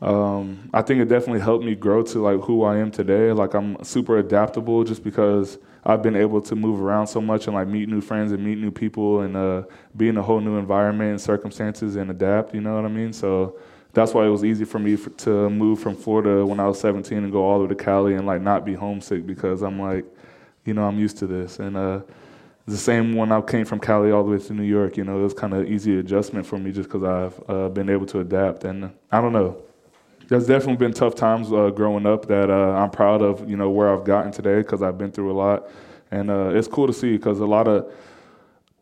um, 0.02 0.70
I 0.74 0.82
think 0.84 1.02
it 1.02 1.10
definitely 1.10 1.42
helped 1.42 1.66
me 1.66 1.76
grow 1.76 2.04
to 2.04 2.22
like 2.22 2.40
who 2.42 2.64
I 2.64 2.78
am 2.78 2.92
today. 2.92 3.32
Like 3.32 3.56
I'm 3.56 3.84
super 3.84 4.20
adaptable 4.20 4.84
just 4.84 5.04
because 5.04 5.58
I've 5.86 6.02
been 6.02 6.16
able 6.16 6.42
to 6.42 6.56
move 6.56 6.82
around 6.82 7.08
so 7.08 7.20
much 7.20 7.48
and 7.48 7.56
like 7.56 7.68
meet 7.68 7.90
new 7.90 8.02
friends 8.02 8.32
and 8.32 8.44
meet 8.44 8.58
new 8.58 8.72
people 8.72 9.22
and 9.22 9.36
uh, 9.36 9.64
be 9.98 10.08
in 10.08 10.18
a 10.18 10.22
whole 10.22 10.40
new 10.40 10.58
environment 10.58 11.12
and 11.12 11.22
circumstances 11.22 11.96
and 11.98 12.10
adapt. 12.10 12.54
You 12.54 12.62
know 12.62 12.76
what 12.76 12.86
I 12.86 12.90
mean? 12.90 13.12
So 13.12 13.58
that's 13.92 14.14
why 14.14 14.26
it 14.26 14.30
was 14.30 14.44
easy 14.44 14.66
for 14.66 14.80
me 14.80 14.94
f 14.94 15.08
to 15.18 15.50
move 15.50 15.80
from 15.80 15.96
Florida 15.96 16.46
when 16.46 16.60
I 16.60 16.68
was 16.68 16.80
17 16.80 17.18
and 17.18 17.32
go 17.32 17.44
all 17.44 17.60
the 17.60 17.66
way 17.66 17.70
to 17.70 17.76
Cali 17.76 18.16
and 18.16 18.26
like 18.26 18.42
not 18.42 18.66
be 18.66 18.74
homesick 18.74 19.28
because 19.28 19.62
I'm 19.62 19.80
like, 19.80 20.06
you 20.66 20.74
know, 20.74 20.86
I'm 20.86 20.98
used 20.98 21.18
to 21.18 21.28
this. 21.28 21.60
And 21.60 21.76
uh, 21.76 22.02
the 22.66 22.78
same 22.78 23.14
when 23.14 23.32
I 23.32 23.42
came 23.42 23.66
from 23.66 23.80
Cali 23.80 24.12
all 24.12 24.24
the 24.24 24.32
way 24.32 24.40
to 24.40 24.54
New 24.54 24.64
York, 24.64 24.96
you 24.96 25.04
know, 25.04 25.20
it 25.20 25.24
was 25.24 25.34
kind 25.34 25.54
of 25.54 25.70
easy 25.70 26.00
adjustment 26.00 26.46
for 26.46 26.58
me 26.58 26.72
just 26.72 26.90
because 26.90 27.04
I've 27.04 27.50
uh, 27.50 27.70
been 27.70 27.90
able 27.90 28.06
to 28.08 28.22
adapt. 28.22 28.64
And 28.64 28.92
I 29.12 29.20
don't 29.20 29.34
know, 29.34 29.62
there's 30.28 30.48
definitely 30.48 30.78
been 30.78 30.94
tough 30.94 31.16
times 31.16 31.52
uh, 31.52 31.70
growing 31.70 32.06
up 32.06 32.28
that 32.28 32.50
uh, 32.50 32.72
I'm 32.74 32.90
proud 32.90 33.22
of, 33.22 33.50
you 33.50 33.58
know, 33.58 33.70
where 33.70 33.94
I've 33.94 34.04
gotten 34.06 34.32
today 34.32 34.58
because 34.58 34.82
I've 34.82 34.98
been 34.98 35.12
through 35.12 35.32
a 35.32 35.38
lot. 35.38 35.68
And 36.12 36.30
uh, 36.30 36.50
it's 36.54 36.68
cool 36.68 36.88
to 36.88 36.94
see 36.94 37.18
because 37.18 37.40
a 37.40 37.46
lot 37.46 37.68
of, 37.68 37.92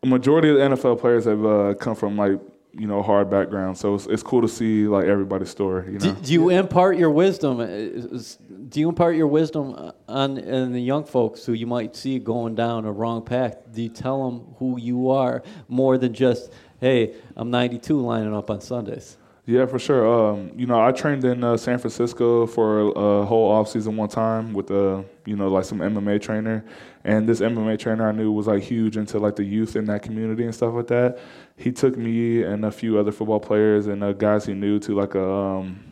a 0.02 0.06
majority 0.06 0.50
of 0.50 0.56
the 0.56 0.62
NFL 0.76 1.00
players 1.00 1.24
have 1.24 1.44
uh, 1.44 1.74
come 1.74 1.94
from 1.94 2.16
like, 2.16 2.38
you 2.74 2.86
know, 2.86 3.02
hard 3.02 3.28
backgrounds. 3.30 3.80
So 3.80 3.94
it's, 3.94 4.06
it's 4.06 4.22
cool 4.22 4.40
to 4.42 4.48
see 4.48 4.86
like 4.88 5.04
everybody's 5.06 5.50
story, 5.50 5.92
you 5.92 5.98
know. 5.98 6.12
Do, 6.14 6.20
do 6.20 6.32
you 6.32 6.48
impart 6.48 6.96
your 6.96 7.10
wisdom? 7.10 7.60
uh, 7.60 7.66
Do 7.66 8.80
you 8.80 8.88
impart 8.88 9.14
your 9.16 9.26
wisdom 9.26 9.92
on 10.08 10.38
and 10.38 10.74
the 10.74 10.80
young 10.80 11.04
folks 11.04 11.44
who 11.44 11.52
you 11.52 11.66
might 11.66 11.94
see 11.94 12.18
going 12.18 12.54
down 12.54 12.84
a 12.86 12.92
wrong 12.92 13.24
path? 13.24 13.56
Do 13.72 13.82
you 13.82 13.90
tell 13.90 14.30
them 14.30 14.54
who 14.58 14.78
you 14.80 15.10
are 15.10 15.42
more 15.68 15.98
than 15.98 16.14
just, 16.14 16.50
hey, 16.80 17.14
I'm 17.36 17.50
92 17.50 18.00
lining 18.00 18.34
up 18.34 18.50
on 18.50 18.60
Sundays? 18.60 19.18
Yeah, 19.44 19.66
for 19.66 19.80
sure. 19.80 20.06
Um, 20.06 20.52
you 20.54 20.66
know, 20.66 20.80
I 20.80 20.92
trained 20.92 21.24
in 21.24 21.42
uh, 21.42 21.56
San 21.56 21.76
Francisco 21.78 22.46
for 22.46 22.92
a 22.94 23.26
whole 23.26 23.50
off 23.50 23.68
season 23.68 23.96
one 23.96 24.08
time 24.08 24.52
with 24.52 24.70
a 24.70 25.04
you 25.26 25.34
know, 25.34 25.48
like 25.48 25.64
some 25.64 25.78
MMA 25.78 26.20
trainer, 26.22 26.64
and 27.04 27.28
this 27.28 27.40
MMA 27.40 27.76
trainer 27.76 28.08
I 28.08 28.12
knew 28.12 28.30
was 28.30 28.46
like 28.46 28.62
huge 28.62 28.96
into 28.96 29.18
like 29.18 29.34
the 29.34 29.42
youth 29.42 29.74
in 29.74 29.86
that 29.86 30.02
community 30.02 30.44
and 30.44 30.54
stuff 30.54 30.74
like 30.74 30.86
that. 30.88 31.18
He 31.56 31.72
took 31.72 31.96
me 31.96 32.44
and 32.44 32.64
a 32.64 32.70
few 32.70 32.98
other 32.98 33.10
football 33.10 33.40
players 33.40 33.88
and 33.88 34.04
uh, 34.04 34.12
guys 34.12 34.46
he 34.46 34.54
knew 34.54 34.78
to 34.78 34.94
like 34.94 35.16
a 35.16 35.28
um, 35.28 35.82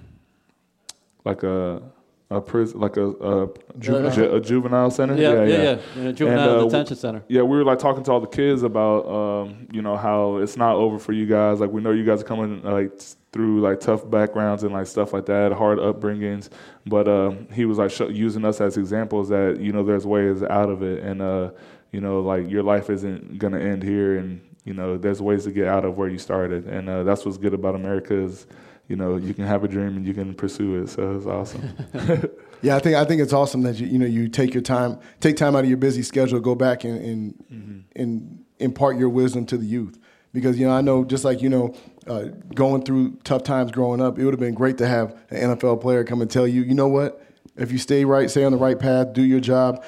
like 1.25 1.43
a 1.43 1.83
a 2.31 2.41
prison, 2.41 2.79
like 2.79 2.97
a 2.97 3.09
a, 3.09 3.49
Juvenile. 3.79 4.11
ju- 4.13 4.35
a 4.37 4.41
juvenile 4.41 4.91
center. 4.91 5.15
Yeah, 5.17 5.45
yeah, 5.45 5.63
yeah. 5.63 6.01
In 6.01 6.07
a 6.07 6.13
juvenile 6.13 6.61
uh, 6.61 6.65
detention 6.65 6.97
center. 6.97 7.25
yeah, 7.29 7.43
we 7.43 7.57
were 7.57 7.65
like 7.65 7.81
talking 7.81 8.05
to 8.05 8.13
all 8.13 8.21
the 8.21 8.29
kids 8.29 8.63
about, 8.63 9.07
um, 9.09 9.67
you 9.73 9.83
know, 9.83 9.97
how 9.97 10.37
it's 10.37 10.57
not 10.57 10.77
over 10.77 10.99
for 10.99 11.13
you 11.13 11.27
guys. 11.27 11.59
Like 11.61 11.73
we 11.73 11.81
know 11.83 11.91
you 11.91 12.05
guys 12.05 12.21
are 12.21 12.25
coming 12.25 12.63
like 12.63 13.01
through 13.33 13.61
like 13.61 13.81
tough 13.81 14.09
backgrounds 14.09 14.63
and 14.63 14.73
like 14.73 14.87
stuff 14.87 15.13
like 15.13 15.27
that, 15.27 15.51
hard 15.53 15.79
upbringings. 15.79 16.51
But 16.87 17.09
um, 17.09 17.49
he 17.53 17.65
was 17.65 17.79
like 17.79 17.91
sh- 17.91 18.03
using 18.11 18.45
us 18.45 18.61
as 18.61 18.77
examples 18.77 19.29
that 19.31 19.59
you 19.61 19.73
know 19.73 19.83
there's 19.83 20.07
ways 20.07 20.43
out 20.45 20.71
of 20.71 20.83
it, 20.85 21.03
and 21.03 21.21
uh, 21.21 21.51
you 21.91 22.01
know 22.01 22.21
like 22.21 22.49
your 22.49 22.63
life 22.63 22.91
isn't 22.91 23.39
gonna 23.39 23.59
end 23.59 23.83
here, 23.83 24.19
and 24.19 24.41
you 24.65 24.73
know 24.75 24.97
there's 24.97 25.21
ways 25.21 25.45
to 25.45 25.51
get 25.51 25.67
out 25.67 25.85
of 25.85 25.97
where 25.99 26.09
you 26.09 26.19
started, 26.19 26.67
and 26.67 26.89
uh, 26.89 27.03
that's 27.03 27.25
what's 27.25 27.39
good 27.39 27.55
about 27.55 27.75
America 27.75 28.15
is. 28.15 28.47
You 28.91 28.97
know, 28.97 29.17
you 29.17 29.33
can 29.33 29.47
have 29.47 29.63
a 29.63 29.69
dream 29.69 29.97
and 29.97 30.05
you 30.05 30.13
can 30.13 30.35
pursue 30.35 30.83
it. 30.83 30.89
So 30.89 31.17
it's 31.17 31.27
awesome. 31.27 31.63
Yeah, 32.63 32.77
I 32.77 32.79
think 32.79 32.95
I 32.97 33.05
think 33.07 33.23
it's 33.23 33.33
awesome 33.33 33.63
that 33.63 33.77
you 33.77 33.87
you 33.87 33.99
know 33.99 34.05
you 34.07 34.29
take 34.29 34.53
your 34.53 34.63
time, 34.63 34.99
take 35.21 35.37
time 35.37 35.57
out 35.57 35.65
of 35.65 35.69
your 35.71 35.79
busy 35.79 36.03
schedule, 36.03 36.41
go 36.41 36.55
back 36.55 36.85
and 36.85 37.01
and, 37.49 37.85
and 37.97 38.45
impart 38.59 38.99
your 38.99 39.09
wisdom 39.09 39.47
to 39.47 39.57
the 39.57 39.65
youth. 39.65 39.99
Because 40.33 40.59
you 40.59 40.67
know 40.67 40.73
I 40.75 40.83
know 40.83 41.05
just 41.05 41.25
like 41.25 41.41
you 41.41 41.49
know 41.49 41.75
uh, 42.07 42.25
going 42.55 42.83
through 42.83 43.17
tough 43.25 43.45
times 43.45 43.73
growing 43.73 44.03
up, 44.03 44.19
it 44.19 44.25
would 44.25 44.35
have 44.35 44.41
been 44.41 44.55
great 44.55 44.77
to 44.79 44.87
have 44.87 45.13
an 45.31 45.57
NFL 45.57 45.81
player 45.81 46.05
come 46.05 46.21
and 46.21 46.31
tell 46.31 46.47
you, 46.47 46.63
you 46.63 46.75
know 46.75 46.89
what, 46.89 47.25
if 47.57 47.73
you 47.73 47.79
stay 47.79 48.05
right, 48.05 48.31
stay 48.31 48.45
on 48.45 48.53
the 48.53 48.59
right 48.59 48.79
path, 48.79 49.15
do 49.15 49.23
your 49.23 49.41
job, 49.41 49.83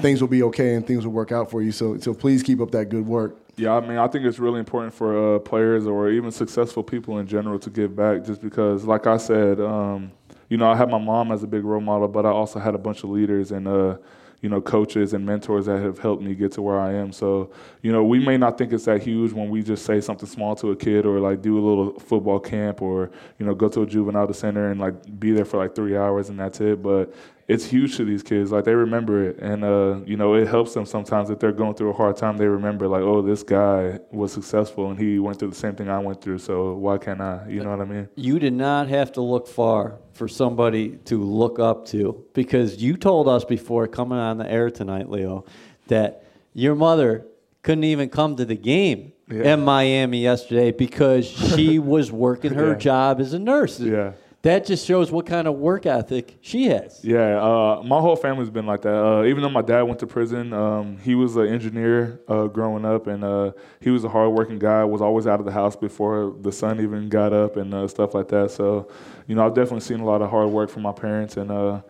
things 0.00 0.20
will 0.20 0.28
be 0.28 0.42
okay 0.44 0.74
and 0.74 0.86
things 0.86 1.04
will 1.04 1.12
work 1.12 1.32
out 1.32 1.50
for 1.50 1.62
you. 1.62 1.72
So 1.72 1.98
so 1.98 2.14
please 2.14 2.42
keep 2.42 2.60
up 2.60 2.70
that 2.72 2.88
good 2.88 3.06
work. 3.06 3.36
Yeah, 3.56 3.74
I 3.74 3.80
mean, 3.80 3.98
I 3.98 4.08
think 4.08 4.24
it's 4.24 4.38
really 4.38 4.60
important 4.60 4.94
for 4.94 5.36
uh, 5.36 5.38
players 5.38 5.86
or 5.86 6.08
even 6.10 6.30
successful 6.30 6.82
people 6.82 7.18
in 7.18 7.26
general 7.26 7.58
to 7.58 7.68
give 7.68 7.94
back, 7.94 8.24
just 8.24 8.40
because, 8.40 8.84
like 8.84 9.06
I 9.06 9.18
said, 9.18 9.60
um, 9.60 10.10
you 10.48 10.56
know, 10.56 10.70
I 10.70 10.74
had 10.74 10.88
my 10.88 10.98
mom 10.98 11.30
as 11.30 11.42
a 11.42 11.46
big 11.46 11.62
role 11.62 11.80
model, 11.80 12.08
but 12.08 12.24
I 12.24 12.30
also 12.30 12.58
had 12.58 12.74
a 12.74 12.78
bunch 12.78 13.04
of 13.04 13.10
leaders, 13.10 13.52
and 13.52 13.68
uh, 13.68 13.98
you 14.42 14.48
know, 14.48 14.60
coaches 14.60 15.14
and 15.14 15.24
mentors 15.24 15.66
that 15.66 15.80
have 15.80 16.00
helped 16.00 16.22
me 16.22 16.34
get 16.34 16.50
to 16.52 16.62
where 16.62 16.78
I 16.78 16.94
am. 16.94 17.12
So, 17.12 17.52
you 17.80 17.92
know, 17.92 18.02
we 18.02 18.18
may 18.18 18.36
not 18.36 18.58
think 18.58 18.72
it's 18.72 18.86
that 18.86 19.00
huge 19.00 19.32
when 19.32 19.48
we 19.48 19.62
just 19.62 19.86
say 19.86 20.00
something 20.00 20.28
small 20.28 20.56
to 20.56 20.72
a 20.72 20.76
kid 20.76 21.06
or 21.06 21.20
like 21.20 21.42
do 21.42 21.56
a 21.56 21.62
little 21.64 21.98
football 22.00 22.40
camp 22.40 22.82
or, 22.82 23.12
you 23.38 23.46
know, 23.46 23.54
go 23.54 23.68
to 23.68 23.82
a 23.82 23.86
juvenile 23.86 24.32
center 24.32 24.72
and 24.72 24.80
like 24.80 25.20
be 25.20 25.30
there 25.30 25.44
for 25.44 25.58
like 25.58 25.76
three 25.76 25.96
hours 25.96 26.28
and 26.28 26.40
that's 26.40 26.60
it. 26.60 26.82
But 26.82 27.14
it's 27.52 27.64
huge 27.66 27.96
to 27.96 28.04
these 28.04 28.22
kids. 28.22 28.50
Like 28.50 28.64
they 28.64 28.74
remember 28.74 29.28
it, 29.28 29.38
and 29.38 29.64
uh, 29.64 30.00
you 30.06 30.16
know 30.16 30.34
it 30.34 30.48
helps 30.48 30.72
them 30.74 30.86
sometimes 30.86 31.30
if 31.30 31.38
they're 31.38 31.52
going 31.52 31.74
through 31.74 31.90
a 31.90 31.92
hard 31.92 32.16
time. 32.16 32.36
They 32.36 32.46
remember 32.46 32.88
like, 32.88 33.02
oh, 33.02 33.20
this 33.22 33.42
guy 33.42 34.00
was 34.10 34.32
successful 34.32 34.90
and 34.90 34.98
he 34.98 35.18
went 35.18 35.38
through 35.38 35.50
the 35.50 35.56
same 35.56 35.74
thing 35.74 35.88
I 35.88 35.98
went 35.98 36.22
through. 36.22 36.38
So 36.38 36.74
why 36.74 36.98
can't 36.98 37.20
I? 37.20 37.46
You 37.48 37.62
know 37.62 37.70
what 37.70 37.80
I 37.80 37.84
mean? 37.84 38.08
You 38.16 38.38
did 38.38 38.54
not 38.54 38.88
have 38.88 39.12
to 39.12 39.20
look 39.20 39.46
far 39.46 39.98
for 40.12 40.28
somebody 40.28 40.96
to 41.04 41.22
look 41.22 41.58
up 41.58 41.86
to 41.88 42.24
because 42.32 42.82
you 42.82 42.96
told 42.96 43.28
us 43.28 43.44
before 43.44 43.86
coming 43.86 44.18
on 44.18 44.38
the 44.38 44.50
air 44.50 44.70
tonight, 44.70 45.10
Leo, 45.10 45.44
that 45.88 46.24
your 46.54 46.74
mother 46.74 47.26
couldn't 47.62 47.84
even 47.84 48.08
come 48.08 48.36
to 48.36 48.44
the 48.44 48.56
game 48.56 49.12
yeah. 49.30 49.54
in 49.54 49.64
Miami 49.64 50.22
yesterday 50.22 50.72
because 50.72 51.26
she 51.26 51.78
was 51.94 52.10
working 52.10 52.54
her 52.54 52.72
yeah. 52.72 52.78
job 52.78 53.20
as 53.20 53.32
a 53.34 53.38
nurse. 53.38 53.78
Yeah 53.78 54.12
that 54.42 54.66
just 54.66 54.86
shows 54.86 55.12
what 55.12 55.24
kind 55.24 55.46
of 55.46 55.54
work 55.54 55.86
ethic 55.86 56.36
she 56.40 56.66
has. 56.66 57.00
Yeah, 57.04 57.40
uh, 57.40 57.82
my 57.84 58.00
whole 58.00 58.16
family's 58.16 58.50
been 58.50 58.66
like 58.66 58.82
that. 58.82 58.94
Uh, 58.94 59.24
even 59.24 59.42
though 59.42 59.48
my 59.48 59.62
dad 59.62 59.82
went 59.82 60.00
to 60.00 60.06
prison, 60.06 60.52
um, 60.52 60.98
he 60.98 61.14
was 61.14 61.36
an 61.36 61.46
engineer 61.46 62.20
uh, 62.26 62.48
growing 62.48 62.84
up, 62.84 63.06
and 63.06 63.22
uh, 63.22 63.52
he 63.80 63.90
was 63.90 64.02
a 64.02 64.08
hardworking 64.08 64.58
guy. 64.58 64.84
Was 64.84 65.00
always 65.00 65.28
out 65.28 65.38
of 65.38 65.46
the 65.46 65.52
house 65.52 65.76
before 65.76 66.34
the 66.40 66.50
sun 66.50 66.80
even 66.80 67.08
got 67.08 67.32
up 67.32 67.56
and 67.56 67.72
uh, 67.72 67.86
stuff 67.86 68.14
like 68.14 68.28
that. 68.28 68.50
So, 68.50 68.90
you 69.28 69.36
know, 69.36 69.46
I've 69.46 69.54
definitely 69.54 69.80
seen 69.80 70.00
a 70.00 70.04
lot 70.04 70.22
of 70.22 70.30
hard 70.30 70.50
work 70.50 70.70
from 70.70 70.82
my 70.82 70.92
parents, 70.92 71.36
and 71.36 71.50
uh, 71.50 71.82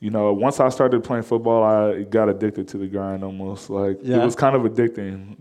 you 0.00 0.10
know, 0.10 0.34
once 0.34 0.60
I 0.60 0.68
started 0.68 1.02
playing 1.02 1.22
football, 1.22 1.64
I 1.64 2.02
got 2.02 2.28
addicted 2.28 2.68
to 2.68 2.78
the 2.78 2.86
grind 2.86 3.24
almost. 3.24 3.70
Like 3.70 4.00
yeah. 4.02 4.20
it 4.20 4.24
was 4.26 4.34
kind 4.34 4.54
of 4.54 4.62
addicting, 4.62 5.38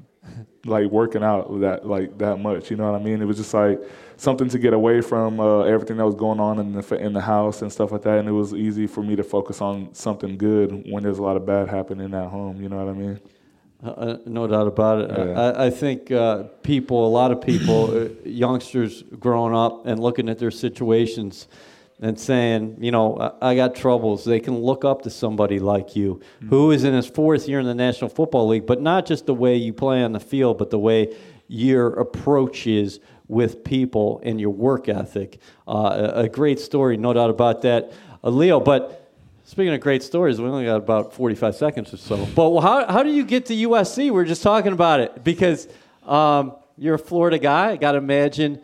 like 0.65 0.89
working 0.89 1.23
out 1.23 1.59
that 1.61 1.85
like 1.85 2.17
that 2.19 2.37
much. 2.37 2.71
You 2.71 2.77
know 2.77 2.91
what 2.91 2.99
I 2.99 3.03
mean? 3.03 3.21
It 3.21 3.25
was 3.25 3.37
just 3.37 3.53
like 3.53 3.81
something 4.17 4.47
to 4.49 4.59
get 4.59 4.73
away 4.73 5.01
from 5.01 5.39
uh, 5.39 5.63
everything 5.63 5.97
that 5.97 6.05
was 6.05 6.15
going 6.15 6.39
on 6.39 6.59
in 6.59 6.71
the 6.73 6.95
in 6.95 7.13
the 7.13 7.21
house 7.21 7.61
and 7.61 7.71
stuff 7.71 7.91
like 7.91 8.03
that. 8.03 8.19
And 8.19 8.27
it 8.27 8.31
was 8.31 8.53
easy 8.53 8.87
for 8.87 9.03
me 9.03 9.15
to 9.15 9.23
focus 9.23 9.61
on 9.61 9.93
something 9.93 10.37
good 10.37 10.83
when 10.89 11.03
there's 11.03 11.19
a 11.19 11.23
lot 11.23 11.35
of 11.35 11.45
bad 11.45 11.67
happening 11.69 12.13
at 12.13 12.29
home. 12.29 12.61
You 12.61 12.69
know 12.69 12.83
what 12.83 12.87
I 12.87 12.97
mean? 12.97 13.19
Uh, 13.83 13.89
uh 13.89 14.17
no 14.25 14.47
doubt 14.47 14.67
about 14.67 15.01
it. 15.01 15.11
Yeah. 15.11 15.41
I, 15.41 15.65
I, 15.65 15.69
think 15.69 16.09
uh, 16.09 16.43
people, 16.63 17.05
a 17.05 17.09
lot 17.09 17.31
of 17.31 17.41
people, 17.41 18.05
uh, 18.05 18.09
youngsters 18.23 19.03
growing 19.19 19.53
up 19.53 19.85
and 19.85 19.99
looking 19.99 20.29
at 20.29 20.39
their 20.39 20.51
situations 20.51 21.49
and 22.01 22.19
saying, 22.19 22.77
you 22.81 22.91
know, 22.91 23.17
I, 23.41 23.51
I 23.51 23.55
got 23.55 23.75
troubles. 23.75 24.25
They 24.25 24.39
can 24.39 24.59
look 24.59 24.83
up 24.83 25.03
to 25.03 25.09
somebody 25.09 25.59
like 25.59 25.95
you, 25.95 26.15
mm-hmm. 26.15 26.49
who 26.49 26.71
is 26.71 26.83
in 26.83 26.93
his 26.93 27.07
fourth 27.07 27.47
year 27.47 27.59
in 27.59 27.65
the 27.65 27.75
National 27.75 28.09
Football 28.09 28.47
League, 28.47 28.65
but 28.65 28.81
not 28.81 29.05
just 29.05 29.25
the 29.25 29.33
way 29.33 29.55
you 29.55 29.73
play 29.73 30.03
on 30.03 30.11
the 30.11 30.19
field, 30.19 30.57
but 30.57 30.69
the 30.69 30.79
way 30.79 31.15
your 31.47 31.93
approach 31.93 32.67
is 32.67 32.99
with 33.27 33.63
people 33.63 34.21
and 34.23 34.39
your 34.39 34.49
work 34.49 34.89
ethic. 34.89 35.39
Uh, 35.67 36.11
a, 36.15 36.19
a, 36.21 36.29
great 36.29 36.59
story, 36.59 36.97
no 36.97 37.13
doubt 37.13 37.29
about 37.29 37.61
that. 37.61 37.91
Uh, 38.23 38.29
Leo, 38.29 38.59
but 38.59 39.11
speaking 39.43 39.73
of 39.73 39.79
great 39.79 40.03
stories, 40.03 40.39
we 40.41 40.47
only 40.47 40.65
got 40.65 40.77
about 40.77 41.13
45 41.13 41.55
seconds 41.55 41.93
or 41.93 41.97
so. 41.97 42.27
But 42.35 42.59
how, 42.61 42.91
how 42.91 43.03
do 43.03 43.09
you 43.09 43.23
get 43.23 43.45
to 43.47 43.53
USC? 43.53 44.11
We 44.11 44.21
are 44.21 44.25
just 44.25 44.43
talking 44.43 44.73
about 44.73 44.99
it 44.99 45.23
because 45.23 45.67
um, 46.03 46.55
you're 46.77 46.95
a 46.95 46.99
Florida 46.99 47.39
guy. 47.39 47.71
I 47.71 47.75
got 47.77 47.93
to 47.93 47.97
imagine 47.97 48.61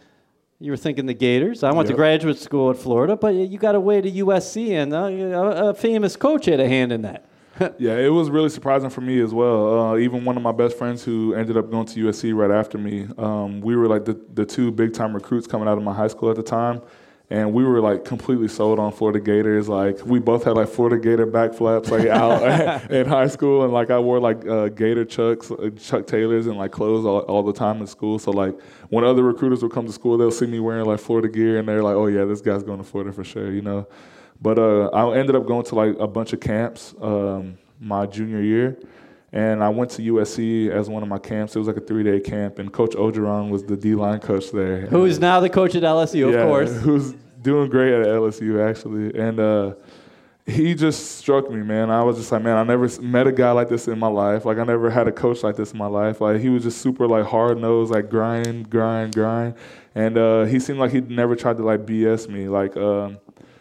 you 0.60 0.72
were 0.72 0.78
thinking 0.78 1.05
the 1.05 1.14
Gators. 1.14 1.64
I 1.64 1.72
went 1.72 1.88
yep. 1.88 1.93
to 1.93 1.95
graduate 1.95 2.38
school 2.38 2.70
at 2.70 2.78
Florida, 2.78 3.16
but 3.16 3.34
you 3.34 3.57
got 3.57 3.76
away 3.76 4.01
to 4.01 4.12
USC, 4.12 4.72
and 4.72 4.93
uh, 4.93 5.05
a, 5.05 5.70
a 5.70 5.74
famous 5.74 6.16
coach 6.16 6.45
had 6.45 6.60
a 6.60 6.68
hand 6.68 6.91
in 6.91 7.01
that. 7.03 7.26
yeah, 7.78 7.97
it 7.97 8.10
was 8.10 8.30
really 8.30 8.49
surprising 8.49 8.89
for 8.89 9.01
me 9.01 9.22
as 9.22 9.34
well. 9.34 9.80
Uh, 9.80 9.97
even 9.97 10.24
one 10.24 10.38
of 10.38 10.43
my 10.43 10.51
best 10.51 10.78
friends 10.78 11.03
who 11.03 11.34
ended 11.34 11.57
up 11.57 11.72
going 11.72 11.86
to 11.88 12.05
USC 12.05 12.36
right 12.36 12.51
after 12.51 12.78
me, 12.78 13.07
um, 13.18 13.62
we 13.62 13.76
were 13.76 13.88
like 13.88 14.05
the, 14.05 14.20
the 14.34 14.45
two 14.45 14.72
big 14.72 14.93
time 14.93 15.14
recruits 15.14 15.47
coming 15.47 15.68
out 15.68 15.78
of 15.78 15.84
my 15.84 15.93
high 15.93 16.07
school 16.07 16.30
at 16.30 16.36
the 16.36 16.43
time. 16.43 16.82
And 17.32 17.54
we 17.54 17.64
were 17.64 17.80
like 17.80 18.06
completely 18.06 18.48
sold 18.48 18.80
on 18.80 18.92
Florida 18.92 19.20
Gators. 19.20 19.70
Like 19.70 20.04
we 20.04 20.18
both 20.20 20.46
had 20.46 20.56
like 20.56 20.68
Florida 20.68 20.98
Gator 20.98 21.28
back 21.28 21.54
flaps 21.54 21.92
like 21.92 22.08
out 22.08 22.42
in 22.92 23.08
high 23.08 23.28
school, 23.28 23.64
and 23.64 23.72
like 23.72 23.92
I 23.92 24.00
wore 24.00 24.20
like 24.20 24.48
uh, 24.48 24.70
Gator 24.70 25.06
Chucks, 25.06 25.52
uh, 25.52 25.70
Chuck 25.80 26.08
Taylors, 26.08 26.48
and 26.48 26.58
like 26.58 26.72
clothes 26.72 27.06
all, 27.06 27.20
all 27.20 27.44
the 27.44 27.54
time 27.54 27.82
in 27.82 27.88
school. 27.88 28.18
So 28.18 28.32
like 28.32 28.60
when 28.90 29.04
other 29.04 29.22
recruiters 29.22 29.62
would 29.62 29.72
come 29.72 29.86
to 29.86 29.94
school, 29.94 30.18
they'll 30.18 30.32
see 30.32 30.48
me 30.48 30.60
wearing 30.60 30.86
like 30.86 31.00
Florida 31.00 31.28
gear, 31.28 31.60
and 31.60 31.68
they're 31.68 31.84
like, 31.84 31.96
"Oh 31.96 32.08
yeah, 32.08 32.26
this 32.26 32.42
guy's 32.42 32.64
going 32.64 32.80
to 32.80 32.84
Florida 32.84 33.14
for 33.14 33.24
sure," 33.24 33.52
you 33.52 33.62
know. 33.62 33.88
But 34.42 34.58
uh, 34.58 34.88
I 34.88 35.18
ended 35.18 35.36
up 35.36 35.46
going 35.46 35.66
to 35.66 35.76
like 35.76 35.98
a 36.00 36.08
bunch 36.08 36.34
of 36.34 36.40
camps 36.40 36.96
um, 37.02 37.58
my 37.80 38.06
junior 38.06 38.42
year, 38.42 38.78
and 39.32 39.64
I 39.64 39.70
went 39.70 39.92
to 39.92 40.02
USC 40.02 40.70
as 40.70 40.90
one 40.90 41.04
of 41.04 41.10
my 41.10 41.20
camps. 41.20 41.56
It 41.56 41.60
was 41.60 41.68
like 41.68 41.78
a 41.78 41.82
three-day 41.82 42.22
camp, 42.22 42.60
and 42.60 42.72
Coach 42.72 42.92
Orgeron 42.92 43.50
was 43.50 43.64
the 43.64 43.78
D-line 43.78 44.20
coach 44.20 44.52
there. 44.52 44.88
Who 44.88 45.06
is 45.06 45.20
now 45.20 45.40
the 45.40 45.50
coach 45.50 45.76
at 45.76 45.84
LSU, 45.84 46.32
yeah, 46.32 46.40
of 46.40 46.48
course. 46.48 46.76
Who's 46.82 47.14
doing 47.42 47.70
great 47.70 47.94
at 47.94 48.06
LSU 48.06 48.68
actually, 48.68 49.18
and. 49.20 49.40
Uh, 49.40 49.74
he 50.46 50.74
just 50.74 51.18
struck 51.18 51.52
me, 51.52 51.62
man. 51.62 51.92
I 51.92 52.02
was 52.02 52.18
just 52.18 52.32
like, 52.32 52.42
man, 52.42 52.58
I 52.58 52.64
never 52.64 52.90
met 53.02 53.28
a 53.28 53.32
guy 53.32 53.52
like 53.52 53.70
this 53.70 53.88
in 53.88 54.00
my 54.00 54.08
life. 54.08 54.46
Like, 54.46 54.58
I 54.58 54.64
never 54.64 54.90
had 54.90 55.08
a 55.08 55.12
coach 55.12 55.44
like 55.44 55.56
this 55.56 55.74
in 55.74 55.78
my 55.78 55.86
life. 55.86 56.22
Like, 56.22 56.42
he 56.42 56.50
was 56.50 56.64
just 56.64 56.82
super, 56.82 57.08
like, 57.08 57.26
hard 57.26 57.60
nosed, 57.60 57.92
like, 57.92 58.10
grind, 58.10 58.68
grind, 58.68 59.14
grind. 59.14 59.54
And 59.94 60.18
uh, 60.18 60.46
he 60.46 60.60
seemed 60.60 60.80
like 60.80 60.92
he 60.92 61.02
never 61.02 61.36
tried 61.36 61.58
to, 61.58 61.64
like, 61.64 61.86
BS 61.86 62.28
me. 62.28 62.48
Like, 62.48 62.76
um, 62.78 63.20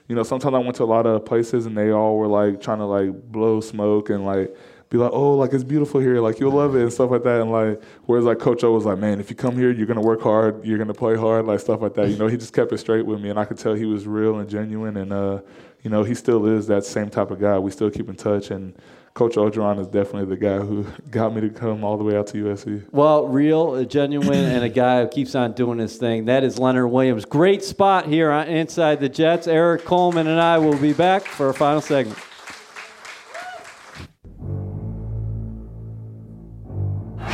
you 0.09 0.14
know, 0.16 0.23
sometimes 0.23 0.55
I 0.55 0.59
went 0.59 0.77
to 0.77 0.85
a 0.85 0.87
lot 0.87 1.07
of 1.07 1.25
places 1.27 1.66
and 1.66 1.77
they 1.77 1.91
all 1.91 2.16
were 2.16 2.27
like 2.27 2.61
trying 2.62 2.79
to 2.79 2.87
like 2.87 3.12
blow 3.31 3.61
smoke 3.61 4.09
and 4.09 4.25
like 4.25 4.57
be 4.91 4.97
like, 4.97 5.11
oh, 5.12 5.34
like 5.34 5.53
it's 5.53 5.64
beautiful 5.64 6.01
here, 6.01 6.20
like 6.20 6.41
you'll 6.41 6.53
love 6.53 6.74
it 6.74 6.82
and 6.82 6.93
stuff 6.93 7.11
like 7.11 7.22
that. 7.24 7.43
And 7.43 7.51
like, 7.51 7.82
whereas 8.07 8.24
like 8.24 8.39
Coach 8.39 8.64
O 8.64 8.72
was 8.72 8.84
like, 8.84 8.99
man, 8.99 9.20
if 9.20 9.28
you 9.28 9.36
come 9.36 9.57
here, 9.57 9.70
you're 9.70 9.86
gonna 9.86 10.01
work 10.01 10.22
hard, 10.22 10.64
you're 10.64 10.78
gonna 10.78 10.95
play 10.95 11.16
hard, 11.16 11.47
like 11.47 11.61
stuff 11.61 11.80
like 11.82 11.95
that. 11.95 12.09
You 12.09 12.16
know, 12.16 12.26
he 12.26 12.36
just 12.36 12.55
kept 12.55 12.72
it 12.72 12.78
straight 12.78 13.05
with 13.05 13.20
me, 13.20 13.30
and 13.30 13.39
I 13.39 13.45
could 13.45 13.59
tell 13.59 13.74
he 13.74 13.84
was 13.84 14.07
real 14.07 14.39
and 14.39 14.49
genuine, 14.49 14.97
and 14.97 15.12
uh, 15.12 15.41
you 15.82 15.91
know, 15.91 16.05
he 16.05 16.14
still 16.14 16.47
is 16.47 16.66
that 16.68 16.84
same 16.84 17.11
type 17.11 17.30
of 17.30 17.41
guy. 17.41 17.59
We 17.59 17.70
still 17.70 17.91
keep 17.91 18.09
in 18.09 18.16
touch, 18.16 18.51
and 18.51 18.74
Coach 19.12 19.34
Orgeron 19.34 19.78
is 19.78 19.89
definitely 19.89 20.26
the 20.26 20.41
guy 20.41 20.59
who 20.59 20.86
got 21.11 21.34
me 21.34 21.43
to 21.43 21.51
come 21.51 21.84
all 21.84 21.99
the 21.99 22.05
way 22.05 22.16
out 22.16 22.28
to 22.28 22.45
USC. 22.45 22.86
Well, 22.91 23.26
real, 23.26 23.84
genuine, 23.84 24.32
and 24.32 24.64
a 24.64 24.68
guy 24.68 25.03
who 25.03 25.09
keeps 25.09 25.34
on 25.34 25.53
doing 25.53 25.78
his 25.78 25.97
thing. 25.97 26.26
That 26.26 26.45
is 26.45 26.59
Leonard 26.59 26.91
Williams. 26.91 27.26
Great 27.26 27.62
spot 27.62 28.07
here 28.07 28.30
on 28.30 28.49
Inside 28.49 29.01
the 29.01 29.09
Jets. 29.09 29.47
Erik 29.47 29.84
Coleman 29.84 30.28
and 30.28 30.41
I 30.41 30.59
will 30.59 30.78
be 30.78 30.93
back 30.95 31.24
for 31.24 31.49
our 31.49 31.53
final 31.53 31.80
segment. 31.80 32.18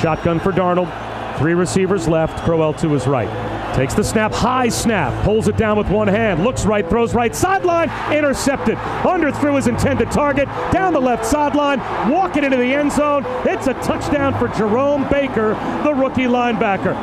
Shotgun 0.04 0.38
for 0.38 0.52
Darnold. 0.52 0.92
Three 1.38 1.54
receivers 1.54 2.06
left. 2.06 2.44
Crowell 2.44 2.74
to 2.74 2.90
his 2.90 3.06
right. 3.06 3.26
Takes 3.74 3.94
the 3.94 4.04
snap, 4.04 4.34
high 4.34 4.68
snap, 4.68 5.24
pulls 5.24 5.48
it 5.48 5.56
down 5.56 5.78
with 5.78 5.88
one 5.88 6.08
hand, 6.08 6.44
looks 6.44 6.66
right, 6.66 6.86
throws 6.86 7.14
right, 7.14 7.34
sideline, 7.34 7.90
intercepted. 8.12 8.76
Under 8.76 9.32
through 9.32 9.56
his 9.56 9.66
intended 9.66 10.10
target, 10.10 10.46
down 10.70 10.92
the 10.92 11.00
left 11.00 11.24
sideline, 11.24 11.78
walking 12.10 12.44
into 12.44 12.58
the 12.58 12.74
end 12.74 12.92
zone. 12.92 13.24
It's 13.46 13.66
a 13.66 13.72
touchdown 13.82 14.38
for 14.38 14.48
Jerome 14.48 15.08
Baker, 15.08 15.54
the 15.84 15.94
rookie 15.94 16.24
linebacker. 16.24 16.94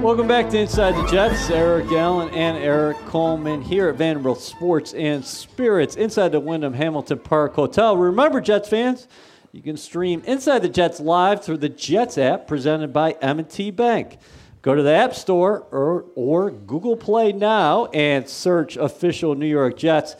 Welcome 0.00 0.26
back 0.26 0.48
to 0.50 0.58
Inside 0.58 0.92
the 0.92 1.06
Jets. 1.06 1.50
Eric 1.50 1.92
Allen 1.92 2.30
and 2.30 2.56
Erik 2.56 2.96
Coleman 3.08 3.60
here 3.60 3.90
at 3.90 3.96
Vanderbilt 3.96 4.40
Sports 4.40 4.94
and 4.94 5.22
Spirits 5.22 5.96
inside 5.96 6.32
the 6.32 6.40
Wyndham 6.40 6.72
Hamilton 6.72 7.18
Park 7.18 7.54
Hotel. 7.56 7.94
Remember, 7.94 8.40
Jets 8.40 8.70
fans, 8.70 9.06
you 9.52 9.62
can 9.62 9.76
stream 9.76 10.22
Inside 10.26 10.60
the 10.60 10.68
Jets 10.68 11.00
live 11.00 11.44
through 11.44 11.58
the 11.58 11.68
Jets 11.68 12.18
app 12.18 12.46
presented 12.46 12.92
by 12.92 13.12
M&T 13.22 13.70
Bank. 13.70 14.18
Go 14.62 14.74
to 14.74 14.82
the 14.82 14.92
App 14.92 15.14
Store 15.14 15.66
or, 15.70 16.06
or 16.14 16.50
Google 16.50 16.96
Play 16.96 17.32
now 17.32 17.86
and 17.86 18.28
search 18.28 18.76
official 18.76 19.34
New 19.34 19.46
York 19.46 19.76
Jets. 19.76 20.16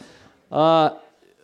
Uh, 0.53 0.91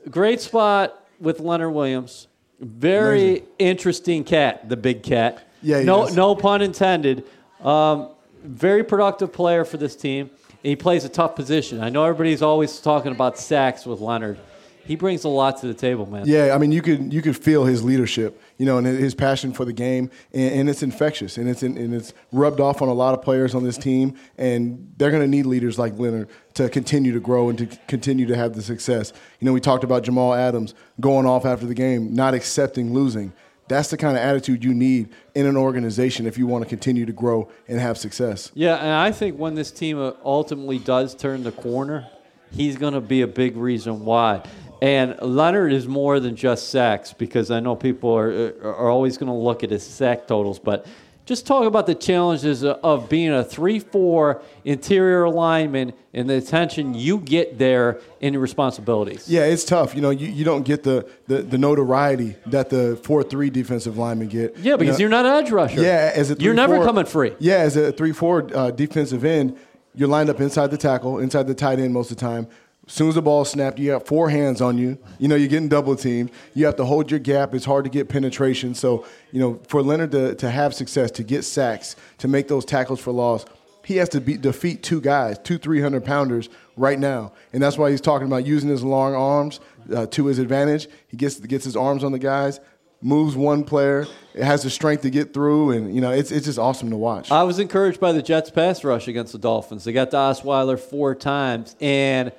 great 0.09 0.41
spot 0.41 1.05
with 1.19 1.41
Leonard 1.41 1.73
Williams. 1.73 2.29
Very 2.61 3.23
Amazing. 3.23 3.47
interesting 3.59 4.25
cat, 4.25 4.69
the 4.69 4.77
big 4.77 5.03
cat. 5.03 5.49
Yeah, 5.63 5.83
no, 5.83 6.07
no 6.07 6.37
pun 6.37 6.63
intended. 6.63 7.25
Um, 7.61 8.11
very 8.45 8.85
productive 8.85 9.33
player 9.33 9.65
for 9.65 9.77
this 9.77 9.97
team. 9.97 10.31
He 10.63 10.77
plays 10.77 11.05
a 11.05 11.09
tough 11.09 11.35
position. 11.35 11.83
I 11.83 11.89
know 11.89 12.05
everybody's 12.05 12.43
always 12.43 12.79
talking 12.81 13.11
about 13.11 13.37
sacks 13.37 13.85
with 13.85 14.01
Leonard 14.01 14.39
he 14.85 14.97
brings 14.97 15.25
a 15.25 15.29
lot 15.29 15.61
to 15.61 15.67
the 15.67 15.75
table, 15.75 16.07
man. 16.07 16.25
Yeah, 16.27 16.55
I 16.55 16.59
mean, 16.59 16.73
you 16.73 16.83
could 16.83 17.13
you 17.13 17.23
could 17.23 17.37
feel 17.37 17.65
his 17.65 17.85
leadership, 17.85 18.41
you 18.59 18.67
know, 18.67 18.79
and 18.79 18.87
his 18.87 19.15
passion 19.15 19.53
for 19.53 19.65
the 19.65 19.73
game, 19.73 20.11
and, 20.33 20.55
and 20.55 20.71
it's 20.71 20.83
infectious, 20.83 21.39
and 21.39 21.49
it's 21.49 21.63
and 21.63 21.95
it's 21.95 22.13
rubbed 22.33 22.61
off 22.61 22.83
on 22.83 22.89
a 22.89 22.93
lot 22.93 23.15
of 23.15 23.23
players 23.23 23.55
on 23.55 23.65
this 23.65 23.79
team, 23.79 24.15
and 24.39 24.93
they're 24.97 25.11
going 25.11 25.23
to 25.23 25.29
need 25.29 25.47
leaders 25.47 25.79
like 25.79 25.99
Leonard 25.99 26.29
to 26.55 26.69
continue 26.69 27.13
to 27.13 27.21
grow 27.21 27.49
and 27.49 27.59
to 27.59 27.67
continue 27.87 28.27
to 28.27 28.37
have 28.37 28.55
the 28.55 28.63
success. 28.63 29.13
You 29.41 29.47
know, 29.47 29.53
we 29.53 29.61
talked 29.61 29.85
about 29.85 30.03
Jamal 30.03 30.35
Adams 30.35 30.75
going 31.01 31.27
off 31.27 31.45
after 31.45 31.67
the 31.67 31.75
game, 31.75 32.15
not 32.15 32.35
accepting 32.35 32.93
losing. 32.93 33.33
That's 33.69 33.89
the 33.89 33.97
kind 33.97 34.17
of 34.17 34.23
attitude 34.23 34.65
you 34.65 34.75
need 34.75 35.11
in 35.35 35.47
an 35.47 35.57
organization 35.57 36.27
if 36.27 36.37
you 36.37 36.47
want 36.47 36.65
to 36.65 36.69
continue 36.69 37.07
to 37.07 37.13
grow 37.13 37.49
and 37.69 37.81
have 37.81 37.97
success. 37.97 38.51
Yeah, 38.55 38.77
and 38.77 38.91
I 38.91 39.13
think 39.13 39.39
when 39.39 39.55
this 39.55 39.71
team 39.71 39.99
uh, 39.99 40.13
ultimately 40.25 40.79
does 40.79 41.15
turn 41.15 41.43
the 41.45 41.53
corner, 41.53 42.07
he's 42.51 42.77
going 42.77 42.93
to 42.95 43.01
be 43.01 43.23
a 43.23 43.27
big 43.27 43.57
reason 43.57 44.05
why 44.05 44.43
And 44.83 45.15
Leonard 45.23 45.73
is 45.73 45.87
more 45.87 46.19
than 46.19 46.35
just 46.35 46.71
sacks 46.71 47.13
because 47.13 47.53
I 47.53 47.61
know 47.61 47.77
people 47.77 48.13
are 48.17 48.53
are 48.65 48.91
always 48.91 49.17
going 49.17 49.31
to 49.31 49.39
look 49.39 49.63
at 49.63 49.71
his 49.71 49.87
sack 49.87 50.27
totals, 50.27 50.59
but 50.59 50.87
just 51.25 51.47
talk 51.47 51.67
about 51.67 51.87
the 51.87 51.95
challenges 51.95 52.65
of 52.65 53.09
being 53.09 53.31
a 53.31 53.45
3-4 53.45 54.43
interior 54.65 55.29
lineman 55.29 55.93
and 56.13 56.29
the 56.29 56.35
attention 56.35 56.95
you 56.95 57.19
get 57.19 57.59
there 57.59 58.01
in 58.21 58.33
your 58.33 58.43
responsibilities. 58.43 59.29
Yeah, 59.29 59.45
it's 59.45 59.63
tough. 59.63 59.95
You 59.95 60.01
know, 60.01 60.11
you, 60.11 60.27
you 60.27 60.45
don't 60.45 60.65
get 60.65 60.83
the, 60.83 61.09
the, 61.29 61.43
the 61.43 61.59
notoriety 61.59 62.35
that 62.47 62.71
the 62.71 62.99
4-3 63.03 63.53
defensive 63.53 63.97
linemen 63.97 64.27
get. 64.27 64.59
Yeah, 64.59 64.75
because 64.75 64.99
you 64.99 65.07
are 65.07 65.11
not 65.11 65.25
an 65.25 65.45
edge 65.45 65.53
rusher. 65.53 65.81
Yeah, 65.81 66.11
as 66.13 66.33
a 66.33 66.35
You're 66.35 66.55
never 66.55 66.85
coming 66.85 67.05
free. 67.05 67.37
Yeah, 67.39 67.59
as 67.59 67.77
a 67.77 67.93
3-4 67.93 68.53
uh, 68.53 68.71
defensive 68.73 69.25
end, 69.25 69.57
you're 69.95 70.09
lined 70.09 70.29
up 70.29 70.41
inside 70.41 70.73
the 70.73 70.79
tackle, 70.79 71.19
inside 71.19 71.47
the 71.47 71.55
tight 71.55 71.79
end 71.79 71.93
most 71.95 72.11
of 72.11 72.17
the 72.17 72.21
time. 72.21 72.49
As 72.87 72.95
soon 72.95 73.09
as 73.09 73.15
the 73.15 73.23
ball 73.23 73.45
snapped, 73.45 73.79
you 73.79 73.93
have 73.93 74.07
four 74.07 74.29
hands 74.29 74.61
on 74.61 74.77
you. 74.77 74.99
You 75.19 75.29
know, 75.29 75.37
you're 75.37 75.49
getting 75.49 75.69
double 75.69 75.95
teamed. 75.95 76.33
You 76.55 76.67
have 76.67 76.77
to 76.77 76.85
hold 76.85 77.11
your 77.11 77.21
gap. 77.21 77.55
It's 77.55 77.65
hard 77.65 77.85
to 77.85 77.91
get 77.91 78.09
penetration. 78.09 78.75
So, 78.75 79.07
you 79.31 79.39
know, 79.39 79.61
for 79.69 79.83
Leonard 79.83 80.11
to, 80.13 80.35
to 80.35 80.51
have 80.51 80.75
success, 80.75 81.13
to 81.13 81.23
get 81.23 81.45
sacks, 81.45 81.95
to 82.19 82.29
make 82.29 82.49
those 82.49 82.65
tackles 82.65 83.01
for 83.01 83.13
loss, 83.13 83.45
he 83.85 83.97
has 83.97 84.09
to 84.11 84.21
beat 84.21 84.41
defeat 84.41 84.83
two 84.83 85.01
guys, 85.01 85.39
two 85.39 85.59
300 85.59 86.05
pounders 86.05 86.49
right 86.77 86.99
now. 86.99 87.33
And 87.53 87.63
that's 87.63 87.79
why 87.79 87.91
he's 87.91 88.01
talking 88.01 88.27
about 88.27 88.47
using 88.47 88.69
his 88.69 88.83
long 88.83 89.15
arms 89.15 89.61
uh, 89.95 90.07
to 90.07 90.27
his 90.27 90.39
advantage. 90.41 90.89
He 91.07 91.17
gets, 91.17 91.39
gets 91.39 91.65
his 91.65 91.77
arms 91.77 92.03
on 92.03 92.11
the 92.11 92.19
guys, 92.19 92.61
moves 93.01 93.37
one 93.37 93.63
player, 93.65 94.07
it 94.35 94.45
has 94.45 94.63
the 94.63 94.71
strength 94.71 95.03
to 95.03 95.11
get 95.11 95.35
through, 95.35 95.73
and 95.73 95.95
you 95.95 96.01
know 96.01 96.11
it's 96.11 96.31
it's 96.31 96.47
just 96.47 96.59
awesome 96.59 96.91
to 96.91 96.97
watch. 96.97 97.31
I 97.31 97.43
was 97.43 97.59
encouraged 97.59 98.01
by 98.01 98.13
the 98.13 98.23
Jets 98.23 98.51
pass 98.51 98.83
rush 98.83 99.09
against 99.09 99.33
the 99.33 99.39
Dolphins. 99.39 99.85
They 99.85 99.93
got 99.93 100.11
to 100.13 100.17
Osweiler 100.17 100.79
four 100.79 101.15
times, 101.15 101.77
and 101.81 102.33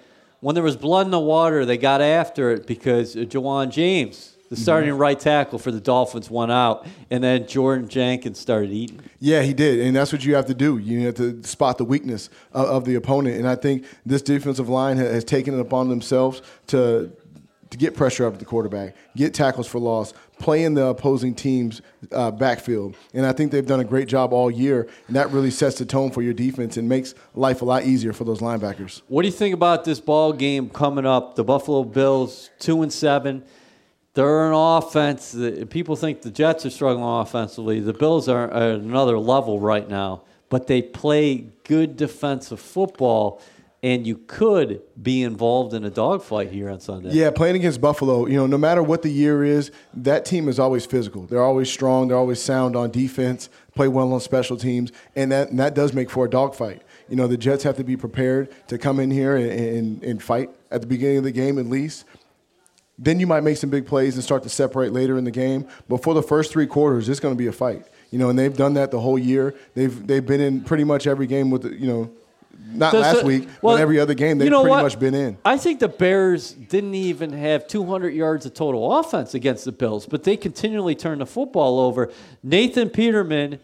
when 0.44 0.56
there 0.56 0.64
was 0.64 0.76
blood 0.76 1.08
in 1.08 1.12
the 1.12 1.20
water, 1.20 1.64
they 1.64 1.78
got 1.78 2.02
after 2.02 2.52
it 2.52 2.68
because 2.68 3.16
Ja'Wuan 3.16 3.72
James, 3.72 4.36
the 4.50 4.56
mm-hmm. 4.56 4.62
starting 4.62 4.89
mm-hmm. 4.89 5.00
right 5.00 5.18
tackle 5.18 5.58
for 5.58 5.72
the 5.72 5.80
Dolphins, 5.80 6.30
went 6.30 6.52
out, 6.52 6.86
and 7.10 7.24
then 7.24 7.48
Jordan 7.48 7.88
Jenkins 7.88 8.39
started 8.39 8.70
eating. 8.70 9.00
Yeah, 9.22 9.41
he 9.41 9.54
did, 9.54 9.80
and 9.80 9.96
that's 9.96 10.12
what 10.12 10.26
you 10.26 10.36
have 10.36 10.48
to 10.48 10.54
do. 10.54 10.80
You 10.80 11.06
have 11.06 11.16
to 11.16 11.41
spot 11.44 11.78
the 11.78 11.86
weakness 11.86 12.30
of, 12.52 12.66
of 12.68 12.86
the 12.86 12.96
opponent, 12.96 13.38
and 13.38 13.48
I 13.48 13.56
think 13.56 13.86
this 14.06 14.22
defensive 14.22 14.68
line 14.68 14.98
has, 14.98 15.14
has 15.14 15.24
taken 15.24 15.54
it 15.54 15.62
upon 15.62 15.88
themselves 15.88 16.41
to 16.68 17.14
to 17.74 17.78
get 17.78 17.95
pressure 17.95 18.26
up 18.26 18.34
at 18.34 18.39
the 18.39 18.45
quarterback, 18.45 18.95
get 19.15 19.34
tackles 19.34 19.67
for 19.67 19.80
loss, 19.80 20.13
play 20.39 20.63
in 20.63 20.76
the 20.76 20.86
opposing 20.86 21.34
team's 21.34 21.82
uh, 22.11 22.30
backfield. 22.30 22.95
And 23.13 23.26
I 23.26 23.34
think 23.34 23.51
they've 23.51 23.65
done 23.65 23.80
a 23.80 23.84
great 23.84 24.07
job 24.07 24.32
all 24.32 24.49
year, 24.49 24.88
and 25.07 25.15
that 25.15 25.32
really 25.32 25.49
sets 25.49 25.80
the 25.80 25.86
tone 25.86 26.11
for 26.11 26.21
your 26.21 26.34
defense 26.34 26.78
and 26.78 26.88
makes 26.88 27.15
life 27.34 27.63
a 27.63 27.65
lot 27.65 27.84
easier 27.84 28.13
for 28.13 28.26
those 28.26 28.41
linebackers. 28.41 29.01
What 29.07 29.24
do 29.24 29.28
you 29.28 29.34
think 29.34 29.55
about 29.55 29.86
this 29.86 29.99
ball 29.99 30.34
game 30.34 30.69
coming 30.69 31.05
up? 31.05 31.36
The 31.36 31.43
Buffalo 31.43 31.84
Bills, 31.84 32.51
two 32.59 32.84
and 32.84 32.93
seven. 32.93 33.43
They're 34.13 34.47
an 34.47 34.53
offense. 34.53 35.36
People 35.71 35.95
think 35.95 36.21
the 36.21 36.30
Jets 36.30 36.67
are 36.67 36.69
struggling 36.69 37.03
offensively. 37.03 37.80
The 37.80 37.93
Bills 37.93 38.30
are 38.30 38.51
at 38.51 38.76
another 38.76 39.17
level 39.17 39.59
right 39.59 39.89
now, 39.89 40.21
but 40.49 40.67
they 40.67 40.84
play 40.84 41.47
good 41.63 41.97
defensive 41.97 42.59
football 42.59 43.41
and 43.84 44.08
you 44.08 44.16
could 44.16 44.82
be 45.00 45.22
involved 45.24 45.74
in 45.74 45.84
a 45.84 45.90
dogfight 45.90 46.50
here 46.50 46.70
on 46.70 46.80
Sunday. 46.80 47.10
Yeah, 47.12 47.32
playing 47.32 47.58
against 47.58 47.82
Buffalo, 47.82 48.26
you 48.26 48.38
know, 48.38 48.48
no 48.48 48.58
matter 48.58 48.82
what 48.82 49.02
the 49.02 49.10
year 49.10 49.44
is, 49.44 49.72
that 49.94 50.24
team 50.24 50.48
is 50.48 50.58
always 50.58 50.86
physical. 50.86 51.24
They're 51.24 51.44
always 51.44 51.70
strong. 51.70 52.08
They're 52.08 52.18
always 52.18 52.42
sound 52.42 52.78
on 52.78 52.92
defense. 52.92 53.50
Play 53.76 53.90
well 53.90 54.14
on 54.14 54.22
special 54.22 54.56
teams, 54.56 54.92
and 55.16 55.32
that 55.32 55.50
and 55.50 55.60
that 55.60 55.76
does 55.76 55.94
make 55.94 56.10
for 56.10 56.26
a 56.26 56.30
dogfight. 56.30 56.82
You 57.10 57.18
know, 57.18 57.28
the 57.28 57.38
Jets 57.38 57.64
have 57.64 57.76
to 57.78 57.84
be 57.84 57.98
prepared 57.98 58.50
to 58.68 58.78
come 58.78 59.00
in 59.00 59.12
here 59.12 59.36
and, 59.36 59.52
and, 59.52 60.04
and 60.04 60.24
fight 60.24 60.50
at 60.72 60.82
the 60.82 60.88
beginning 60.88 61.18
of 61.18 61.24
the 61.26 61.32
game 61.32 61.60
at 61.60 61.66
least. 61.66 62.06
Then 62.98 63.20
you 63.20 63.28
might 63.28 63.42
make 63.42 63.58
some 63.58 63.72
big 63.72 63.88
plays 63.88 64.14
and 64.14 64.24
start 64.24 64.44
to 64.44 64.50
separate 64.50 64.94
later 64.94 65.18
in 65.18 65.24
the 65.24 65.32
game. 65.32 65.68
But 65.90 66.04
for 66.04 66.14
the 66.14 66.22
first 66.22 66.52
three 66.52 66.68
quarters, 66.68 67.10
it's 67.10 67.20
going 67.20 67.34
to 67.34 67.38
be 67.38 67.48
a 67.48 67.52
fight. 67.52 67.86
You 68.12 68.20
know, 68.20 68.30
and 68.30 68.38
they've 68.38 68.56
done 68.56 68.76
that 68.76 68.92
the 68.92 69.00
whole 69.00 69.18
year. 69.18 69.56
They've 69.74 70.08
they've 70.08 70.26
been 70.26 70.40
in 70.40 70.62
pretty 70.62 70.84
much 70.86 71.06
every 71.08 71.28
game 71.28 71.50
with 71.50 71.66
you 71.66 71.88
know 71.88 72.12
not 72.66 72.91
Does 72.91 73.01
last 73.01 73.20
the, 73.20 73.26
week, 73.26 73.47
well, 73.62 73.76
but 73.76 73.82
every 73.82 73.99
other 73.99 74.14
game 74.14 74.38
they've 74.38 74.45
you 74.45 74.51
know 74.51 74.62
pretty 74.62 74.72
what? 74.72 74.84
much 74.84 74.99
been 74.99 75.14
in. 75.14 75.38
I 75.45 75.58
think 75.58 75.80
the 75.80 75.88
Bears 75.88 76.51
didn't 76.51 76.95
even 76.95 77.32
have 77.34 77.68
200 77.68 78.14
yards 78.14 78.45
of 78.45 78.54
total 78.54 78.99
offense 78.99 79.34
against 79.34 79.66
the 79.66 79.72
Bills, 79.72 80.06
but 80.06 80.24
they 80.24 80.38
continually 80.38 80.95
turn 80.95 81.20
the 81.20 81.26
football 81.26 81.80
over. 81.80 82.12
Nathan 82.41 82.89
Peterman 82.89 83.60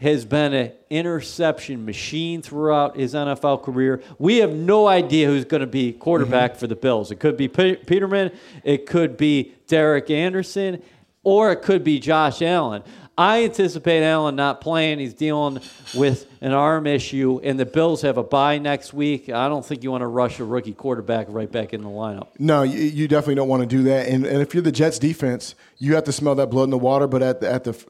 has 0.00 0.24
been 0.24 0.54
an 0.54 0.72
interception 0.88 1.84
machine 1.84 2.40
throughout 2.40 2.96
his 2.96 3.12
NFL 3.14 3.62
career. 3.62 4.02
We 4.18 4.38
have 4.38 4.54
no 4.54 4.86
idea 4.86 5.26
who's 5.26 5.44
going 5.44 5.60
to 5.60 5.66
be 5.66 5.92
quarterback 5.92 6.52
mm-hmm. 6.52 6.60
for 6.60 6.66
the 6.66 6.76
Bills. 6.76 7.10
It 7.10 7.20
could 7.20 7.36
be 7.36 7.48
P- 7.48 7.76
Peterman, 7.76 8.32
it 8.64 8.86
could 8.86 9.16
be 9.16 9.54
Derek 9.66 10.10
Anderson, 10.10 10.82
or 11.22 11.52
it 11.52 11.62
could 11.62 11.84
be 11.84 11.98
Josh 11.98 12.40
Allen. 12.40 12.82
I 13.20 13.44
anticipate 13.44 14.02
Allen 14.02 14.34
not 14.34 14.62
playing. 14.62 14.98
He's 14.98 15.12
dealing 15.12 15.60
with 15.94 16.26
an 16.40 16.52
arm 16.52 16.86
issue, 16.86 17.38
and 17.44 17.60
the 17.60 17.66
Bills 17.66 18.00
have 18.00 18.16
a 18.16 18.22
bye 18.22 18.56
next 18.56 18.94
week. 18.94 19.28
I 19.28 19.46
don't 19.46 19.64
think 19.64 19.82
you 19.82 19.90
want 19.90 20.00
to 20.00 20.06
rush 20.06 20.40
a 20.40 20.44
rookie 20.44 20.72
quarterback 20.72 21.26
right 21.28 21.52
back 21.52 21.74
in 21.74 21.82
the 21.82 21.90
lineup. 21.90 22.28
No, 22.38 22.62
you, 22.62 22.78
you 22.78 23.08
definitely 23.08 23.34
don't 23.34 23.48
want 23.48 23.60
to 23.60 23.66
do 23.66 23.82
that. 23.82 24.08
And, 24.08 24.24
and 24.24 24.40
if 24.40 24.54
you're 24.54 24.62
the 24.62 24.72
Jets 24.72 24.98
defense, 24.98 25.54
you 25.76 25.94
have 25.96 26.04
to 26.04 26.12
smell 26.12 26.34
that 26.36 26.48
blood 26.48 26.64
in 26.64 26.70
the 26.70 26.78
water. 26.78 27.06
But 27.06 27.22
at 27.22 27.40
the, 27.40 27.52
at 27.52 27.64
the 27.64 27.84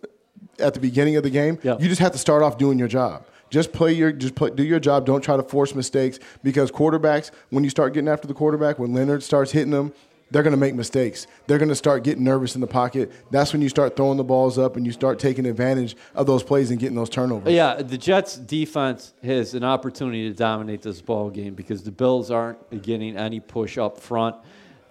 at 0.58 0.74
the 0.74 0.80
beginning 0.80 1.14
of 1.14 1.22
the 1.22 1.30
game, 1.30 1.60
yep. 1.62 1.80
you 1.80 1.88
just 1.88 2.00
have 2.00 2.10
to 2.10 2.18
start 2.18 2.42
off 2.42 2.58
doing 2.58 2.76
your 2.76 2.88
job. 2.88 3.24
Just 3.50 3.72
play 3.72 3.92
your 3.92 4.10
just 4.10 4.34
play, 4.34 4.50
do 4.50 4.64
your 4.64 4.80
job. 4.80 5.06
Don't 5.06 5.22
try 5.22 5.36
to 5.36 5.44
force 5.44 5.76
mistakes 5.76 6.18
because 6.42 6.72
quarterbacks, 6.72 7.30
when 7.50 7.62
you 7.62 7.70
start 7.70 7.94
getting 7.94 8.08
after 8.08 8.26
the 8.26 8.34
quarterback, 8.34 8.80
when 8.80 8.92
Leonard 8.92 9.22
starts 9.22 9.52
hitting 9.52 9.70
them, 9.70 9.92
they're 10.30 10.42
going 10.42 10.52
to 10.52 10.58
make 10.58 10.74
mistakes. 10.74 11.26
They're 11.46 11.58
going 11.58 11.70
to 11.70 11.74
start 11.74 12.04
getting 12.04 12.24
nervous 12.24 12.54
in 12.54 12.60
the 12.60 12.66
pocket. 12.66 13.10
That's 13.30 13.52
when 13.52 13.62
you 13.62 13.68
start 13.68 13.96
throwing 13.96 14.16
the 14.16 14.24
balls 14.24 14.58
up 14.58 14.76
and 14.76 14.86
you 14.86 14.92
start 14.92 15.18
taking 15.18 15.46
advantage 15.46 15.96
of 16.14 16.26
those 16.26 16.42
plays 16.42 16.70
and 16.70 16.78
getting 16.78 16.96
those 16.96 17.10
turnovers. 17.10 17.52
Yeah, 17.52 17.76
the 17.76 17.98
Jets 17.98 18.36
defense 18.36 19.12
has 19.22 19.54
an 19.54 19.64
opportunity 19.64 20.28
to 20.28 20.34
dominate 20.34 20.82
this 20.82 21.00
ball 21.00 21.30
game 21.30 21.54
because 21.54 21.82
the 21.82 21.90
Bills 21.90 22.30
aren't 22.30 22.82
getting 22.82 23.16
any 23.16 23.40
push 23.40 23.76
up 23.78 23.98
front. 23.98 24.36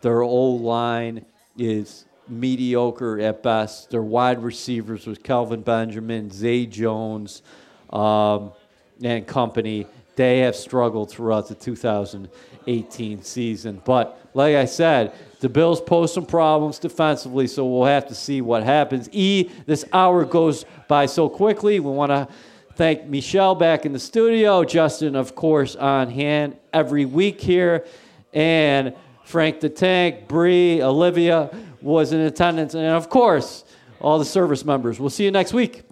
Their 0.01 0.21
O 0.21 0.51
line 0.51 1.25
is 1.57 2.05
mediocre 2.27 3.19
at 3.19 3.41
best. 3.43 3.89
Their 3.89 4.03
wide 4.03 4.43
receivers 4.43 5.07
with 5.07 5.23
Kelvin 5.23 5.61
Benjamin, 5.61 6.31
Zay 6.31 6.65
Jones, 6.65 7.41
um, 7.91 8.51
and 9.03 9.25
company. 9.25 9.87
They 10.15 10.39
have 10.39 10.55
struggled 10.55 11.09
throughout 11.09 11.47
the 11.47 11.55
2018 12.65 13.23
season. 13.23 13.81
But 13.83 14.19
like 14.33 14.55
I 14.55 14.65
said, 14.65 15.13
the 15.39 15.49
Bills 15.49 15.81
pose 15.81 16.13
some 16.13 16.25
problems 16.25 16.79
defensively, 16.79 17.47
so 17.47 17.65
we'll 17.65 17.85
have 17.85 18.07
to 18.07 18.15
see 18.15 18.41
what 18.41 18.63
happens. 18.63 19.09
E, 19.11 19.49
this 19.65 19.85
hour 19.93 20.25
goes 20.25 20.65
by 20.87 21.05
so 21.05 21.29
quickly. 21.29 21.79
We 21.79 21.91
want 21.91 22.11
to 22.11 22.27
thank 22.75 23.05
Michelle 23.05 23.55
back 23.55 23.85
in 23.85 23.93
the 23.93 23.99
studio, 23.99 24.63
Justin, 24.63 25.15
of 25.15 25.35
course, 25.35 25.75
on 25.75 26.09
hand 26.09 26.57
every 26.73 27.05
week 27.05 27.41
here, 27.41 27.85
and 28.33 28.93
Frank 29.23 29.59
the 29.59 29.69
Tank, 29.69 30.27
Bree, 30.27 30.81
Olivia 30.81 31.49
was 31.81 32.13
in 32.13 32.21
attendance, 32.21 32.73
and 32.73 32.85
of 32.85 33.09
course, 33.09 33.63
all 33.99 34.17
the 34.17 34.25
service 34.25 34.65
members. 34.65 34.99
We'll 34.99 35.09
see 35.09 35.25
you 35.25 35.31
next 35.31 35.53
week. 35.53 35.88